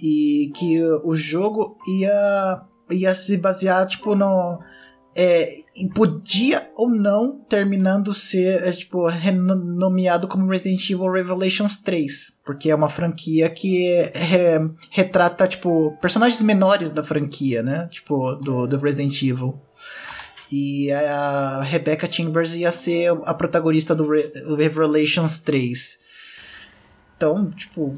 [0.00, 4.58] E que o jogo ia, ia se basear tipo no
[5.14, 5.56] é,
[5.94, 12.74] podia ou não terminando ser é, tipo renomeado como Resident Evil Revelations 3, porque é
[12.74, 14.58] uma franquia que é,
[14.90, 17.88] retrata tipo personagens menores da franquia, né?
[17.90, 19.60] Tipo do, do Resident Evil.
[20.50, 25.98] E a Rebecca Chambers ia ser a protagonista do Re Revelations 3.
[27.16, 27.96] Então, tipo,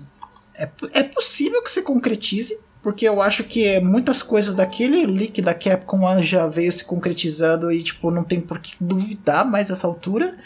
[0.56, 5.55] é, é possível que se concretize, porque eu acho que muitas coisas daquele leak da
[5.55, 10.36] Capcom já veio se concretizando e, tipo, não tem por que duvidar mais essa altura.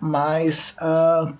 [0.00, 1.32] Mas uh,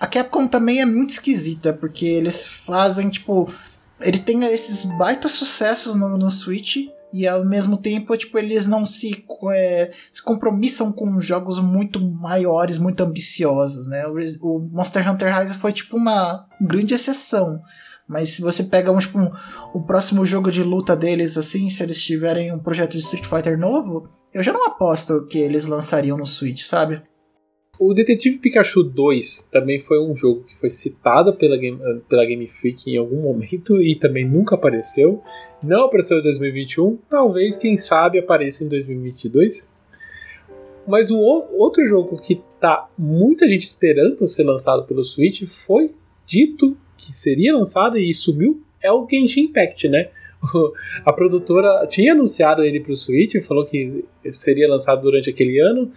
[0.00, 3.52] a Capcom também é muito esquisita, porque eles fazem, tipo.
[4.00, 8.86] Ele tem esses baita sucessos no, no Switch e ao mesmo tempo, tipo, eles não
[8.86, 14.06] se, é, se compromissam com jogos muito maiores, muito ambiciosos, né?
[14.06, 17.62] O, o Monster Hunter Rise foi, tipo, uma grande exceção.
[18.06, 19.30] Mas se você pega um, tipo, um,
[19.72, 23.58] o próximo jogo de luta deles, assim, se eles tiverem um projeto de Street Fighter
[23.58, 27.02] novo, eu já não aposto que eles lançariam no Switch, sabe?
[27.78, 32.46] O Detetive Pikachu 2 também foi um jogo que foi citado pela Game, pela Game
[32.46, 35.22] Freak em algum momento e também nunca apareceu.
[35.62, 39.72] Não apareceu em 2021, talvez, quem sabe, apareça em 2022.
[40.86, 45.94] Mas o outro jogo que tá muita gente esperando ser lançado pelo Switch foi
[46.26, 46.76] dito
[47.06, 50.08] que seria lançado e sumiu é o Genshin Impact, né?
[51.04, 55.90] A produtora tinha anunciado ele para o Switch, falou que seria lançado durante aquele ano,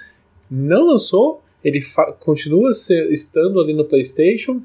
[0.49, 1.81] não lançou, ele
[2.19, 4.61] continua ser, estando ali no PlayStation,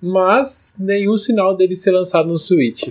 [0.00, 2.88] mas nenhum sinal dele ser lançado no Switch.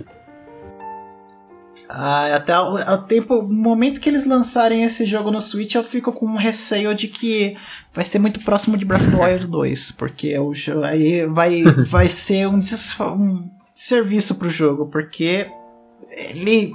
[1.96, 5.84] Ah, até o, o tempo, o momento que eles lançarem esse jogo no Switch, eu
[5.84, 7.56] fico com um receio de que
[7.92, 11.62] vai ser muito próximo de Breath of the Wild 2, porque o jogo, aí vai,
[11.62, 12.60] vai ser um,
[13.16, 15.46] um serviço pro jogo, porque
[16.10, 16.72] ele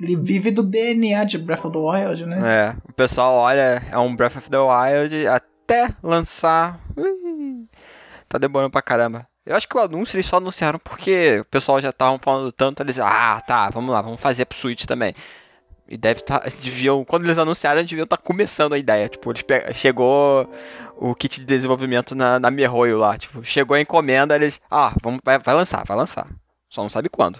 [0.00, 2.40] ele vive do DNA de Breath of the Wild, né?
[2.44, 6.80] É, o pessoal olha, é um Breath of the Wild até lançar.
[6.96, 7.66] Ui,
[8.28, 9.27] tá demorando pra caramba.
[9.48, 12.82] Eu acho que o anúncio eles só anunciaram porque o pessoal já estavam falando tanto,
[12.82, 15.14] eles, ah, tá, vamos lá, vamos fazer pro Switch também.
[15.88, 16.40] E deve estar.
[16.40, 17.02] Tá, deviam.
[17.02, 19.08] Quando eles anunciaram, deviam estar tá começando a ideia.
[19.08, 19.42] Tipo, eles
[19.74, 20.52] chegou
[20.98, 23.16] o kit de desenvolvimento na, na Mihoyo lá.
[23.16, 24.60] Tipo, chegou a encomenda, eles.
[24.70, 26.28] Ah, vamos, vai, vai lançar, vai lançar.
[26.68, 27.38] Só não sabe quando.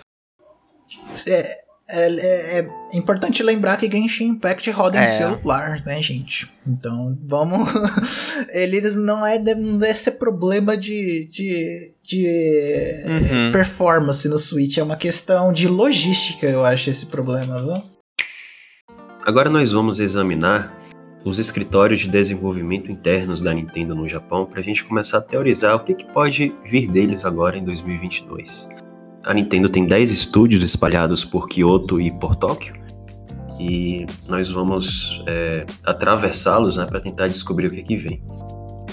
[1.26, 5.06] É, é, é, é, importante lembrar que Genshin Impact roda é.
[5.06, 6.50] em celular, né, gente?
[6.66, 7.66] Então, vamos.
[8.52, 12.26] Eles não é não deve ser problema de, de, de
[13.06, 13.52] uhum.
[13.52, 17.82] performance no Switch, é uma questão de logística, eu acho, esse problema, viu?
[19.24, 20.74] Agora nós vamos examinar
[21.24, 25.74] os escritórios de desenvolvimento internos da Nintendo no Japão para a gente começar a teorizar
[25.74, 28.87] o que, que pode vir deles agora em 2022.
[29.24, 32.74] A Nintendo tem 10 estúdios espalhados por Kyoto e por Tóquio.
[33.58, 38.22] E nós vamos é, atravessá-los né, para tentar descobrir o que, que vem.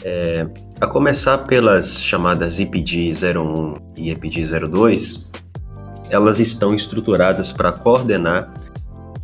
[0.03, 0.47] É,
[0.81, 5.31] a começar pelas chamadas IPD 01 e IPD 02,
[6.09, 8.53] elas estão estruturadas para coordenar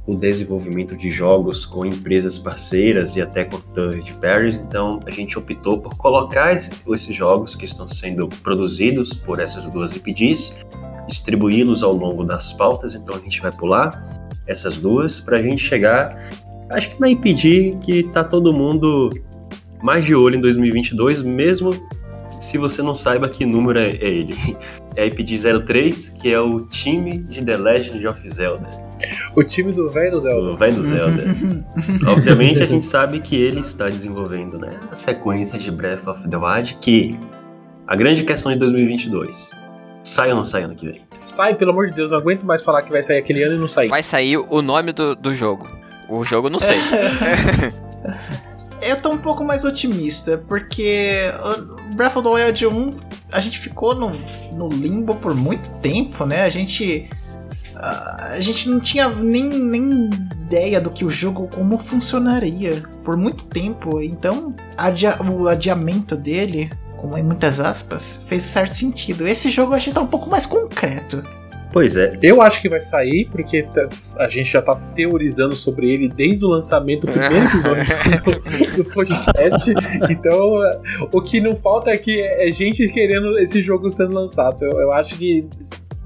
[0.06, 4.58] o desenvolvimento de jogos com empresas parceiras e até com third parties.
[4.58, 9.68] Então a gente optou por colocar esse, esses jogos que estão sendo produzidos por essas
[9.68, 10.66] duas IPDs
[11.12, 14.02] distribuí-los ao longo das pautas, então a gente vai pular
[14.48, 16.18] essas duas para a gente chegar,
[16.70, 19.12] acho que vai impedir que tá todo mundo
[19.84, 21.76] mais de olho em 2022, mesmo
[22.40, 24.36] se você não saiba que número é, é ele.
[24.94, 28.68] É a IPD 03, que é o time de The Legend of Zelda.
[29.34, 30.52] O time do velho Zelda.
[30.52, 31.24] O velho Zelda.
[32.12, 36.36] Obviamente a gente sabe que ele está desenvolvendo né, a sequência de Breath of the
[36.36, 37.18] Wild, que
[37.88, 39.61] a grande questão de 2022
[40.04, 41.02] Sai ou não sai ano que vem?
[41.24, 43.60] Sai, pelo amor de Deus, não aguento mais falar que vai sair aquele ano e
[43.60, 43.90] não sair.
[43.90, 45.70] Vai sair o nome do, do jogo.
[46.10, 46.78] O jogo não sei.
[48.82, 51.32] eu tô um pouco mais otimista, porque
[51.96, 52.96] Breath of the Wild 1
[53.32, 54.12] a gente ficou no,
[54.52, 56.44] no limbo por muito tempo, né?
[56.44, 57.10] A gente.
[57.76, 60.10] A gente não tinha nem, nem
[60.52, 64.00] ideia do que o jogo, como funcionaria por muito tempo.
[64.02, 66.70] Então, adia, o adiamento dele
[67.02, 69.28] com muitas aspas, fez certo sentido.
[69.28, 71.24] Esse jogo eu achei que tá um pouco mais concreto.
[71.74, 72.20] Pois é.
[72.22, 73.88] Eu acho que vai sair, porque tá,
[74.20, 77.86] a gente já tá teorizando sobre ele desde o lançamento do primeiro episódio
[78.76, 79.74] do podcast.
[80.10, 80.60] Então,
[81.12, 84.54] o que não falta é que é gente querendo esse jogo sendo lançado.
[84.62, 85.48] Eu, eu acho que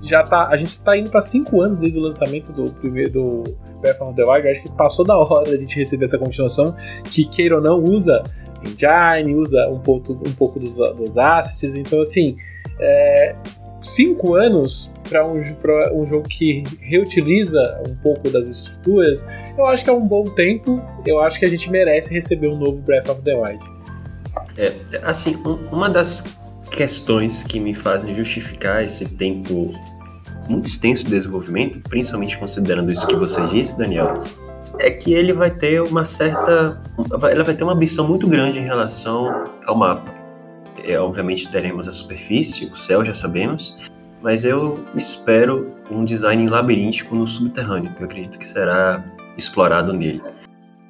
[0.01, 0.47] já tá.
[0.49, 3.43] A gente tá indo para cinco anos desde o lançamento do primeiro do
[3.81, 4.45] Breath of the Wild.
[4.45, 6.75] Eu acho que passou da hora a gente receber essa continuação,
[7.09, 8.23] que queira ou não usa
[8.65, 11.75] engine, usa um pouco, um pouco dos, dos assets.
[11.75, 12.35] Então, assim,
[12.79, 13.35] é,
[13.81, 15.39] cinco anos para um,
[15.93, 19.27] um jogo que reutiliza um pouco das estruturas,
[19.57, 20.81] eu acho que é um bom tempo.
[21.05, 23.63] Eu acho que a gente merece receber um novo Breath of the Wild.
[24.57, 24.73] É,
[25.03, 26.23] assim, um, uma das
[26.71, 29.71] questões que me fazem justificar esse tempo
[30.49, 34.23] muito extenso de desenvolvimento, principalmente considerando isso que você disse, Daniel,
[34.79, 36.81] é que ele vai ter uma certa.
[37.31, 40.13] Ela vai ter uma ambição muito grande em relação ao mapa.
[40.83, 43.89] É, obviamente teremos a superfície, o céu já sabemos,
[44.21, 49.03] mas eu espero um design labiríntico no subterrâneo, que eu acredito que será
[49.37, 50.21] explorado nele.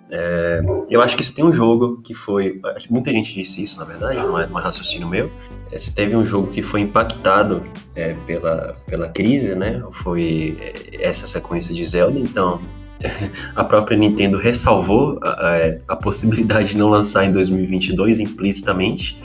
[0.09, 2.59] É, eu acho que se tem um jogo que foi.
[2.89, 5.31] Muita gente disse isso, na verdade, não é, é raciocínio meu.
[5.71, 9.83] É, se teve um jogo que foi impactado é, pela, pela crise, né?
[9.91, 12.61] Foi é, essa sequência de Zelda, então
[13.55, 19.21] a própria Nintendo ressalvou a, a, a, possibilidade de não lançar em 2022 implicitamente.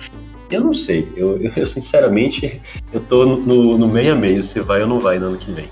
[0.50, 2.60] Eu não sei, eu, eu sinceramente
[2.92, 5.52] eu tô no, no meio a meio se vai ou não vai no ano que
[5.52, 5.68] vem.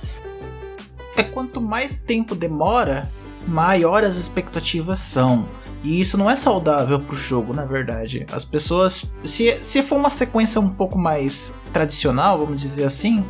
[1.17, 3.11] É quanto mais tempo demora,
[3.47, 5.49] maior as expectativas são.
[5.83, 8.27] E isso não é saudável pro jogo, na verdade.
[8.33, 9.11] As pessoas.
[9.25, 13.25] Se, se for uma sequência um pouco mais tradicional, vamos dizer assim,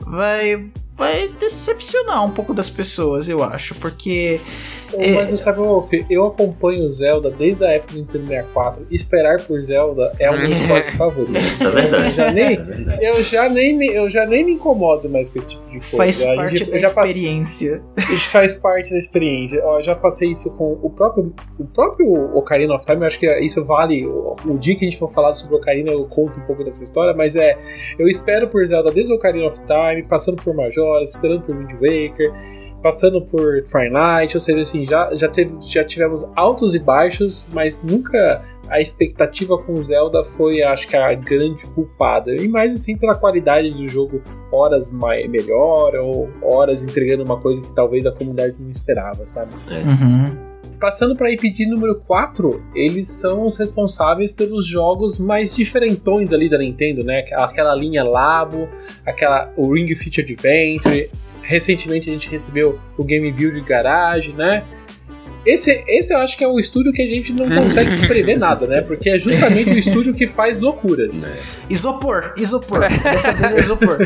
[0.00, 4.40] vai, vai decepcionar um pouco das pessoas, eu acho, porque.
[4.94, 5.14] É...
[5.14, 8.86] Mas você sabe, Wolf, eu acompanho o Zelda desde a época do Nintendo 64.
[8.90, 11.42] Esperar por Zelda é um dos esportes favoritos.
[11.50, 12.08] Isso é verdade.
[12.08, 15.38] Eu já, nem, é eu, já nem me, eu já nem me incomodo mais com
[15.38, 15.96] esse tipo de coisa.
[15.96, 17.82] Faz parte da experiência.
[17.94, 19.56] Passei, faz parte da experiência.
[19.58, 23.00] Eu já passei isso com o próprio, o próprio Ocarina of Time.
[23.00, 24.06] Eu acho que isso vale.
[24.06, 26.82] O, o dia que a gente for falar sobre Ocarina, eu conto um pouco dessa
[26.82, 27.14] história.
[27.14, 27.58] Mas é.
[27.98, 31.72] Eu espero por Zelda desde o Ocarina of Time, passando por Major esperando por Wind
[31.72, 32.32] Waker,
[32.82, 37.82] passando por Twilight, ou seja, assim, já, já, teve, já tivemos altos e baixos, mas
[37.82, 42.34] nunca a expectativa com Zelda foi, acho que, a grande culpada.
[42.34, 44.22] E mais assim pela qualidade do jogo,
[44.52, 49.52] horas mais, melhor, ou horas entregando uma coisa que talvez a comunidade não esperava, sabe?
[49.70, 49.78] É.
[49.78, 50.48] Uhum.
[50.78, 56.58] Passando para IPD número 4, eles são os responsáveis pelos jogos mais diferentões ali da
[56.58, 57.24] Nintendo, né?
[57.32, 58.68] Aquela linha Labo,
[59.04, 61.10] aquela o Ring Fit Adventure,
[61.48, 64.62] recentemente a gente recebeu o Game Build Garage, né?
[65.46, 68.66] Esse, esse eu acho que é o estúdio que a gente não consegue prever nada,
[68.66, 68.82] né?
[68.82, 71.32] Porque é justamente o estúdio que faz loucuras.
[71.70, 72.80] Isopor, isopor.
[73.02, 73.96] Dessa vez é isopor.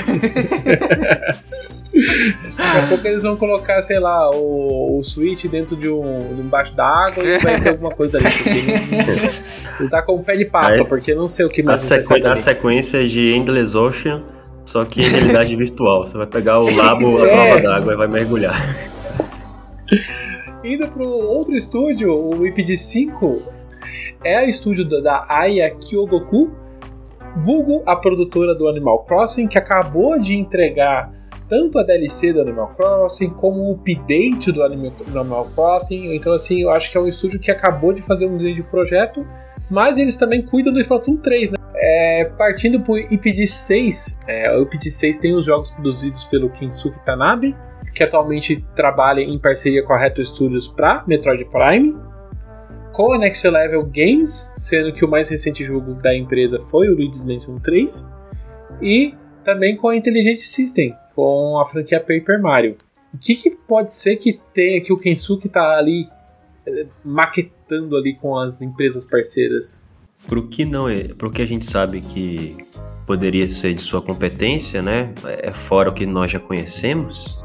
[1.93, 6.43] Daqui a pouco eles vão colocar, sei lá, o, o Switch dentro de um, de
[6.43, 8.31] um baixo da água e vai ter alguma coisa ali.
[8.31, 12.25] Porque, usar como pé de pato, porque não sei o que A, mais sair sequ...
[12.25, 14.23] a sequência de Endless Ocean,
[14.65, 16.07] só que em realidade virtual.
[16.07, 17.33] Você vai pegar o labo, a É.
[17.33, 18.55] prova d'água e vai mergulhar.
[20.65, 23.43] Indo pro outro estúdio, o IPD5
[24.25, 26.53] é a estúdio da, Aya Kyogoku,
[27.37, 31.11] vulgo a produtora do Animal Crossing, que acabou de entregar
[31.49, 36.15] tanto a DLC do Animal Crossing como o update do Animal Crossing.
[36.15, 39.27] Então, assim, eu acho que é um estúdio que acabou de fazer um grande projeto,
[39.73, 41.59] mas eles também cuidam do Splatoon 3, né?
[41.75, 47.57] É, partindo pro IPD6, é, o IPD6 tem os jogos produzidos pelo Kensuke Tanabe,
[47.95, 51.97] que atualmente trabalha em parceria com a Retro Studios para Metroid Prime,
[52.93, 56.95] com a Next Level Games, sendo que o mais recente jogo da empresa foi o
[56.95, 58.13] Luigi's Mansion 3,
[58.83, 62.77] e também com a Intelligent System, com a franquia Paper Mario.
[63.15, 66.11] O que, que pode ser que tenha que o Kensuke tá ali
[67.05, 69.89] maquetando ali com as empresas parceiras?
[70.27, 72.57] Pro que não é, pro que a gente sabe que
[73.07, 75.13] poderia ser de sua competência, né?
[75.25, 77.39] É fora o que nós já conhecemos.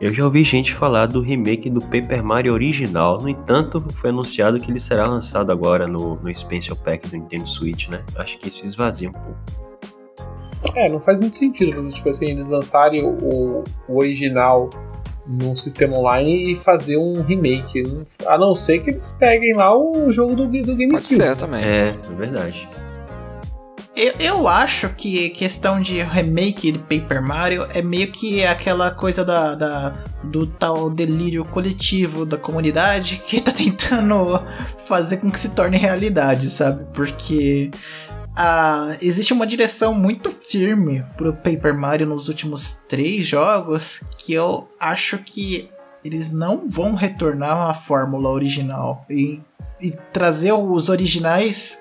[0.00, 3.18] Eu já ouvi gente falar do remake do Paper Mario original.
[3.20, 7.46] No entanto, foi anunciado que ele será lançado agora no, no Expansion Pack do Nintendo
[7.46, 8.02] Switch, né?
[8.16, 9.36] Acho que isso esvazia um pouco.
[10.74, 14.70] É, não faz muito sentido, tipo assim, eles lançarem o, o original
[15.26, 17.82] num sistema online e fazer um remake.
[18.26, 21.04] A não ser que eles peguem lá o jogo do, do Pode GameCube.
[21.16, 21.64] ser também.
[21.64, 22.68] É, é verdade.
[23.94, 29.22] Eu, eu acho que questão de remake do Paper Mario é meio que aquela coisa
[29.22, 29.90] da, da-
[30.24, 34.42] do tal delírio coletivo da comunidade que tá tentando
[34.86, 36.86] fazer com que se torne realidade, sabe?
[36.94, 37.70] Porque
[38.36, 44.68] ah, existe uma direção muito firme pro Paper Mario nos últimos três jogos que eu
[44.80, 45.70] acho que
[46.04, 49.40] eles não vão retornar à fórmula original e,
[49.80, 51.78] e trazer os originais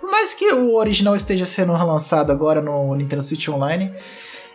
[0.00, 3.94] por mais que o original esteja sendo relançado agora no Nintendo Switch Online,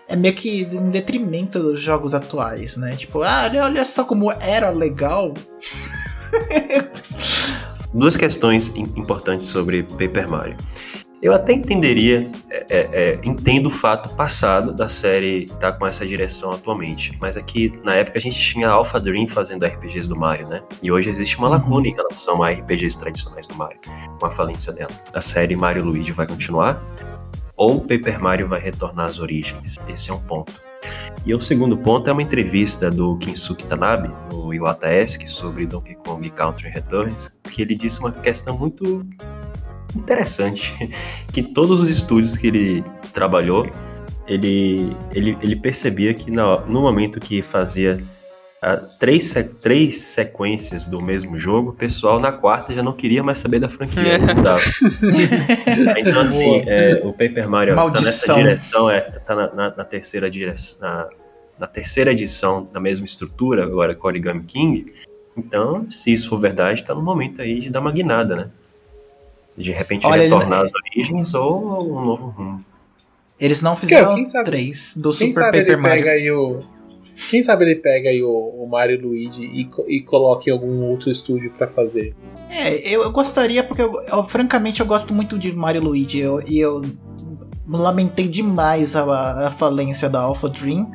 [0.07, 2.95] é meio que em detrimento dos jogos atuais, né?
[2.95, 5.34] Tipo, ah, olha, olha só como era legal.
[7.94, 10.57] Duas questões im- importantes sobre Paper Mario.
[11.22, 12.80] Eu até entenderia, é, é,
[13.14, 17.95] é, entendo o fato passado da série estar com essa direção atualmente, mas aqui na
[17.95, 20.61] época a gente tinha a Alpha Dream fazendo RPGs do Mario, né?
[20.82, 23.80] E hoje existe uma lacuna em relação a RPGs tradicionais do Mario,
[24.20, 24.91] com a falência dela.
[25.14, 26.84] A série Mario Luigi vai continuar
[27.56, 29.78] ou Paper Mario vai retornar às origens?
[29.88, 30.52] Esse é um ponto.
[31.26, 35.95] E o segundo ponto é uma entrevista do Kinsuke Tanabe, no Iwata Esk, sobre Donkey
[35.95, 39.05] Kong Country Returns, que ele disse uma questão muito
[39.95, 40.73] interessante,
[41.31, 42.84] que todos os estúdios que ele
[43.14, 43.69] trabalhou,
[44.27, 48.03] ele, ele, ele percebia que no, no momento que fazia
[48.99, 53.40] três, se- três sequências do mesmo jogo, o pessoal na quarta já não queria mais
[53.40, 54.61] saber da franquia, não dava.
[55.99, 58.35] então assim, é, o Paper Mario tá nessa Maldição.
[58.38, 61.07] direção, é, tá na, na- na terceira direção, na,
[61.60, 64.94] na terceira edição da mesma estrutura, agora com Origami King,
[65.35, 68.49] então, se isso for verdade, tá no momento aí de dar uma guinada, né?
[69.57, 72.64] De repente Olha, ele- retornar às origens ou um novo rumo.
[73.40, 76.03] Eles não fizeram quem sabe- três do Quem Super sabe Paper ele Mario.
[76.03, 76.64] pega aí o.
[77.30, 80.84] Quem sabe ele pega aí o, o Mario e Luigi e, e coloca em algum
[80.90, 82.15] outro estúdio pra fazer.
[82.49, 86.19] É, eu, eu gostaria, porque eu, eu, francamente eu gosto muito de Mario e Luigi.
[86.19, 86.81] eu- E eu,
[87.68, 90.91] lamentei demais a, a falência da Alpha Dream.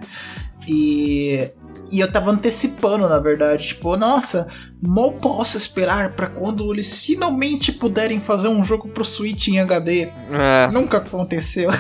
[0.67, 1.51] E,
[1.91, 3.69] e eu tava antecipando, na verdade.
[3.69, 4.47] Tipo, nossa,
[4.83, 10.09] mal posso esperar pra quando eles finalmente puderem fazer um jogo pro Switch em HD.
[10.31, 11.71] É, Nunca aconteceu.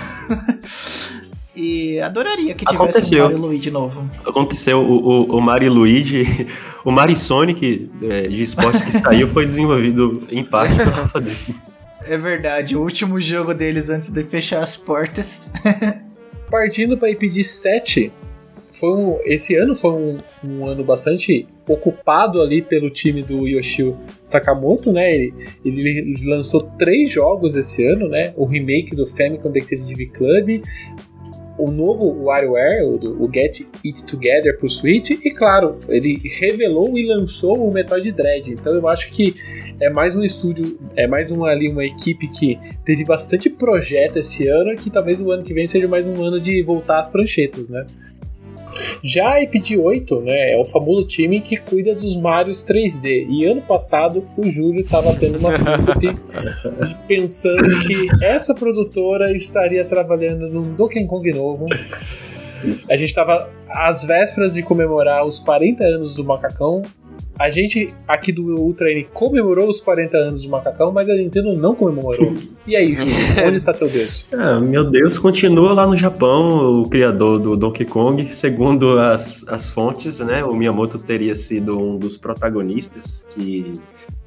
[1.59, 3.25] e adoraria que tivesse Aconteceu.
[3.25, 4.11] Mario Luigi novo.
[4.25, 6.25] Aconteceu, o, o, o Mario Luigi,
[6.85, 11.37] o Mario Sonic é, de esporte que saiu foi desenvolvido em parte pela Alpha Dream.
[12.05, 15.43] É verdade, o último jogo deles antes de fechar as portas.
[16.49, 18.11] Partindo para IPD 7,
[18.79, 23.99] foi um, esse ano foi um, um ano bastante ocupado ali pelo time do Yoshio
[24.25, 25.13] Sakamoto, né?
[25.13, 28.33] Ele, ele lançou três jogos esse ano, né?
[28.37, 30.63] O remake do Famicom Detective Club,
[31.59, 37.07] o novo WarioWare, o, o Get It Together pro Switch, e claro, ele revelou e
[37.07, 38.53] lançou o Metroid Dread.
[38.53, 39.35] Então eu acho que
[39.81, 44.47] é mais um estúdio, é mais uma ali uma equipe que teve bastante projeto esse
[44.49, 47.69] ano, que talvez o ano que vem seja mais um ano de voltar às pranchetas,
[47.69, 47.85] né?
[49.03, 53.27] Já a IP8, né, é o famoso time que cuida dos Marios 3D.
[53.29, 56.15] E ano passado o Júlio estava tendo uma síncope
[57.07, 61.67] pensando que essa produtora estaria trabalhando num Donkey Kong novo.
[62.91, 66.83] A gente estava às vésperas de comemorar os 40 anos do Macacão
[67.39, 71.55] a gente aqui do Ultra N comemorou os 40 anos do Macacão, mas a Nintendo
[71.55, 72.35] não comemorou.
[72.67, 73.15] E aí, Júlio,
[73.47, 74.27] onde está seu Deus?
[74.33, 78.25] Ah, meu Deus, continua lá no Japão, o criador do Donkey Kong.
[78.25, 83.73] Segundo as, as fontes, né, o Miyamoto teria sido um dos protagonistas que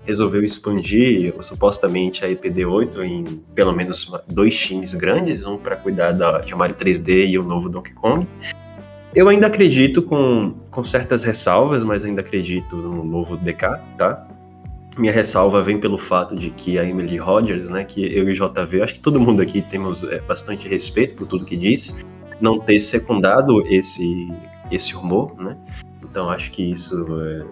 [0.06, 6.40] resolveu expandir supostamente a IPD8 em pelo menos dois times grandes, um para cuidar da,
[6.40, 8.28] de Mario 3D e o novo Donkey Kong.
[9.14, 14.26] Eu ainda acredito com, com certas ressalvas, mas ainda acredito no novo DK, tá?
[14.98, 18.34] Minha ressalva vem pelo fato de que a Emily Rogers, né, que eu e o
[18.34, 22.06] JV, acho que todo mundo aqui temos é, bastante respeito por tudo que diz,
[22.40, 24.30] não ter secundado esse,
[24.72, 25.58] esse rumor, né?
[26.04, 27.46] Então acho que isso, é,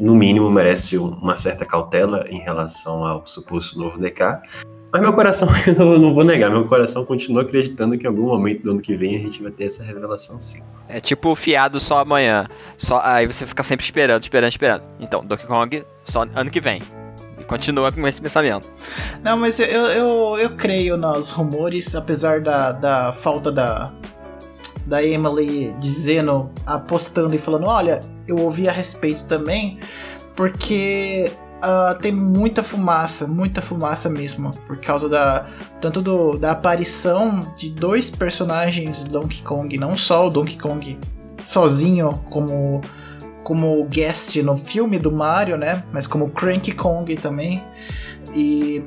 [0.00, 4.40] no mínimo, merece uma certa cautela em relação ao suposto novo DK.
[4.94, 8.62] Mas meu coração, eu não vou negar, meu coração continua acreditando que em algum momento
[8.62, 10.60] do ano que vem a gente vai ter essa revelação sim.
[10.88, 12.46] É tipo fiado só amanhã.
[12.78, 14.84] Só, aí você fica sempre esperando, esperando, esperando.
[15.00, 16.80] Então, Donkey Kong só ano que vem.
[17.40, 18.70] E continua com esse pensamento.
[19.20, 23.92] Não, mas eu, eu, eu creio nos rumores, apesar da, da falta da,
[24.86, 27.98] da Emily dizendo, apostando e falando: olha,
[28.28, 29.76] eu ouvi a respeito também,
[30.36, 31.32] porque
[31.64, 35.46] uh, tem muita fumaça, muita fumaça mesmo, por causa da
[35.80, 40.98] tanto do, da aparição de dois personagens do Donkey Kong, não só o Donkey Kong
[41.38, 42.80] sozinho como
[43.42, 45.84] como guest no filme do Mario, né?
[45.92, 47.62] Mas como Cranky Kong também.
[48.34, 48.82] E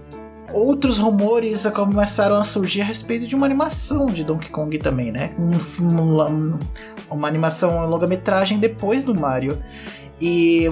[0.52, 5.36] outros rumores começaram a surgir a respeito de uma animação de Donkey Kong também, né?
[5.38, 6.60] Um, uma,
[7.12, 9.62] uma animação longa-metragem depois do Mario.
[10.20, 10.68] E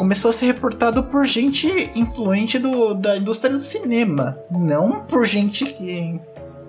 [0.00, 5.66] começou a ser reportado por gente influente do, da indústria do cinema, não por gente
[5.66, 6.18] que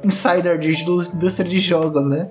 [0.03, 2.29] insider de indústria de jogos, né?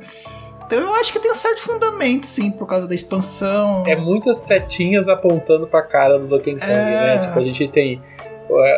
[0.66, 3.82] Então eu acho que tem um certo fundamento, sim, por causa da expansão.
[3.86, 7.14] É muitas setinhas apontando pra cara do Donkey Kong, né?
[7.14, 7.16] é...
[7.16, 7.18] né?
[7.26, 8.02] Tipo, a gente tem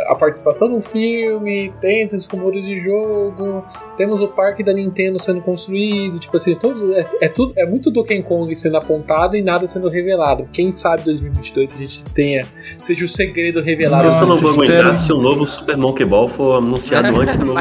[0.09, 3.65] a participação no filme, tem esses rumores de jogo,
[3.97, 7.91] temos o parque da Nintendo sendo construído, tipo assim, todos, é, é, tudo, é muito
[7.91, 10.49] Donkey Kong sendo apontado e nada sendo revelado.
[10.53, 12.47] Quem sabe 2022 a gente tenha,
[12.79, 14.05] seja o segredo revelado.
[14.05, 17.37] Nossa, eu só não vou aguentar se o novo Super Monkey Ball for anunciado antes
[17.37, 17.61] do novo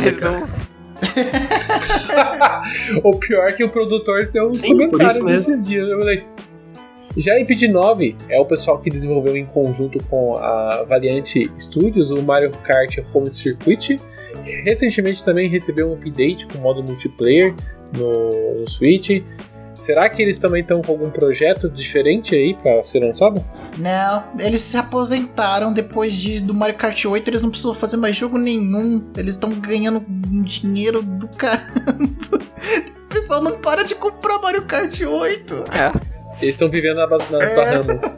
[3.04, 5.88] o pior é que o produtor deu uns Sim, comentários esses dias.
[5.88, 6.24] Eu falei,
[7.18, 12.12] já a Ipid 9 é o pessoal que desenvolveu em conjunto com a Valiant Studios
[12.12, 13.98] o Mario Kart Home Circuit.
[14.64, 17.54] Recentemente também recebeu um update com modo multiplayer
[17.98, 19.24] no, no Switch.
[19.74, 23.44] Será que eles também estão com algum projeto diferente aí para ser lançado?
[23.80, 28.16] Não, eles se aposentaram depois de, do Mario Kart 8, eles não precisam fazer mais
[28.16, 29.04] jogo nenhum.
[29.18, 30.06] Eles estão ganhando
[30.44, 31.82] dinheiro do caramba.
[33.02, 35.66] O pessoal não para de comprar Mario Kart 8.
[35.74, 36.21] É.
[36.42, 37.56] Eles estão vivendo nas é.
[37.56, 38.18] Bahamas.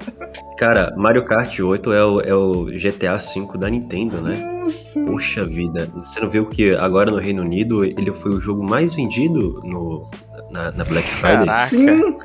[0.57, 4.35] Cara, Mario Kart 8 é o, é o GTA V da Nintendo, né?
[4.63, 5.03] Nossa.
[5.05, 5.89] Poxa vida.
[5.95, 10.09] Você não viu que agora no Reino Unido ele foi o jogo mais vendido no,
[10.53, 11.45] na, na Black Friday?
[11.45, 11.67] Caraca.
[11.67, 12.17] Sim.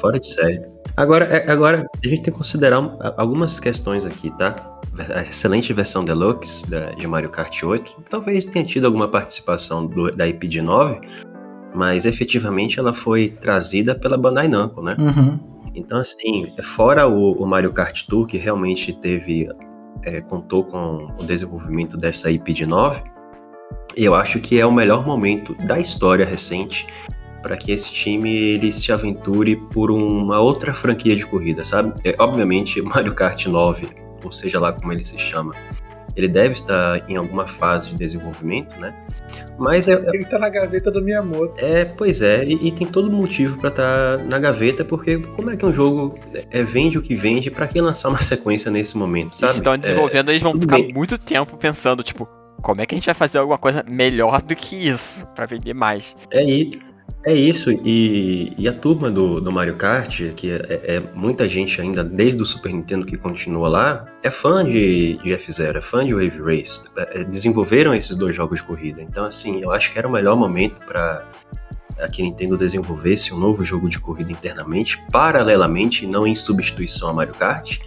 [0.00, 0.78] Fora de série.
[0.96, 2.76] Agora, é, agora, a gente tem que considerar
[3.16, 4.80] algumas questões aqui, tá?
[5.14, 6.66] A excelente versão Deluxe
[6.96, 11.00] de Mario Kart 8 talvez tenha tido alguma participação do, da IP de 9,
[11.74, 14.96] mas efetivamente ela foi trazida pela Bandai Namco, né?
[14.98, 15.38] Uhum.
[15.74, 19.48] Então, assim, fora o, o, Mario Kart Tour, que realmente teve,
[20.02, 23.02] é, contou com o desenvolvimento dessa IP de 9,
[23.96, 26.86] eu acho que é o melhor momento da história recente
[27.42, 31.94] para que esse time ele se aventure por uma outra franquia de corrida, sabe?
[32.04, 33.88] É, obviamente, Mario Kart 9,
[34.24, 35.54] ou seja lá como ele se chama,
[36.18, 38.92] ele deve estar em alguma fase de desenvolvimento, né?
[39.56, 41.64] Mas é, ele tá na gaveta do Miyamoto.
[41.64, 45.50] É, pois é, e, e tem todo motivo para estar tá na gaveta, porque como
[45.50, 46.16] é que um jogo
[46.50, 49.52] é, vende o que vende, para que lançar uma sequência nesse momento, sabe?
[49.52, 50.92] Se estão desenvolvendo, é, eles vão ficar bem.
[50.92, 52.28] muito tempo pensando, tipo,
[52.60, 55.74] como é que a gente vai fazer alguma coisa melhor do que isso para vender
[55.74, 56.16] mais?
[56.32, 56.80] É, e
[57.24, 61.80] é isso, e, e a turma do, do Mario Kart, que é, é, muita gente
[61.80, 66.06] ainda, desde o Super Nintendo que continua lá, é fã de, de F-Zero, é fã
[66.06, 66.80] de Wave Race.
[66.96, 69.02] É, desenvolveram esses dois jogos de corrida.
[69.02, 71.26] Então, assim, eu acho que era o melhor momento para
[72.12, 77.12] que a Nintendo desenvolvesse um novo jogo de corrida internamente, paralelamente, não em substituição a
[77.12, 77.78] Mario Kart.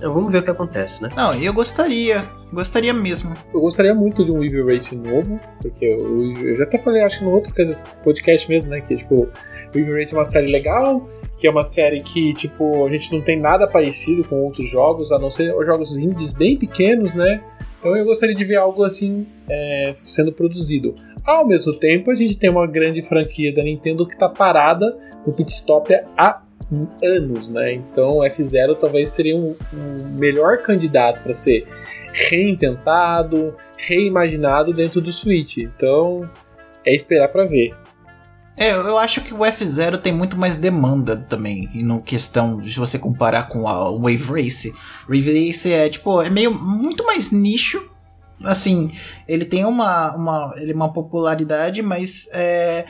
[0.00, 1.10] Vamos ver o que acontece, né?
[1.16, 3.34] Não, eu gostaria, gostaria mesmo.
[3.52, 7.18] Eu gostaria muito de um Evil Race novo, porque eu, eu já até falei, acho
[7.18, 7.52] que no outro
[8.02, 8.80] podcast mesmo, né?
[8.80, 9.28] Que tipo,
[9.74, 11.06] o Evil Race é uma série legal,
[11.38, 15.12] que é uma série que, tipo, a gente não tem nada parecido com outros jogos,
[15.12, 17.42] a não ser os jogos indies bem pequenos, né?
[17.80, 20.94] Então eu gostaria de ver algo assim é, sendo produzido.
[21.24, 24.96] Ao mesmo tempo, a gente tem uma grande franquia da Nintendo que está parada
[25.26, 26.42] no pit stop há
[27.02, 27.72] anos, né?
[27.72, 31.66] Então F0 talvez seria um, um melhor candidato para ser
[32.12, 35.58] reinventado, reimaginado dentro do Switch.
[35.58, 36.28] Então
[36.84, 37.74] é esperar para ver.
[38.56, 42.98] É, eu acho que o F0 tem muito mais demanda também, no questão de você
[42.98, 44.74] comparar com a Wave Race.
[45.08, 47.88] Wave Race é tipo, é meio muito mais nicho.
[48.44, 48.92] Assim,
[49.26, 52.86] ele tem uma, uma, ele é uma popularidade, mas é,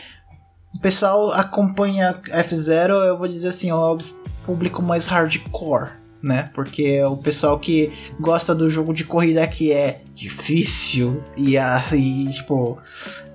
[0.74, 3.98] o pessoal acompanha F0, eu vou dizer assim, é o
[4.44, 5.90] público mais hardcore,
[6.22, 6.50] né?
[6.54, 12.28] Porque é o pessoal que gosta do jogo de corrida que é difícil e, aí,
[12.32, 12.78] tipo,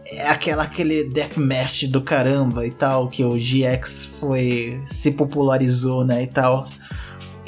[0.07, 6.23] é aquela aquele deathmatch do caramba e tal que o GX foi se popularizou, né,
[6.23, 6.67] e tal.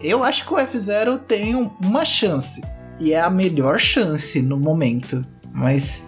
[0.01, 2.61] Eu acho que o F0 tem uma chance
[2.99, 6.03] e é a melhor chance no momento, mas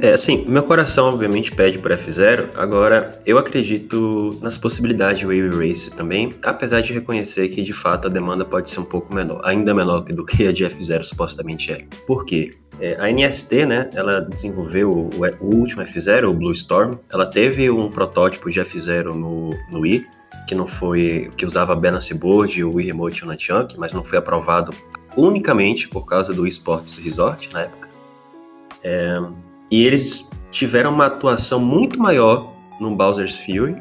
[0.00, 5.50] é, assim, meu coração obviamente pede por F0, agora eu acredito nas possibilidades de Wave
[5.50, 9.40] Race também, apesar de reconhecer que de fato a demanda pode ser um pouco menor,
[9.44, 11.84] ainda menor do que a de F0 supostamente é.
[12.06, 12.54] Por quê?
[12.80, 17.70] É, a NST, né, ela desenvolveu o, o último F0, o Blue Storm, ela teve
[17.70, 20.06] um protótipo de F0 no, no Wii,
[20.46, 24.04] que não foi, que usava Balance Board, o Wii Remote e o Nunchunk, mas não
[24.04, 24.72] foi aprovado
[25.16, 27.88] unicamente por causa do eSports Resort na época.
[28.82, 29.18] É,
[29.70, 33.76] e eles tiveram uma atuação muito maior no Bowser's Fury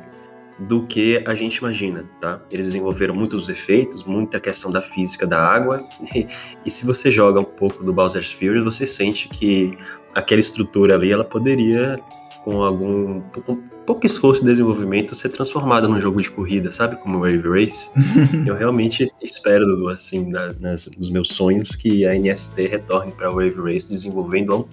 [0.57, 2.41] do que a gente imagina, tá?
[2.49, 5.84] Eles desenvolveram muitos efeitos, muita questão da física da água,
[6.14, 6.26] e,
[6.66, 9.78] e, se você joga um pouco do Bowser's Fury, você sente que
[10.14, 11.99] aquela estrutura ali, ela poderia,
[12.44, 16.95] com algum com pouco esforço de desenvolvimento, ser transformada num jogo de corrida, sabe?
[16.95, 17.90] Como o Wave Race.
[18.45, 23.62] Eu realmente espero, assim, na, nas, nos meus sonhos, que a NST retorne para Wave
[23.62, 24.68] Race desenvolvendo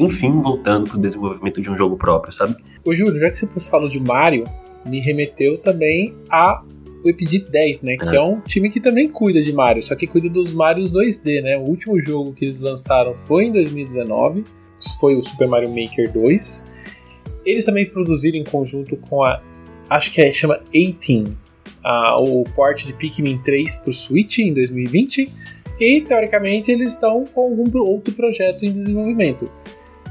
[0.00, 2.56] enfim, voltando pro desenvolvimento de um jogo próprio, sabe?
[2.84, 4.44] Ô Júlio, já que você falou de Mario,
[4.86, 6.62] me remeteu também a
[7.02, 7.96] o Epidit 10, né?
[7.96, 8.18] Que é.
[8.18, 11.56] é um time que também cuida de Mario, só que cuida dos Marios 2D, né?
[11.56, 14.44] O último jogo que eles lançaram foi em 2019,
[15.00, 16.66] foi o Super Mario Maker 2.
[17.44, 19.42] Eles também produziram em conjunto com a.
[19.88, 21.36] Acho que é, chama 18,
[21.82, 25.26] a, o port de Pikmin 3 pro Switch em 2020.
[25.80, 29.50] E teoricamente eles estão com algum outro projeto em desenvolvimento.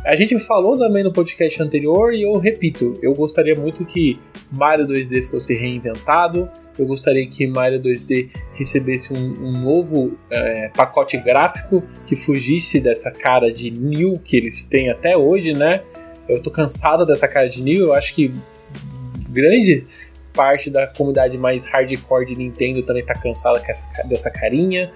[0.06, 4.18] A gente falou também no podcast anterior e eu repito, eu gostaria muito que
[4.50, 11.18] Mario 2D fosse reinventado, eu gostaria que Mario 2D recebesse um, um novo é, pacote
[11.18, 15.84] gráfico que fugisse dessa cara de New que eles têm até hoje, né?
[16.28, 18.34] Eu tô cansado dessa cara de New, eu acho que
[19.30, 19.86] grande
[20.34, 23.62] parte da comunidade mais hardcore de Nintendo também tá cansada
[24.06, 24.90] dessa carinha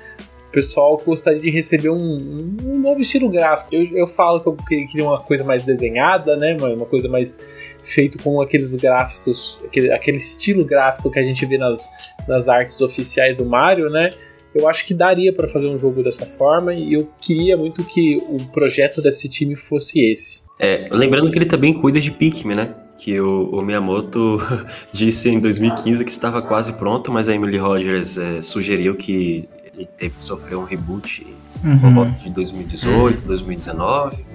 [0.53, 3.73] pessoal gostaria de receber um, um novo estilo gráfico.
[3.73, 4.55] Eu, eu, falo que eu
[4.87, 6.55] queria uma coisa mais desenhada, né?
[6.55, 7.35] Uma coisa mais
[7.81, 11.89] feito com aqueles gráficos, aquele, aquele estilo gráfico que a gente vê nas,
[12.27, 14.13] nas artes oficiais do Mario, né?
[14.53, 18.17] Eu acho que daria para fazer um jogo dessa forma e eu queria muito que
[18.29, 20.43] o projeto desse time fosse esse.
[20.59, 22.75] É, lembrando que ele também cuida de Pikmin, né?
[22.95, 24.37] que o, o, Miyamoto
[24.93, 29.87] disse em 2015 que estava quase pronto, mas a Emily Rogers é, sugeriu que ele
[29.87, 31.25] teve que sofrer um reboot
[31.63, 31.79] uhum.
[31.79, 33.27] por volta de 2018, uhum.
[33.27, 34.25] 2019.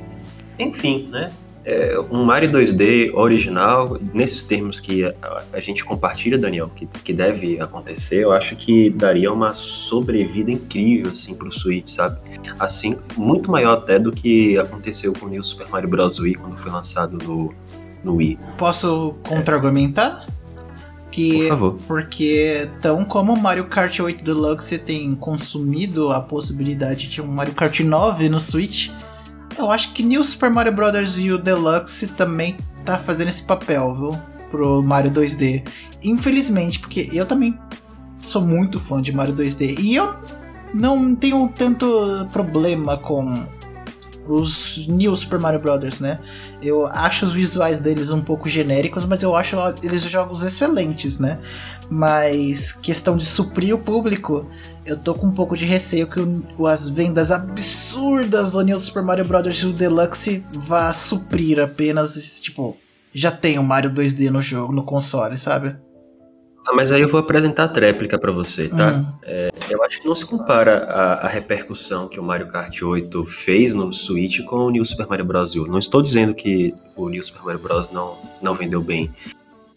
[0.59, 1.31] Enfim, né?
[1.65, 5.13] É um Mario 2D original, nesses termos que a,
[5.53, 11.11] a, gente compartilha, Daniel, que, que deve acontecer, eu acho que daria uma sobrevida incrível,
[11.11, 12.19] assim, pro Switch, sabe?
[12.59, 16.19] Assim, muito maior até do que aconteceu com o New Super Mario Bros.
[16.19, 17.53] Wii quando foi lançado no,
[18.03, 18.39] no Wii.
[18.57, 20.27] Posso contra-argumentar?
[21.11, 21.79] Que, Por favor.
[21.87, 27.81] Porque, tão como Mario Kart 8 Deluxe tem consumido a possibilidade de um Mario Kart
[27.81, 28.91] 9 no Switch,
[29.57, 31.19] eu acho que New Super Mario Bros.
[31.19, 34.19] e o Deluxe também tá fazendo esse papel, viu?
[34.51, 35.67] Pro Mario 2D.
[36.03, 37.59] Infelizmente, porque eu também
[38.21, 39.79] sou muito fã de Mario 2D.
[39.81, 40.15] E eu
[40.73, 43.47] não tenho tanto problema com
[44.29, 46.19] os New Super Mario Bros, né?
[46.63, 51.39] Eu acho os visuais deles um pouco genéricos, mas eu acho eles jogos excelentes, né?
[51.91, 54.47] Mas questão de suprir o público,
[54.85, 59.03] eu tô com um pouco de receio que o, as vendas absurdas do New Super
[59.03, 59.63] Mario Bros.
[59.63, 62.77] do Deluxe vá suprir apenas, tipo,
[63.13, 65.77] já tem o Mario 2D no jogo, no console, sabe?
[66.67, 68.93] Ah, mas aí eu vou apresentar a tréplica pra você, tá?
[68.93, 69.07] Hum.
[69.27, 73.25] É, eu acho que não se compara a, a repercussão que o Mario Kart 8
[73.25, 75.55] fez no Switch com o New Super Mario Bros.
[75.55, 75.67] U.
[75.67, 77.91] Não estou dizendo que o New Super Mario Bros.
[77.91, 79.11] não, não vendeu bem,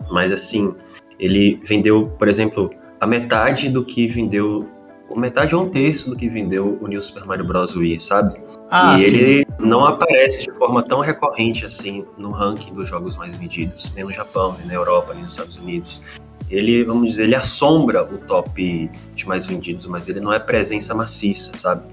[0.09, 0.75] mas assim,
[1.17, 4.67] ele vendeu, por exemplo, a metade do que vendeu.
[5.13, 7.75] Metade ou um terço do que vendeu o New Super Mario Bros.
[7.75, 8.39] Wii, sabe?
[8.69, 9.17] Ah, e sim.
[9.17, 14.05] ele não aparece de forma tão recorrente assim no ranking dos jogos mais vendidos, nem
[14.05, 16.01] no Japão, nem na Europa, nem nos Estados Unidos.
[16.51, 20.93] Ele, vamos dizer, ele assombra o top de mais vendidos, mas ele não é presença
[20.93, 21.83] maciça, sabe?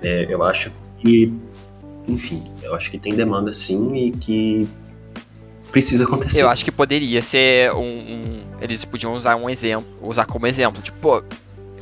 [0.00, 0.70] É, eu acho
[1.00, 1.32] que,
[2.06, 4.68] enfim, eu acho que tem demanda sim e que
[5.72, 6.40] precisa acontecer.
[6.42, 10.80] Eu acho que poderia ser um, um- Eles podiam usar um exemplo, usar como exemplo.
[10.82, 11.22] Tipo, pô,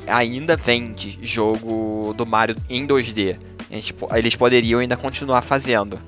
[0.06, 3.36] ainda vende jogo do Mario em 2D.
[3.70, 5.98] A gente po- eles poderiam ainda continuar fazendo.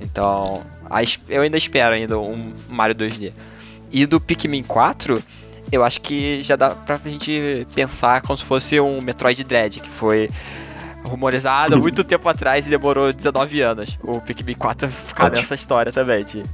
[0.00, 0.62] Então,
[1.28, 3.32] eu ainda espero ainda um Mario 2D.
[3.90, 5.22] E do Pikmin 4,
[5.72, 9.88] eu acho que já dá pra gente pensar como se fosse um Metroid Dread, que
[9.88, 10.28] foi
[11.02, 13.98] rumorizado muito tempo atrás e demorou 19 anos.
[14.04, 15.40] O Pikmin 4 vai ficar Ótimo.
[15.40, 16.44] nessa história também, de...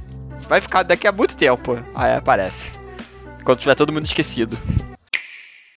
[0.47, 2.71] Vai ficar daqui a muito tempo, aí aparece.
[3.43, 4.57] Quando tiver todo mundo esquecido.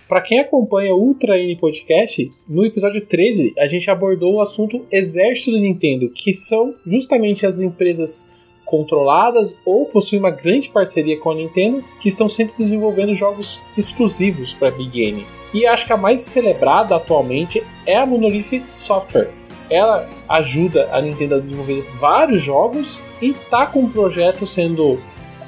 [0.07, 4.85] Pra quem acompanha o Ultra N Podcast, no episódio 13 a gente abordou o assunto
[4.91, 8.33] exército do Nintendo, que são justamente as empresas
[8.71, 14.53] controladas ou possuem uma grande parceria com a Nintendo, que estão sempre desenvolvendo jogos exclusivos
[14.53, 15.25] para Big Game.
[15.53, 19.29] E acho que a mais celebrada atualmente é a Monolith Software.
[19.69, 24.99] Ela ajuda a Nintendo a desenvolver vários jogos e tá com um projeto sendo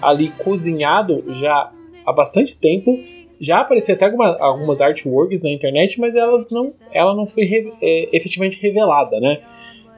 [0.01, 1.71] ali cozinhado já
[2.05, 2.99] há bastante tempo
[3.41, 7.73] já apareceu até alguma- algumas artworks na internet, mas elas não, ela não foi re-
[7.81, 9.39] é, efetivamente revelada, né?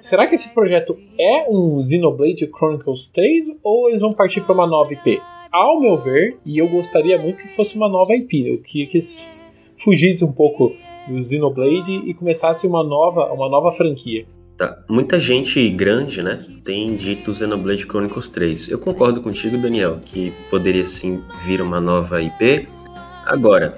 [0.05, 4.67] Será que esse projeto é um Xenoblade Chronicles 3 ou eles vão partir para uma
[4.67, 5.19] nova IP?
[5.51, 8.97] Ao meu ver, e eu gostaria muito que fosse uma nova IP, eu queria que
[8.97, 9.43] eles
[9.75, 10.73] fugissem um pouco
[11.07, 14.27] do Xenoblade e começasse uma nova, uma nova franquia.
[14.55, 14.77] Tá.
[14.87, 18.69] Muita gente grande, né, tem dito Xenoblade Chronicles 3.
[18.69, 22.67] Eu concordo contigo, Daniel, que poderia sim vir uma nova IP.
[23.25, 23.75] Agora,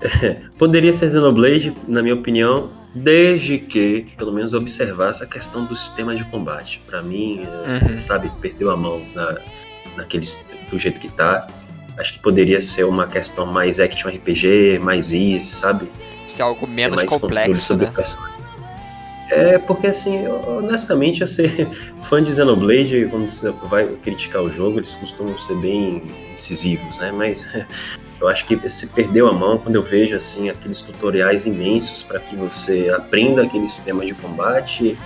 [0.58, 6.14] poderia ser Xenoblade, na minha opinião, desde que, pelo menos, observasse a questão do sistema
[6.16, 6.80] de combate.
[6.86, 7.40] Pra mim,
[7.88, 7.96] Uhum.
[7.96, 9.38] sabe, perdeu a mão na,
[9.96, 10.24] naquele,
[10.70, 11.46] do jeito que tá.
[11.98, 15.86] Acho que poderia ser uma questão mais action RPG, mais easy, sabe?
[16.26, 17.92] Isso é algo menos mais complexo, sobre né?
[17.94, 18.40] personagem.
[19.32, 21.68] É, porque assim, honestamente, eu ser
[22.02, 26.02] fã de Xenoblade, quando você vai criticar o jogo, eles costumam ser bem
[26.32, 27.12] incisivos, né?
[27.12, 27.46] Mas
[28.20, 32.20] eu acho que se perdeu a mão quando eu vejo assim aqueles tutoriais imensos para
[32.20, 34.98] que você aprenda aquele sistema de combate,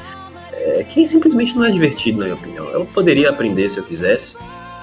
[0.52, 2.68] é, que simplesmente não é divertido, na minha opinião.
[2.70, 4.36] Eu poderia aprender se eu quisesse,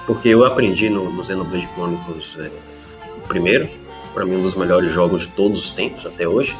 [0.06, 2.50] porque eu aprendi no, no Xenoblade Chronicles é,
[3.28, 3.68] primeiro,
[4.14, 6.56] para mim um dos melhores jogos de todos os tempos até hoje.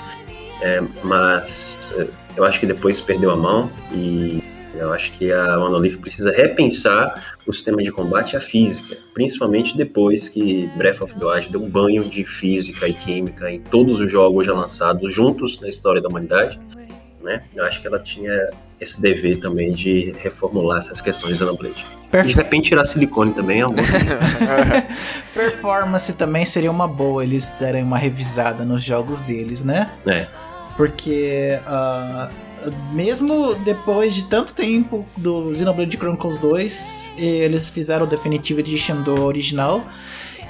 [0.60, 4.42] É, mas é, eu acho que depois perdeu a mão e
[4.74, 10.28] eu acho que a Monolith precisa repensar o sistema de combate a física, principalmente depois
[10.28, 14.10] que Breath of the Wild deu um banho de física e química em todos os
[14.10, 16.58] jogos já lançados juntos na história da humanidade.
[17.22, 17.42] Né?
[17.54, 18.50] Eu acho que ela tinha
[18.80, 21.86] esse dever também de reformular essas questões da Xenoblade.
[22.12, 23.82] E de repente tirar silicone também é um bom.
[25.32, 29.90] Performance também seria uma boa eles darem uma revisada nos jogos deles, né?
[30.04, 30.26] É.
[30.76, 32.28] Porque ah,
[32.92, 39.24] mesmo depois de tanto tempo do Xenoblade Chronicles 2, eles fizeram o Definitive Edition do
[39.24, 39.84] original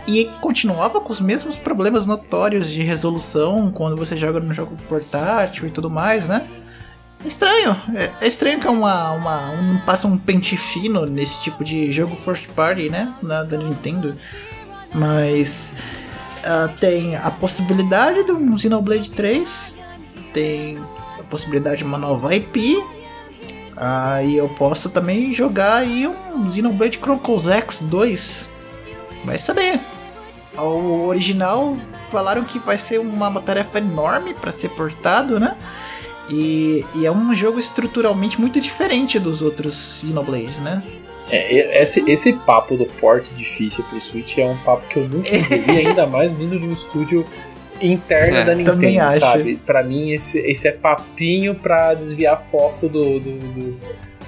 [0.07, 5.67] e continuava com os mesmos problemas notórios de resolução quando você joga no jogo portátil
[5.67, 6.47] e tudo mais, né?
[7.25, 11.63] Estranho, é, é estranho que é uma, uma um, passa um pente fino nesse tipo
[11.63, 13.13] de jogo first party, né?
[13.23, 14.17] Na, da Nintendo.
[14.93, 15.75] Mas
[16.45, 19.75] ah, tem a possibilidade de um Xenoblade 3,
[20.35, 20.85] tem
[21.33, 22.85] possibilidade de uma nova IP.
[23.75, 28.51] Aí eu posso também jogar aí um Xenoblade Chronicles X 2.
[29.25, 29.81] Vai saber.
[30.59, 31.79] O original
[32.11, 35.57] falaram que vai ser uma tarefa enorme para ser portado, né?
[36.29, 40.83] E, e é um jogo estruturalmente muito diferente dos outros Xenoblades, né?
[41.31, 45.31] É, esse, esse papo do port difícil pro Switch é um papo que eu nunca
[45.49, 47.27] vi, ainda mais vindo de um estúdio
[47.83, 49.57] interno É, da Nintendo, sabe?
[49.65, 53.81] Pra mim, esse, esse é papinho pra desviar foco do, do, do,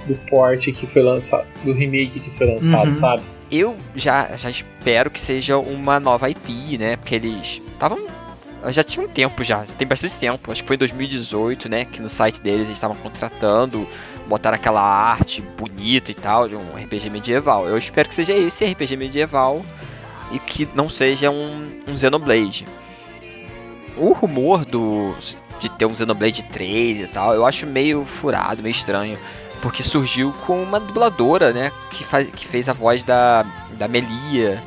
[0.08, 2.92] do port que foi lançado, do remake que foi lançado, Uhum.
[2.92, 3.22] sabe?
[3.50, 6.96] Eu já, já espero que seja uma nova IP, né?
[6.96, 7.98] Porque eles estavam.
[8.70, 10.50] Já tinha um tempo já, tem bastante tempo.
[10.50, 11.84] Acho que foi em 2018, né?
[11.84, 13.86] Que no site deles eles estavam contratando,
[14.26, 17.68] botaram aquela arte bonita e tal, de um RPG medieval.
[17.68, 19.60] Eu espero que seja esse RPG medieval
[20.32, 22.66] e que não seja um, um Xenoblade.
[23.96, 25.14] O rumor do
[25.60, 29.18] de ter um Xenoblade 3 e tal, eu acho meio furado, meio estranho.
[29.62, 31.72] Porque surgiu com uma dubladora, né?
[31.90, 34.62] Que, faz, que fez a voz da, da Melia.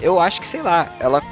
[0.00, 1.22] Eu acho que, sei lá, ela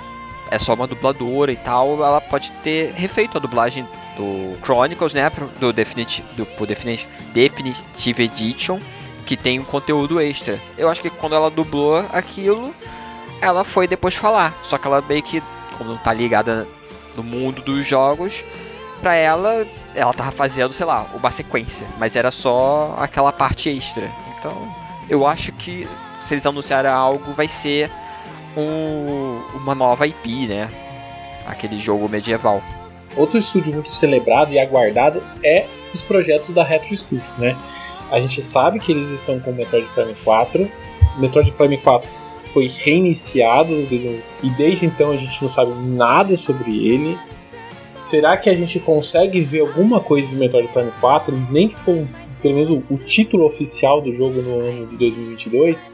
[0.51, 2.05] é só uma dubladora e tal.
[2.05, 5.31] Ela pode ter refeito a dublagem do Chronicles, né?
[5.59, 8.78] Do Definitive, do, Definitive, Definitive Edition,
[9.24, 10.60] que tem um conteúdo extra.
[10.77, 12.74] Eu acho que quando ela dublou aquilo,
[13.40, 14.52] ela foi depois falar.
[14.65, 15.43] Só que ela meio que,
[15.78, 16.69] como não tá ligada
[17.19, 18.45] no mundo dos jogos,
[19.01, 24.09] pra ela, ela tava fazendo, sei lá, uma sequência, mas era só aquela parte extra.
[24.39, 24.74] Então,
[25.09, 25.86] eu acho que
[26.23, 27.90] se eles anunciarem algo, vai ser
[28.57, 30.70] um, uma nova IP, né?
[31.47, 32.62] Aquele jogo medieval.
[33.16, 37.57] Outro estúdio muito celebrado e aguardado é os projetos da Retro Studio, né?
[38.11, 40.70] A gente sabe que eles estão com o Metroid Prime 4.
[41.16, 42.11] O Metroid Prime 4
[42.48, 47.18] foi reiniciado e desde então a gente não sabe nada sobre ele.
[47.94, 52.06] Será que a gente consegue ver alguma coisa de Metroid Prime 4, nem que for
[52.40, 55.92] pelo menos o, o, título oficial do jogo no ano de 2022?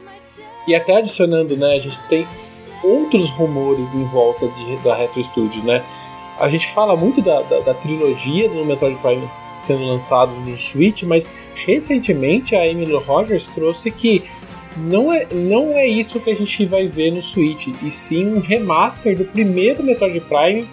[0.67, 2.27] E até adicionando, né, a gente tem
[2.83, 5.83] outros rumores em volta de, da Retro Studio, né?
[6.39, 11.03] A gente fala muito da, da, da trilogia do Metroid Prime sendo lançado no Switch,
[11.03, 11.31] mas
[11.65, 14.23] recentemente a Emily Rogers trouxe que
[14.75, 18.39] não é, não é isso que a gente vai ver no Switch, e sim um
[18.39, 20.67] remaster do primeiro Metroid Prime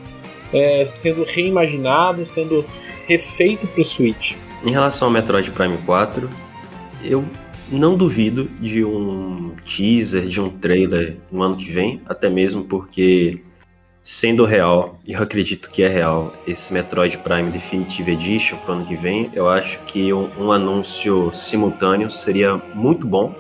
[0.53, 2.65] é, sendo reimaginado, sendo
[3.07, 4.35] refeito para o Switch.
[4.65, 6.31] Em relação ao Metroid Prime 4,
[7.03, 7.25] eu
[7.71, 13.41] não duvido de um teaser, de um trailer no ano que vem, até mesmo porque,
[14.03, 18.85] sendo real, e eu acredito que é real, esse Metroid Prime Definitive Edition pro ano
[18.85, 23.35] que vem, eu acho que um, um anúncio simultâneo seria muito bom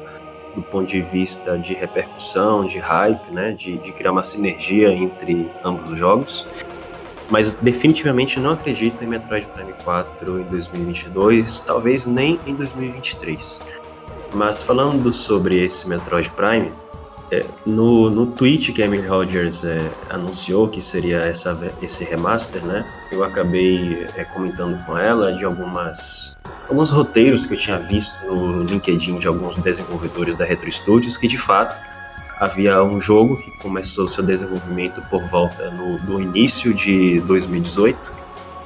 [0.54, 5.50] do ponto de vista de repercussão, de hype, né, de, de criar uma sinergia entre
[5.64, 6.46] ambos os jogos.
[7.30, 13.60] Mas definitivamente não acredito em Metroid Prime 4 em 2022, talvez nem em 2023.
[14.34, 16.72] Mas falando sobre esse Metroid Prime,
[17.32, 22.62] é, no, no tweet que a Emily Rogers é, anunciou que seria essa, esse remaster,
[22.62, 22.84] né?
[23.10, 26.36] Eu acabei é, comentando com ela de algumas
[26.68, 31.26] alguns roteiros que eu tinha visto no LinkedIn de alguns desenvolvedores da Retro Studios que
[31.26, 31.74] de fato
[32.38, 38.12] havia um jogo que começou seu desenvolvimento por volta no, do início de 2018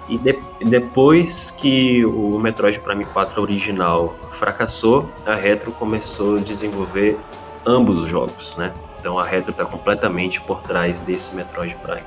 [0.09, 7.16] e de, depois que o Metroid Prime 4 original fracassou, a Retro começou a desenvolver
[7.66, 8.72] ambos os jogos, né?
[9.01, 12.05] Então a Retro está completamente por trás desse Metroid Prime.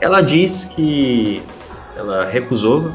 [0.00, 1.42] Ela diz que
[1.96, 2.92] ela recusou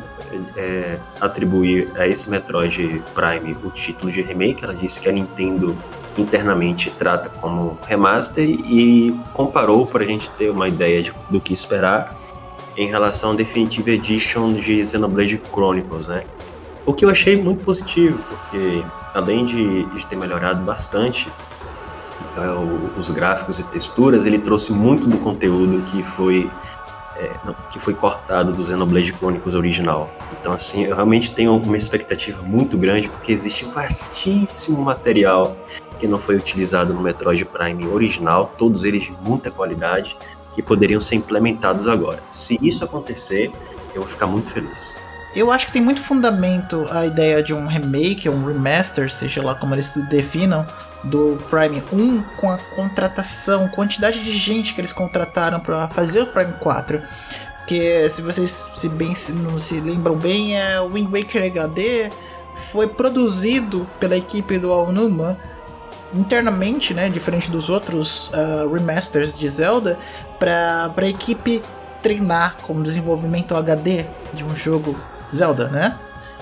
[0.55, 4.63] é, atribuir a esse Metroid Prime o título de remake.
[4.63, 5.77] Ela disse que a Nintendo
[6.17, 11.53] internamente trata como remaster e comparou para a gente ter uma ideia de, do que
[11.53, 12.17] esperar
[12.75, 16.23] em relação à Definitive Edition de Xenoblade Chronicles, né?
[16.85, 18.83] O que eu achei muito positivo, porque
[19.13, 21.27] além de, de ter melhorado bastante
[22.97, 26.49] os gráficos e texturas, ele trouxe muito do conteúdo que foi
[27.17, 27.31] é,
[27.71, 30.09] que foi cortado do Xenoblade Chronicles original.
[30.39, 35.57] Então, assim, eu realmente tenho uma expectativa muito grande, porque existe vastíssimo material
[35.97, 40.15] que não foi utilizado no Metroid Prime original, todos eles de muita qualidade,
[40.53, 42.19] que poderiam ser implementados agora.
[42.29, 43.51] Se isso acontecer,
[43.95, 44.95] eu vou ficar muito feliz.
[45.35, 49.55] Eu acho que tem muito fundamento a ideia de um remake, um remaster, seja lá
[49.55, 50.65] como eles definam,
[51.09, 56.27] do Prime 1 com a contratação, quantidade de gente que eles contrataram para fazer o
[56.27, 57.01] Prime 4.
[57.57, 62.09] Porque se vocês se bem se não se lembram bem, é o Wind Waker HD
[62.71, 65.37] foi produzido pela equipe do Aonuma
[66.13, 69.99] internamente, né, diferente dos outros uh, remasters de Zelda,
[70.39, 71.61] para a equipe
[72.01, 74.97] treinar com desenvolvimento HD de um jogo
[75.29, 75.97] Zelda, né?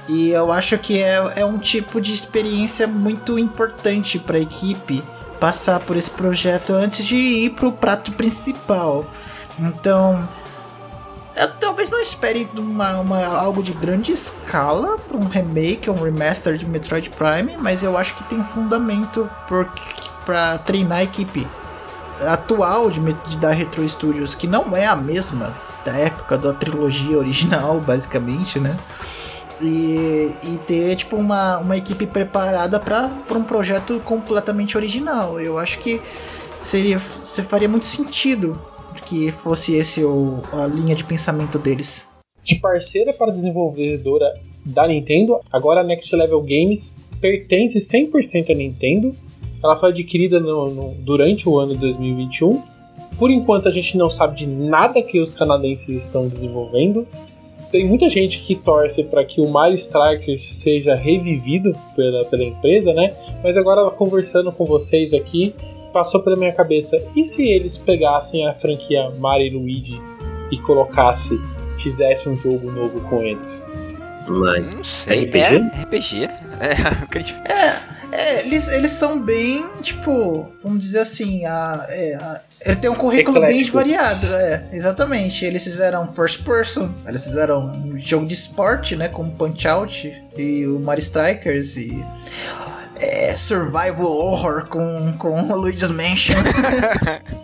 [0.07, 5.03] E eu acho que é, é um tipo de experiência muito importante para a equipe
[5.39, 9.05] passar por esse projeto antes de ir para o prato principal.
[9.59, 10.27] Então,
[11.35, 16.03] eu talvez não espere uma, uma, algo de grande escala para um remake ou um
[16.03, 19.29] remaster de Metroid Prime, mas eu acho que tem fundamento
[20.25, 21.45] para treinar a equipe
[22.21, 25.53] atual de, de, da Retro Studios, que não é a mesma
[25.83, 28.77] da época da trilogia original, basicamente, né?
[29.61, 35.39] E, e ter tipo uma, uma equipe preparada para um projeto completamente original.
[35.39, 36.01] Eu acho que
[36.59, 38.59] seria faria muito sentido
[39.05, 42.07] que fosse esse o, a linha de pensamento deles.
[42.43, 44.33] De parceira para desenvolvedora
[44.65, 49.15] da Nintendo, agora a Next Level Games pertence 100% à Nintendo.
[49.63, 52.61] Ela foi adquirida no, no, durante o ano de 2021
[53.17, 57.07] Por enquanto a gente não sabe de nada que os canadenses estão desenvolvendo.
[57.75, 62.93] Tem muita gente que torce para que o Mario Strikers seja revivido pela, pela empresa,
[62.93, 63.13] né?
[63.43, 65.53] Mas agora conversando com vocês aqui,
[65.91, 70.01] passou pela minha cabeça, e se eles pegassem a franquia Mario e Luigi
[70.53, 71.37] e colocasse,
[71.77, 73.69] fizesse um jogo novo com eles?
[74.25, 74.73] Mas.
[74.73, 75.25] Não sei.
[75.25, 75.37] RPG?
[75.37, 76.23] É, RPG.
[76.61, 76.71] É,
[77.03, 77.41] acredito-
[78.17, 82.95] É, eles, eles são bem, tipo, vamos dizer assim, a, é, a- ele tem um
[82.95, 83.85] currículo bem Ecléticos.
[83.87, 85.43] variado, é, exatamente.
[85.43, 90.65] Eles fizeram first person, eles fizeram um jogo de esporte, né, como Punch Out e
[90.65, 92.03] o Mario Strikers e
[92.99, 96.35] é, survival horror com, com o Luigi's Mansion.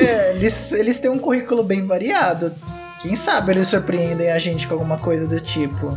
[0.00, 2.52] é, eles, eles têm um currículo bem variado.
[3.00, 5.96] Quem sabe eles surpreendem a gente com alguma coisa do tipo.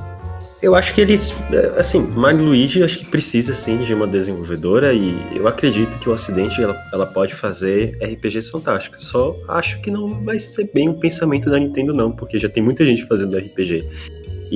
[0.64, 4.94] Eu acho que eles, é, assim, Mario Luigi acho que precisa sim de uma desenvolvedora
[4.94, 9.06] e eu acredito que o Ocidente ela, ela pode fazer RPGs fantásticos.
[9.08, 12.64] Só acho que não vai ser bem o pensamento da Nintendo não, porque já tem
[12.64, 13.90] muita gente fazendo RPG.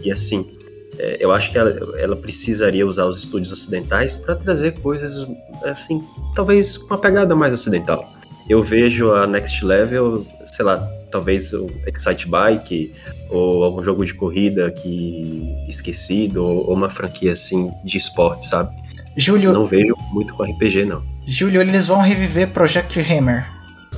[0.02, 0.50] E assim,
[0.98, 5.28] é, eu acho que ela, ela precisaria usar os estúdios ocidentais para trazer coisas
[5.66, 6.02] assim,
[6.34, 8.10] talvez com uma pegada mais ocidental.
[8.48, 12.94] Eu vejo a Next Level, sei lá, talvez o Excite Bike
[13.32, 18.70] ou algum jogo de corrida que esquecido ou, ou uma franquia assim de esporte, sabe?
[19.16, 21.02] Júlio, Não vejo muito com RPG não.
[21.26, 23.48] Júlio, eles vão reviver Project Hammer.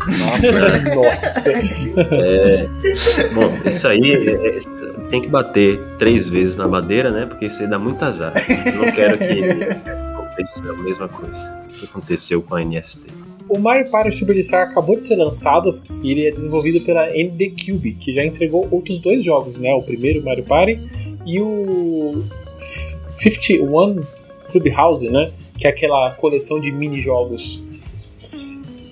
[0.07, 1.51] Nossa.
[3.35, 4.59] Bom, isso aí é- é-
[5.09, 7.25] tem que bater três vezes na madeira, né?
[7.25, 8.31] Porque isso aí dá muito azar.
[8.65, 9.41] Eu não quero que
[10.13, 13.07] aconteça a mesma coisa que aconteceu com a NST.
[13.49, 17.93] O Mario Party Superstar acabou de ser lançado e ele é desenvolvido pela ND Cube,
[17.95, 19.73] que já entregou outros dois jogos, né?
[19.73, 20.79] O primeiro Mario Party
[21.25, 22.23] e o
[22.55, 23.99] F- 51
[24.51, 25.31] Clubhouse, né?
[25.57, 27.61] Que é aquela coleção de mini-jogos.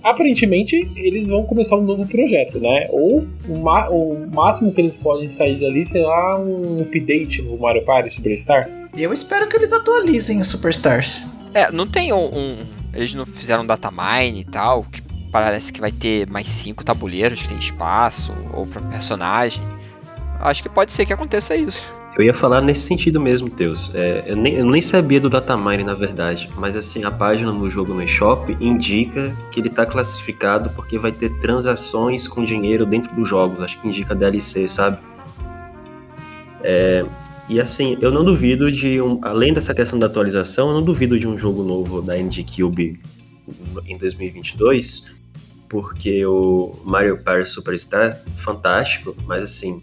[0.03, 2.88] Aparentemente, eles vão começar um novo projeto, né?
[2.91, 3.53] Ou o,
[3.91, 8.69] o máximo que eles podem sair dali será um update no Mario Party Superstar.
[8.97, 11.23] Eu espero que eles atualizem os Superstars.
[11.53, 12.57] É, não tem um, um-
[12.93, 15.01] Eles não fizeram um datamine e tal, que
[15.31, 19.64] parece que vai ter mais cinco tabuleiros que tem espaço, ou pra personagem.
[20.39, 21.84] Acho que pode ser que aconteça isso.
[22.18, 23.93] Eu ia falar nesse sentido mesmo, Teus.
[23.93, 27.69] É, eu, nem, eu nem sabia do datamine, na verdade, mas assim, a página no
[27.69, 33.14] jogo no eShop indica que ele tá classificado porque vai ter transações com dinheiro dentro
[33.15, 33.59] dos jogos.
[33.61, 34.97] Acho que indica DLC, sabe?
[36.64, 37.05] É,
[37.49, 39.19] e assim, eu não duvido de um.
[39.24, 42.99] Além dessa questão da atualização, eu não duvido de um jogo novo da NG Cube
[43.86, 45.06] em 2022,
[45.69, 49.82] porque o Mario Party Superstar é fantástico, mas assim,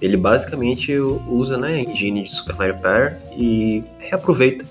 [0.00, 4.66] ele basicamente usa né, a engine de Super Mario Party e reaproveita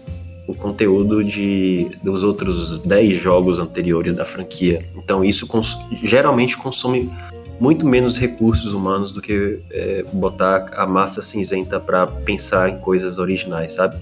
[0.48, 4.88] o conteúdo de, dos outros 10 jogos anteriores da franquia.
[4.96, 7.10] Então isso cons geralmente consome
[7.60, 13.18] muito menos recursos humanos do que é, botar a massa cinzenta para pensar em coisas
[13.18, 13.98] originais, sabe?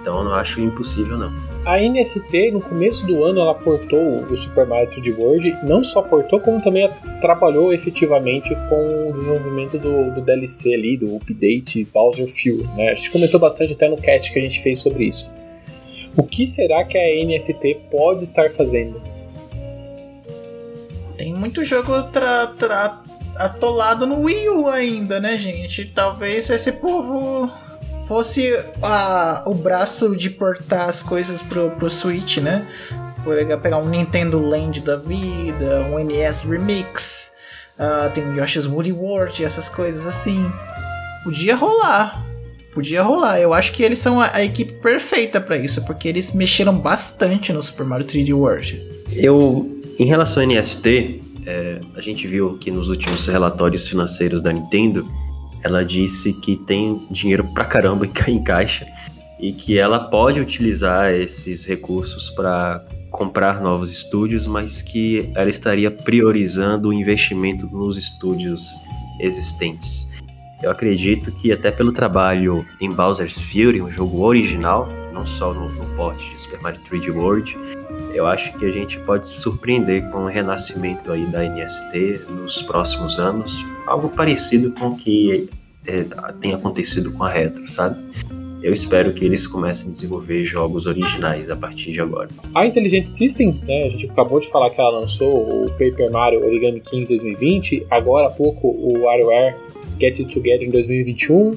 [0.00, 1.32] Então eu não acho impossível não.
[1.64, 6.02] A NST, no começo do ano, ela portou o Super Mario 3D World, não só
[6.02, 6.90] portou, como também
[7.22, 12.68] trabalhou efetivamente com o desenvolvimento do, do DLC ali, do update Bowser Fury.
[12.76, 12.90] Né?
[12.90, 15.30] A gente comentou bastante até no cast que a gente fez sobre isso.
[16.14, 19.00] O que será que a NST pode estar fazendo?
[21.24, 23.00] Tem muito jogo tra, tra,
[23.36, 25.86] atolado no Wii U ainda, né, gente?
[25.86, 27.50] Talvez esse povo
[28.04, 28.52] fosse
[28.82, 32.68] a, o braço de portar as coisas pro, pro Switch, né?
[33.62, 37.32] Pegar, um Nintendo Land da vida, um NES Remix,
[37.78, 40.46] uh, tem Yoshi's Woolly World, essas coisas assim.
[41.24, 42.22] Podia rolar.
[42.74, 43.40] Podia rolar.
[43.40, 47.50] Eu acho que eles são a, a equipe perfeita para isso, porque eles mexeram bastante
[47.50, 49.04] no Super Mario 3D World.
[49.16, 54.52] Eu, em relação ao NST, é, a gente viu que nos últimos relatórios financeiros da
[54.52, 55.08] Nintendo,
[55.62, 58.86] ela disse que tem dinheiro pra caramba em caixa
[59.38, 65.90] e que ela pode utilizar esses recursos para comprar novos estúdios, mas que ela estaria
[65.90, 68.62] priorizando o investimento nos estúdios
[69.20, 70.12] existentes.
[70.62, 75.68] Eu acredito que até pelo trabalho em Bowser's Fury, um jogo original, não só no,
[75.68, 77.56] no de Super Mario 3D World,
[78.14, 82.62] eu acho que a gente pode se surpreender com o renascimento aí da NST nos
[82.62, 85.48] próximos anos, algo parecido com o que
[85.86, 86.04] é,
[86.40, 87.96] tem acontecido com a Retro, sabe?
[88.62, 92.30] Eu espero que eles comecem a desenvolver jogos originais a partir de agora.
[92.54, 96.42] A Intelligent System, né, a gente acabou de falar que ela lançou o Paper Mario
[96.42, 99.56] Origami King 2020, agora há pouco o WarioWare
[100.00, 101.52] Get It Together em 2021,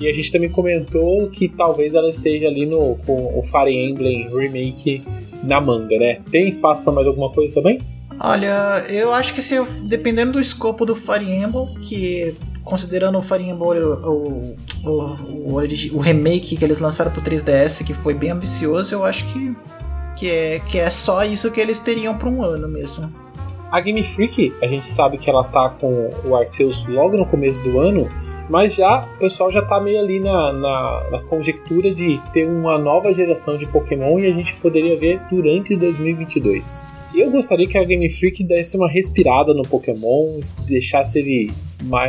[0.00, 4.28] e a gente também comentou que talvez ela esteja ali no, com o Fire Emblem
[4.28, 5.02] Remake
[5.46, 6.20] na manga, né?
[6.30, 7.80] Tem espaço para mais alguma coisa também?
[8.18, 13.42] Olha, eu acho que se dependendo do escopo do Fire Emblem, que considerando o Fire
[13.42, 15.56] Emblem o, o, o,
[15.92, 19.56] o remake que eles lançaram pro 3DS, que foi bem ambicioso, eu acho que,
[20.16, 23.12] que, é, que é só isso que eles teriam pra um ano mesmo.
[23.76, 27.62] A Game Freak, a gente sabe que ela tá com o Arceus logo no começo
[27.62, 28.08] do ano,
[28.48, 32.78] mas já o pessoal já tá meio ali na, na, na conjectura de ter uma
[32.78, 36.86] nova geração de Pokémon e a gente poderia ver durante 2022.
[37.14, 41.52] Eu gostaria que a Game Freak desse uma respirada no Pokémon, deixasse ele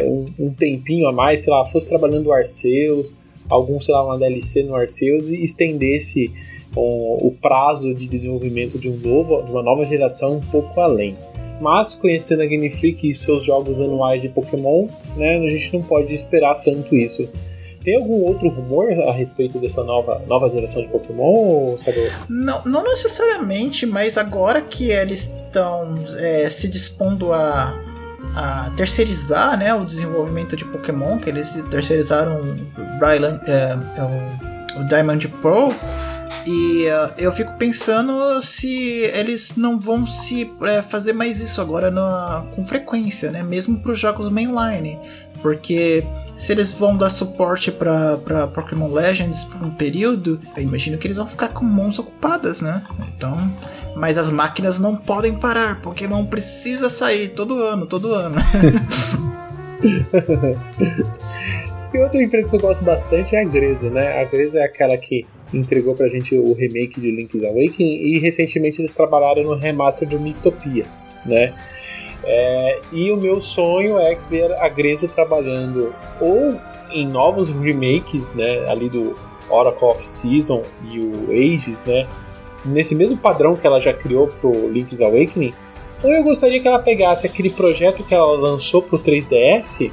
[0.05, 3.19] um, um tempinho a mais, sei lá, fosse trabalhando o Arceus,
[3.49, 6.31] algum, sei lá, uma DLC no Arceus e estendesse
[6.73, 11.17] o, o prazo de desenvolvimento de, um novo, de uma nova geração um pouco além.
[11.59, 15.81] Mas conhecendo a Game Freak e seus jogos anuais de Pokémon, né, a gente não
[15.81, 17.27] pode esperar tanto isso.
[17.83, 22.11] Tem algum outro rumor a respeito dessa nova, nova geração de Pokémon, Sador?
[22.27, 27.73] Não, não necessariamente, mas agora que eles estão é, se dispondo a,
[28.35, 35.25] a terceirizar né, o desenvolvimento de Pokémon, que eles terceirizaram o, é, é o, Diamond
[35.41, 35.71] Pearl,
[36.45, 38.69] e é, eu fico pensando se
[39.13, 43.91] eles não vão se é, fazer mais isso agora na- com frequência, né, mesmo para
[43.91, 44.99] os jogos mainline,
[45.41, 46.03] porque
[46.35, 51.17] se eles vão dar suporte para Pokémon Legends por um período, eu imagino que eles
[51.17, 52.81] vão ficar com mãos ocupadas, né?
[53.15, 53.51] Então,
[53.95, 58.35] mas as máquinas não podem parar, Pokémon precisa sair todo ano, todo ano.
[61.93, 64.19] E outra empresa que eu gosto bastante é a Greza, né?
[64.21, 68.81] A Greza é aquela que entregou pra gente o remake de Link's Awakening e recentemente
[68.81, 70.85] eles trabalharam no remaster do Mythopia,
[71.25, 71.53] né?
[72.25, 76.59] É, e o meu sonho é ver a Greza trabalhando ou
[76.91, 78.69] em novos remakes, né?
[78.69, 79.17] Ali do
[79.49, 82.05] Oracle of Season e o Ages, né?
[82.65, 85.53] Nesse mesmo padrão que ela já criou pro Link's Awakening,
[86.03, 89.89] ou eu gostaria que ela pegasse aquele projeto que ela lançou pro 3DS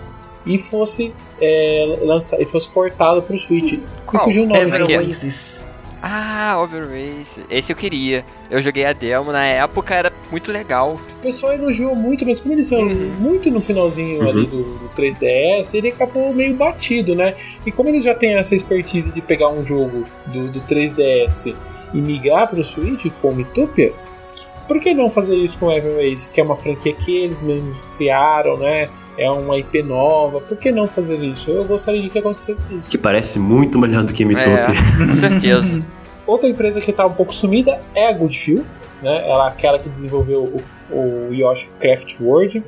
[0.47, 3.73] e fosse é, lança, e fosse portado pro Switch.
[3.73, 4.23] Me Qual?
[4.25, 4.61] fugiu o nome.
[4.61, 4.99] Ever- é?
[4.99, 5.65] Oasis.
[6.07, 7.45] Ah, Overrace.
[7.49, 8.27] Esse eu queria.
[8.51, 11.01] Eu joguei a demo na época, era muito legal.
[11.17, 13.15] O pessoal elogiou muito, mas como eles são Uhum.
[13.19, 14.29] muito no finalzinho Uhum.
[14.29, 17.35] ali do, do 3DS, ele acabou meio batido, né?
[17.65, 21.55] E como eles já têm essa expertise de pegar um jogo do, do 3DS
[21.95, 23.95] e migrar pro Switch com o Mythopia,
[24.67, 27.83] por que não fazer isso com Ever Oasis, que é uma franquia que eles mesmos
[27.97, 28.89] criaram, né?
[29.17, 31.51] É uma IP nova, por que não fazer isso?
[31.51, 32.91] Eu gostaria de que acontecesse isso.
[32.91, 34.53] Que parece muito melhor do que Mitopia.
[34.53, 35.85] É, com certeza.
[36.27, 38.65] Outra empresa que está um pouco sumida é a Goodfield,
[39.03, 39.29] né?
[39.29, 40.97] Ela é aquela que desenvolveu o,
[41.29, 42.63] o Yoshi Craft World.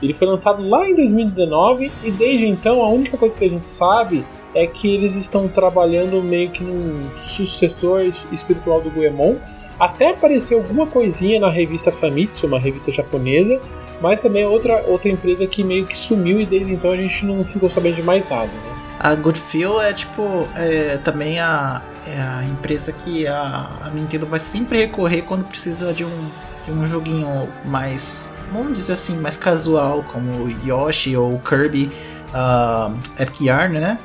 [0.00, 3.64] Ele foi lançado lá em 2019 e desde então a única coisa que a gente
[3.64, 4.24] sabe
[4.54, 9.36] é que eles estão trabalhando meio que num sucessor es- espiritual do Goemon.
[9.78, 13.60] Até apareceu alguma coisinha na revista Famitsu, uma revista japonesa,
[14.00, 17.24] mas também é outra, outra empresa que meio que sumiu e desde então a gente
[17.26, 18.46] não ficou sabendo de mais nada.
[18.46, 18.74] Né?
[19.00, 24.38] A Goodfield é tipo é, também a, é a empresa que a, a Nintendo vai
[24.38, 26.30] sempre recorrer quando precisa de um,
[26.64, 31.90] de um joguinho mais, vamos dizer assim, mais casual, como Yoshi ou Kirby
[32.32, 33.98] ah, Epic Yarn, né?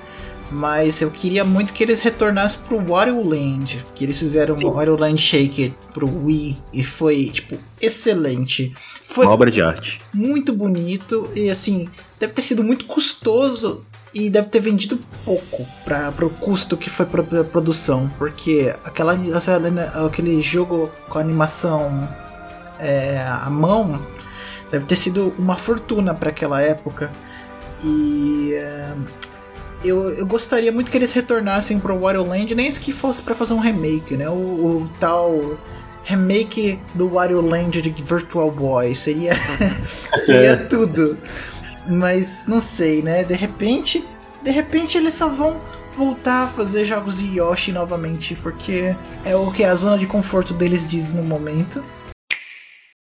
[0.52, 4.66] Mas eu queria muito que eles retornassem pro Wario Land, que eles fizeram Sim.
[4.66, 8.74] o Wario Land Shake pro Wii e foi, tipo, excelente.
[9.04, 10.02] Foi Uma obra de arte.
[10.14, 11.88] muito bonito e assim,
[12.20, 17.06] deve ter sido muito custoso e deve ter vendido pouco para o custo que foi
[17.06, 19.58] pra, pra produção, porque aquela essa-
[20.06, 22.10] aquele jogo com animação
[22.80, 24.02] é, à mão
[24.72, 27.12] deve ter sido uma fortuna para aquela época
[27.84, 28.94] e é,
[29.84, 33.54] eu, eu gostaria muito que eles retornassem pro Wario Land, nem que fosse para fazer
[33.54, 34.30] um remake, né?
[34.30, 35.58] O, o tal
[36.04, 39.34] remake do Wario Land de Virtual Boy seria
[40.26, 41.18] seria tudo.
[41.88, 43.24] Mas não sei, né?
[43.24, 44.04] De repente,
[44.44, 45.60] de repente eles só vão
[45.96, 48.96] voltar a fazer jogos de Yoshi novamente, porque
[49.26, 51.84] é o que a zona de conforto deles diz no momento.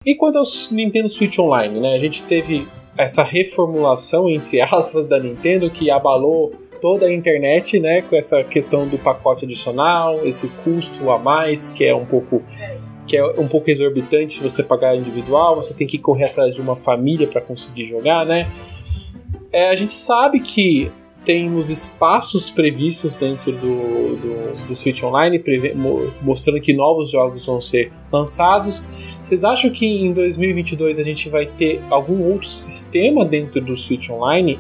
[0.04, 1.94] E quanto ao Nintendo Switch Online, né?
[1.94, 2.68] A gente teve
[2.98, 8.02] essa reformulação, entre aspas, da Nintendo que abalou toda a internet, né?
[8.02, 12.44] Com essa questão do pacote adicional, esse custo a mais, que é um pouco
[13.08, 16.76] que é um pouco exorbitante você pagar individual, você tem que correr atrás de uma
[16.76, 18.50] família para conseguir jogar, né?
[19.52, 20.90] É, a gente sabe que
[21.23, 25.41] temos espaços previstos dentro do, do, do Switch Online,
[26.22, 28.84] mostrando que novos jogos vão ser lançados.
[29.22, 34.10] Vocês acham que em 2022 a gente vai ter algum outro sistema dentro do Switch
[34.10, 34.60] Online?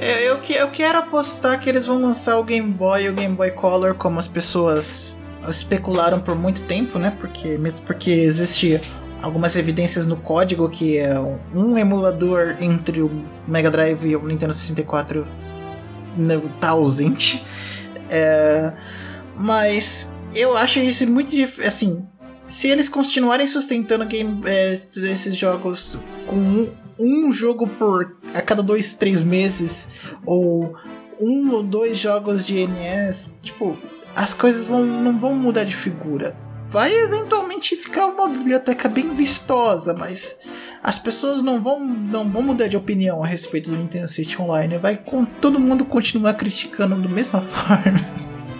[0.00, 3.12] É, Eu, que- eu quero apostar que eles vão lançar o Game Boy e o
[3.12, 5.16] Game Boy Color como as pessoas
[5.48, 7.12] especularam por muito tempo, né?
[7.20, 8.80] Porque mesmo porque existia
[9.20, 11.14] algumas evidências no código que é
[11.54, 13.10] um emulador entre o
[13.46, 15.26] Mega Drive e o Nintendo 64
[16.16, 17.44] não tá ausente.
[18.10, 18.72] É,
[19.36, 21.66] mas eu acho isso muito difícil.
[21.66, 22.06] Assim,
[22.46, 28.62] se eles continuarem sustentando game, é, esses jogos com um, um jogo por a cada
[28.62, 29.88] dois, três meses,
[30.24, 30.76] ou
[31.20, 33.78] um ou dois jogos de NES, tipo,
[34.14, 36.36] as coisas vão, não vão mudar de figura.
[36.68, 40.38] Vai eventualmente ficar uma biblioteca bem vistosa, mas
[40.82, 44.78] as pessoas não vão, não vão mudar de opinião a respeito do Nintendo Switch Online.
[44.78, 48.00] Vai com todo mundo continuar criticando da mesma forma.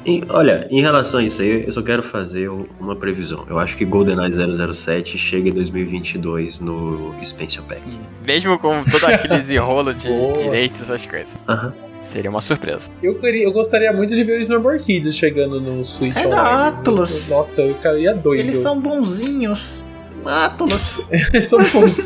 [0.04, 2.48] E, olha, em relação a isso aí, eu só quero fazer
[2.80, 3.44] uma previsão.
[3.48, 4.32] Eu acho que GoldenEye
[4.74, 7.82] 007 chega em 2022 no Spencer Pack.
[8.24, 10.08] Mesmo com todo aqueles enrolo de
[10.42, 11.32] direitos, essas coisas.
[11.48, 11.72] Aham.
[12.04, 12.90] Seria uma surpresa.
[13.00, 16.34] Eu, queria, eu gostaria muito de ver o Snowboard Kids chegando no Switch É Online.
[16.34, 17.30] da Atlus.
[17.30, 18.40] Nossa, eu ficaria doido.
[18.40, 19.84] Eles são bonzinhos.
[20.24, 21.02] Atlas.
[21.32, 22.00] Eles são bons.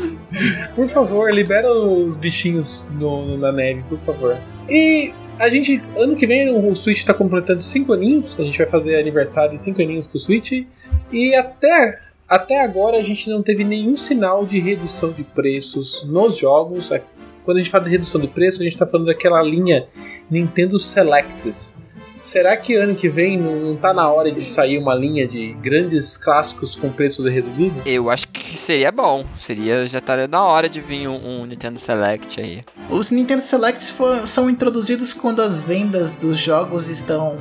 [0.75, 4.37] por favor, libera os bichinhos no- na neve, por favor.
[4.69, 8.35] E a gente, ano que vem, o Switch tá completando 5 aninhos.
[8.39, 10.65] A gente vai fazer aniversário de 5 aninhos com o Switch.
[11.11, 16.37] E até, até agora a gente não teve nenhum sinal de redução de preços nos
[16.37, 16.91] jogos.
[16.91, 17.01] É,
[17.45, 19.87] Quando a gente fala de redução de preço, a gente tá falando daquela linha
[20.29, 21.77] Nintendo Selects.
[22.19, 26.17] Será que ano que vem não tá na hora de sair uma linha de grandes
[26.17, 27.81] clássicos com preços reduzidos?
[27.85, 29.25] Eu acho que seria bom.
[29.41, 32.63] Seria, já estaria na hora de vir um, um Nintendo Select aí.
[32.89, 37.37] Os Nintendo Selects fo- são introduzidos quando as vendas dos jogos estão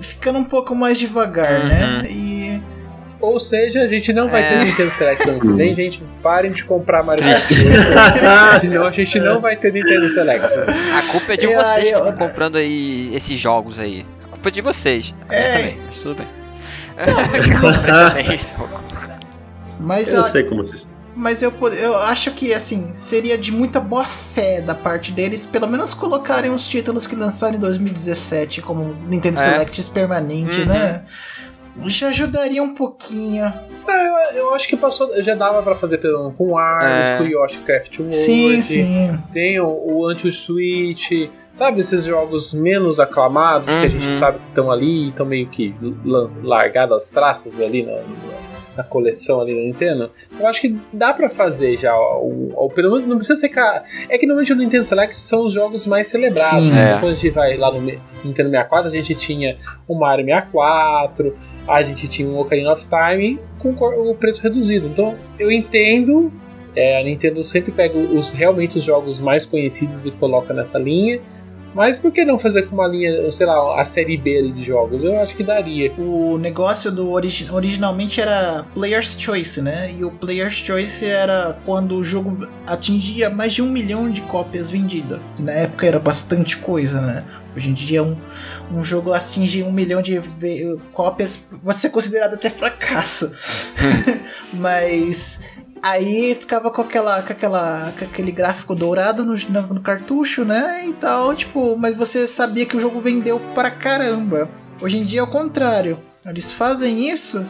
[0.00, 1.68] ficando um pouco mais devagar, Uhum.
[1.68, 2.08] né?
[2.10, 2.23] E
[3.24, 4.48] Ou seja, a gente não vai É.
[4.58, 6.02] ter Nintendo Select ano que vem, gente.
[6.22, 7.40] Parem de comprar Mario Kart.
[8.60, 10.46] Senão a gente não vai ter Nintendo Select.
[10.96, 14.04] A culpa é de É, vocês que eu- estão comprando aí esses jogos aí.
[14.24, 15.14] A culpa é de vocês.
[15.28, 15.52] A É.
[15.58, 16.26] também, mas tudo bem.
[17.60, 18.54] Completamente.
[19.80, 20.86] mas Eu eu, sei como vocês.
[21.16, 25.66] mas eu eu acho que assim, seria de muita boa fé da parte deles, pelo
[25.66, 29.42] menos colocarem os títulos que lançaram em 2017 como Nintendo É.
[29.42, 30.66] Selects permanente, Uhum.
[30.66, 31.02] né?
[31.86, 33.52] Já ajudaria um pouquinho.
[33.86, 35.22] Eu, eu acho que passou.
[35.22, 37.18] Já dava pra fazer pelo com Arms, É.
[37.18, 38.16] com Yoshi Craft World.
[38.16, 39.18] Sim, sim.
[39.32, 41.28] Tem o, o Anti-Switch.
[41.52, 44.12] Sabe esses jogos menos aclamados que a gente Uhum.
[44.12, 45.74] sabe que estão ali, estão meio que
[46.42, 50.10] largados as traças ali na, na- na coleção ali da Nintendo.
[50.26, 51.96] Então eu acho que dá pra fazer já.
[51.96, 53.48] O, o- pelo menos não precisa ser.
[53.48, 53.84] Ca...
[54.08, 56.42] É que normalmente o Nintendo Select são os jogos mais celebrados.
[56.50, 56.70] Sim.
[56.72, 56.80] né?
[56.80, 56.88] É.
[56.88, 59.56] Então, quando a gente vai lá no Nintendo 64, a gente tinha
[59.86, 61.34] o Mario 64,
[61.68, 64.86] a gente tinha o Ocarina of Time com o preço reduzido.
[64.86, 66.32] Então eu entendo.
[66.76, 71.20] é, a Nintendo sempre pega os realmente os jogos mais conhecidos e coloca nessa linha.
[71.74, 74.62] Mas por que não fazer com uma linha, sei lá, a série B ali de
[74.62, 75.02] jogos?
[75.02, 75.92] Eu acho que daria.
[75.98, 79.92] O negócio do origi originalmente era Player's Choice, né?
[79.98, 84.70] E o Player's Choice era quando o jogo atingia mais de um milhão de cópias
[84.70, 85.20] vendidas.
[85.34, 87.24] Que na época era bastante coisa, né?
[87.56, 88.16] Hoje em dia um,
[88.70, 90.20] um jogo atingir um milhão de
[90.92, 93.32] cópias pode ser considerado até fracasso.
[94.52, 95.40] Mas
[95.84, 100.82] aí ficava com aquela, com aquela, com aquele gráfico dourado no, no, no cartucho, né?
[100.86, 104.48] Então, tipo, mas você sabia que o jogo vendeu pra caramba.
[104.80, 105.98] Hoje em dia é o contrário.
[106.24, 107.46] Eles fazem isso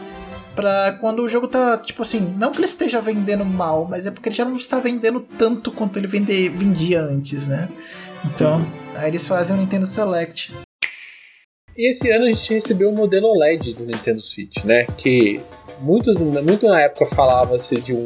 [0.53, 4.11] pra quando o jogo tá, tipo assim, não que ele esteja vendendo mal, mas é
[4.11, 7.69] porque ele já não está vendendo tanto quanto ele vende, vendia antes, né?
[8.25, 10.53] Então, aí eles fazem o Nintendo Select.
[11.77, 14.85] E esse ano a gente recebeu o modelo OLED do Nintendo Switch, né?
[14.97, 15.41] Que
[15.79, 18.05] muitos, muito na época falava-se de um,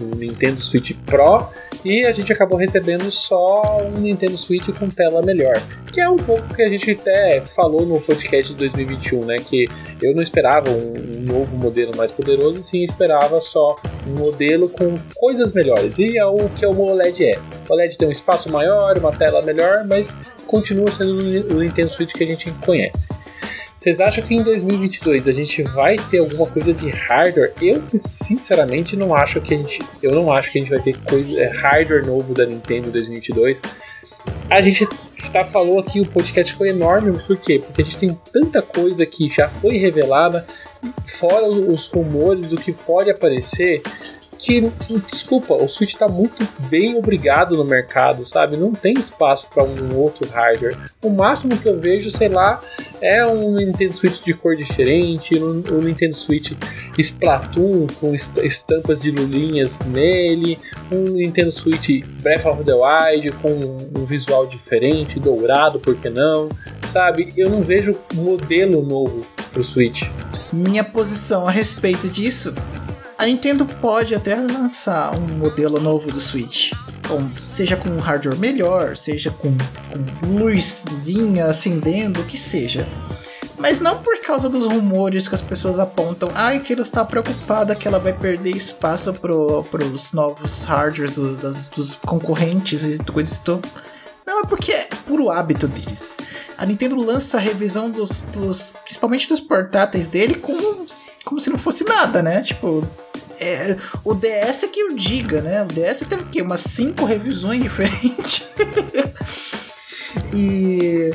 [0.00, 1.48] um Nintendo Switch Pro
[1.84, 5.54] e a gente acabou recebendo só um Nintendo Switch com tela melhor.
[5.92, 9.36] Que é um pouco que a gente até falou no podcast de 2021, né?
[9.36, 9.68] Que
[10.02, 13.76] eu não esperava um, um novo modelo mais poderoso, sim esperava só
[14.06, 15.98] um modelo com coisas melhores.
[15.98, 17.38] E é o que o OLED é.
[17.68, 21.12] O OLED tem um espaço maior, uma tela melhor, mas continua sendo
[21.54, 23.12] o Nintendo Switch que a gente conhece.
[23.74, 27.52] Vocês acham que em 2022 a gente vai ter alguma coisa de hardware?
[27.60, 30.96] Eu sinceramente não acho que a gente, eu não acho que a gente vai ter
[31.02, 33.60] coisa é, hardware novo da Nintendo em 2022.
[34.48, 34.88] A gente
[35.30, 37.58] tá falou aqui o podcast ficou enorme, por quê?
[37.58, 40.46] Porque a gente tem tanta coisa que já foi revelada,
[41.04, 43.82] fora os rumores do que pode aparecer,
[44.38, 44.72] que,
[45.06, 48.56] desculpa, o Switch tá muito bem obrigado no mercado, sabe?
[48.56, 50.76] Não tem espaço para um outro hardware.
[51.02, 52.60] O máximo que eu vejo, sei lá,
[53.00, 56.52] é um Nintendo Switch de cor diferente, um, um Nintendo Switch
[56.98, 60.58] Splatoon com est- estampas de lulinhas nele,
[60.90, 63.50] um Nintendo Switch Breath of the Wild com
[63.98, 66.48] um visual diferente, dourado, por que não?
[66.88, 67.28] Sabe?
[67.36, 70.04] Eu não vejo modelo novo pro Switch.
[70.52, 72.54] Minha posição a respeito disso
[73.18, 76.72] A Nintendo pode até lançar um modelo novo do Switch.
[77.08, 79.56] Bom, seja com um hardware melhor, seja com,
[80.20, 82.86] com luzinha acendendo, o que seja.
[83.58, 86.28] Mas não por causa dos rumores que as pessoas apontam.
[86.34, 91.36] Ai, que ela está preocupada que ela vai perder espaço para os novos hardwares do,
[91.36, 93.62] das, dos concorrentes e coisas do.
[94.26, 96.14] Não, é porque é puro hábito deles.
[96.58, 100.86] A Nintendo lança a revisão dos, dos principalmente dos portáteis dele como,
[101.24, 102.42] como se não fosse nada, né?
[102.42, 102.86] Tipo,
[103.46, 105.62] é, o DS é que eu diga, né?
[105.62, 106.42] O DS teve quê?
[106.42, 108.48] Umas cinco revisões diferentes.
[110.34, 111.10] e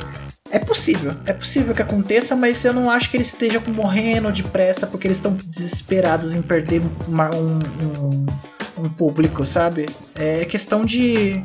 [0.50, 4.42] é possível, é possível que aconteça, mas eu não acho que eles estejam morrendo de
[4.42, 8.26] pressa porque eles estão desesperados em perder uma, um, um,
[8.84, 9.86] um, público, sabe?
[10.14, 11.42] É questão de,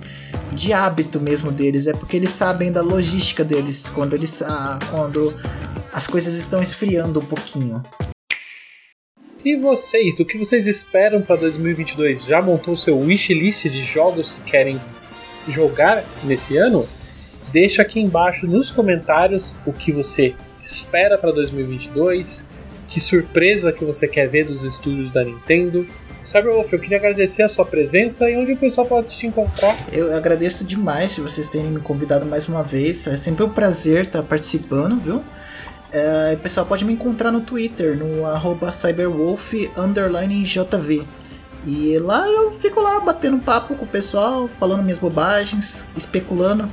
[0.51, 5.33] de hábito mesmo deles, é porque eles sabem da logística deles quando eles ah, quando
[5.93, 7.81] as coisas estão esfriando um pouquinho.
[9.47, 12.25] E vocês, o que vocês esperam para 2022?
[12.25, 14.77] Já montou seu wishlist de jogos que querem
[15.47, 16.85] jogar nesse ano?
[17.53, 22.45] Deixa aqui embaixo nos comentários o que você espera para 2022,
[22.89, 25.87] que surpresa que você quer ver dos estúdios da Nintendo.
[26.21, 29.77] Cyberwolf, eu queria agradecer a sua presença e onde o pessoal pode te encontrar.
[29.93, 33.07] Eu agradeço demais se vocês terem me convidado mais uma vez.
[33.07, 35.23] É sempre um prazer estar participando, viu?
[35.97, 38.23] É, o pessoal pode me encontrar no Twitter, no
[38.71, 41.07] cyberwolf_jv.
[41.65, 46.69] E lá eu fico lá batendo papo com o pessoal, falando minhas bobagens, especulando.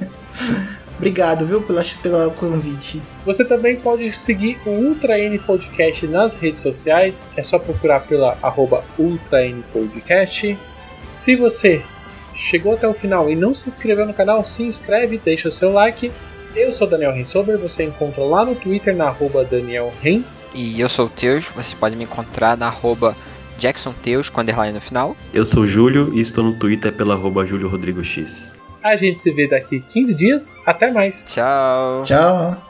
[0.96, 3.02] Obrigado, viu, pela, pelo convite.
[3.24, 7.32] Você também pode seguir o Ultra N Podcast nas redes sociais.
[7.36, 10.58] É só procurar pela arroba Ultra N Podcast.
[11.10, 11.82] Se você
[12.34, 15.72] chegou até o final e não se inscreveu no canal, se inscreve, deixa o seu
[15.72, 16.12] like.
[16.56, 20.22] Eu sou Daniel Rensober, você encontra lá no Twitter na arroba Daniel Ren.
[20.54, 23.14] E eu sou o Teus, vocês podem me encontrar na arroba
[23.58, 25.14] Jackson Teus com underline no final.
[25.34, 28.50] Eu sou o Júlio e estou no Twitter pela arroba Júlio Rodrigo X.
[28.82, 30.54] A gente se vê daqui 15 dias.
[30.64, 31.34] Até mais.
[31.34, 32.02] Tchau.
[32.02, 32.65] Tchau.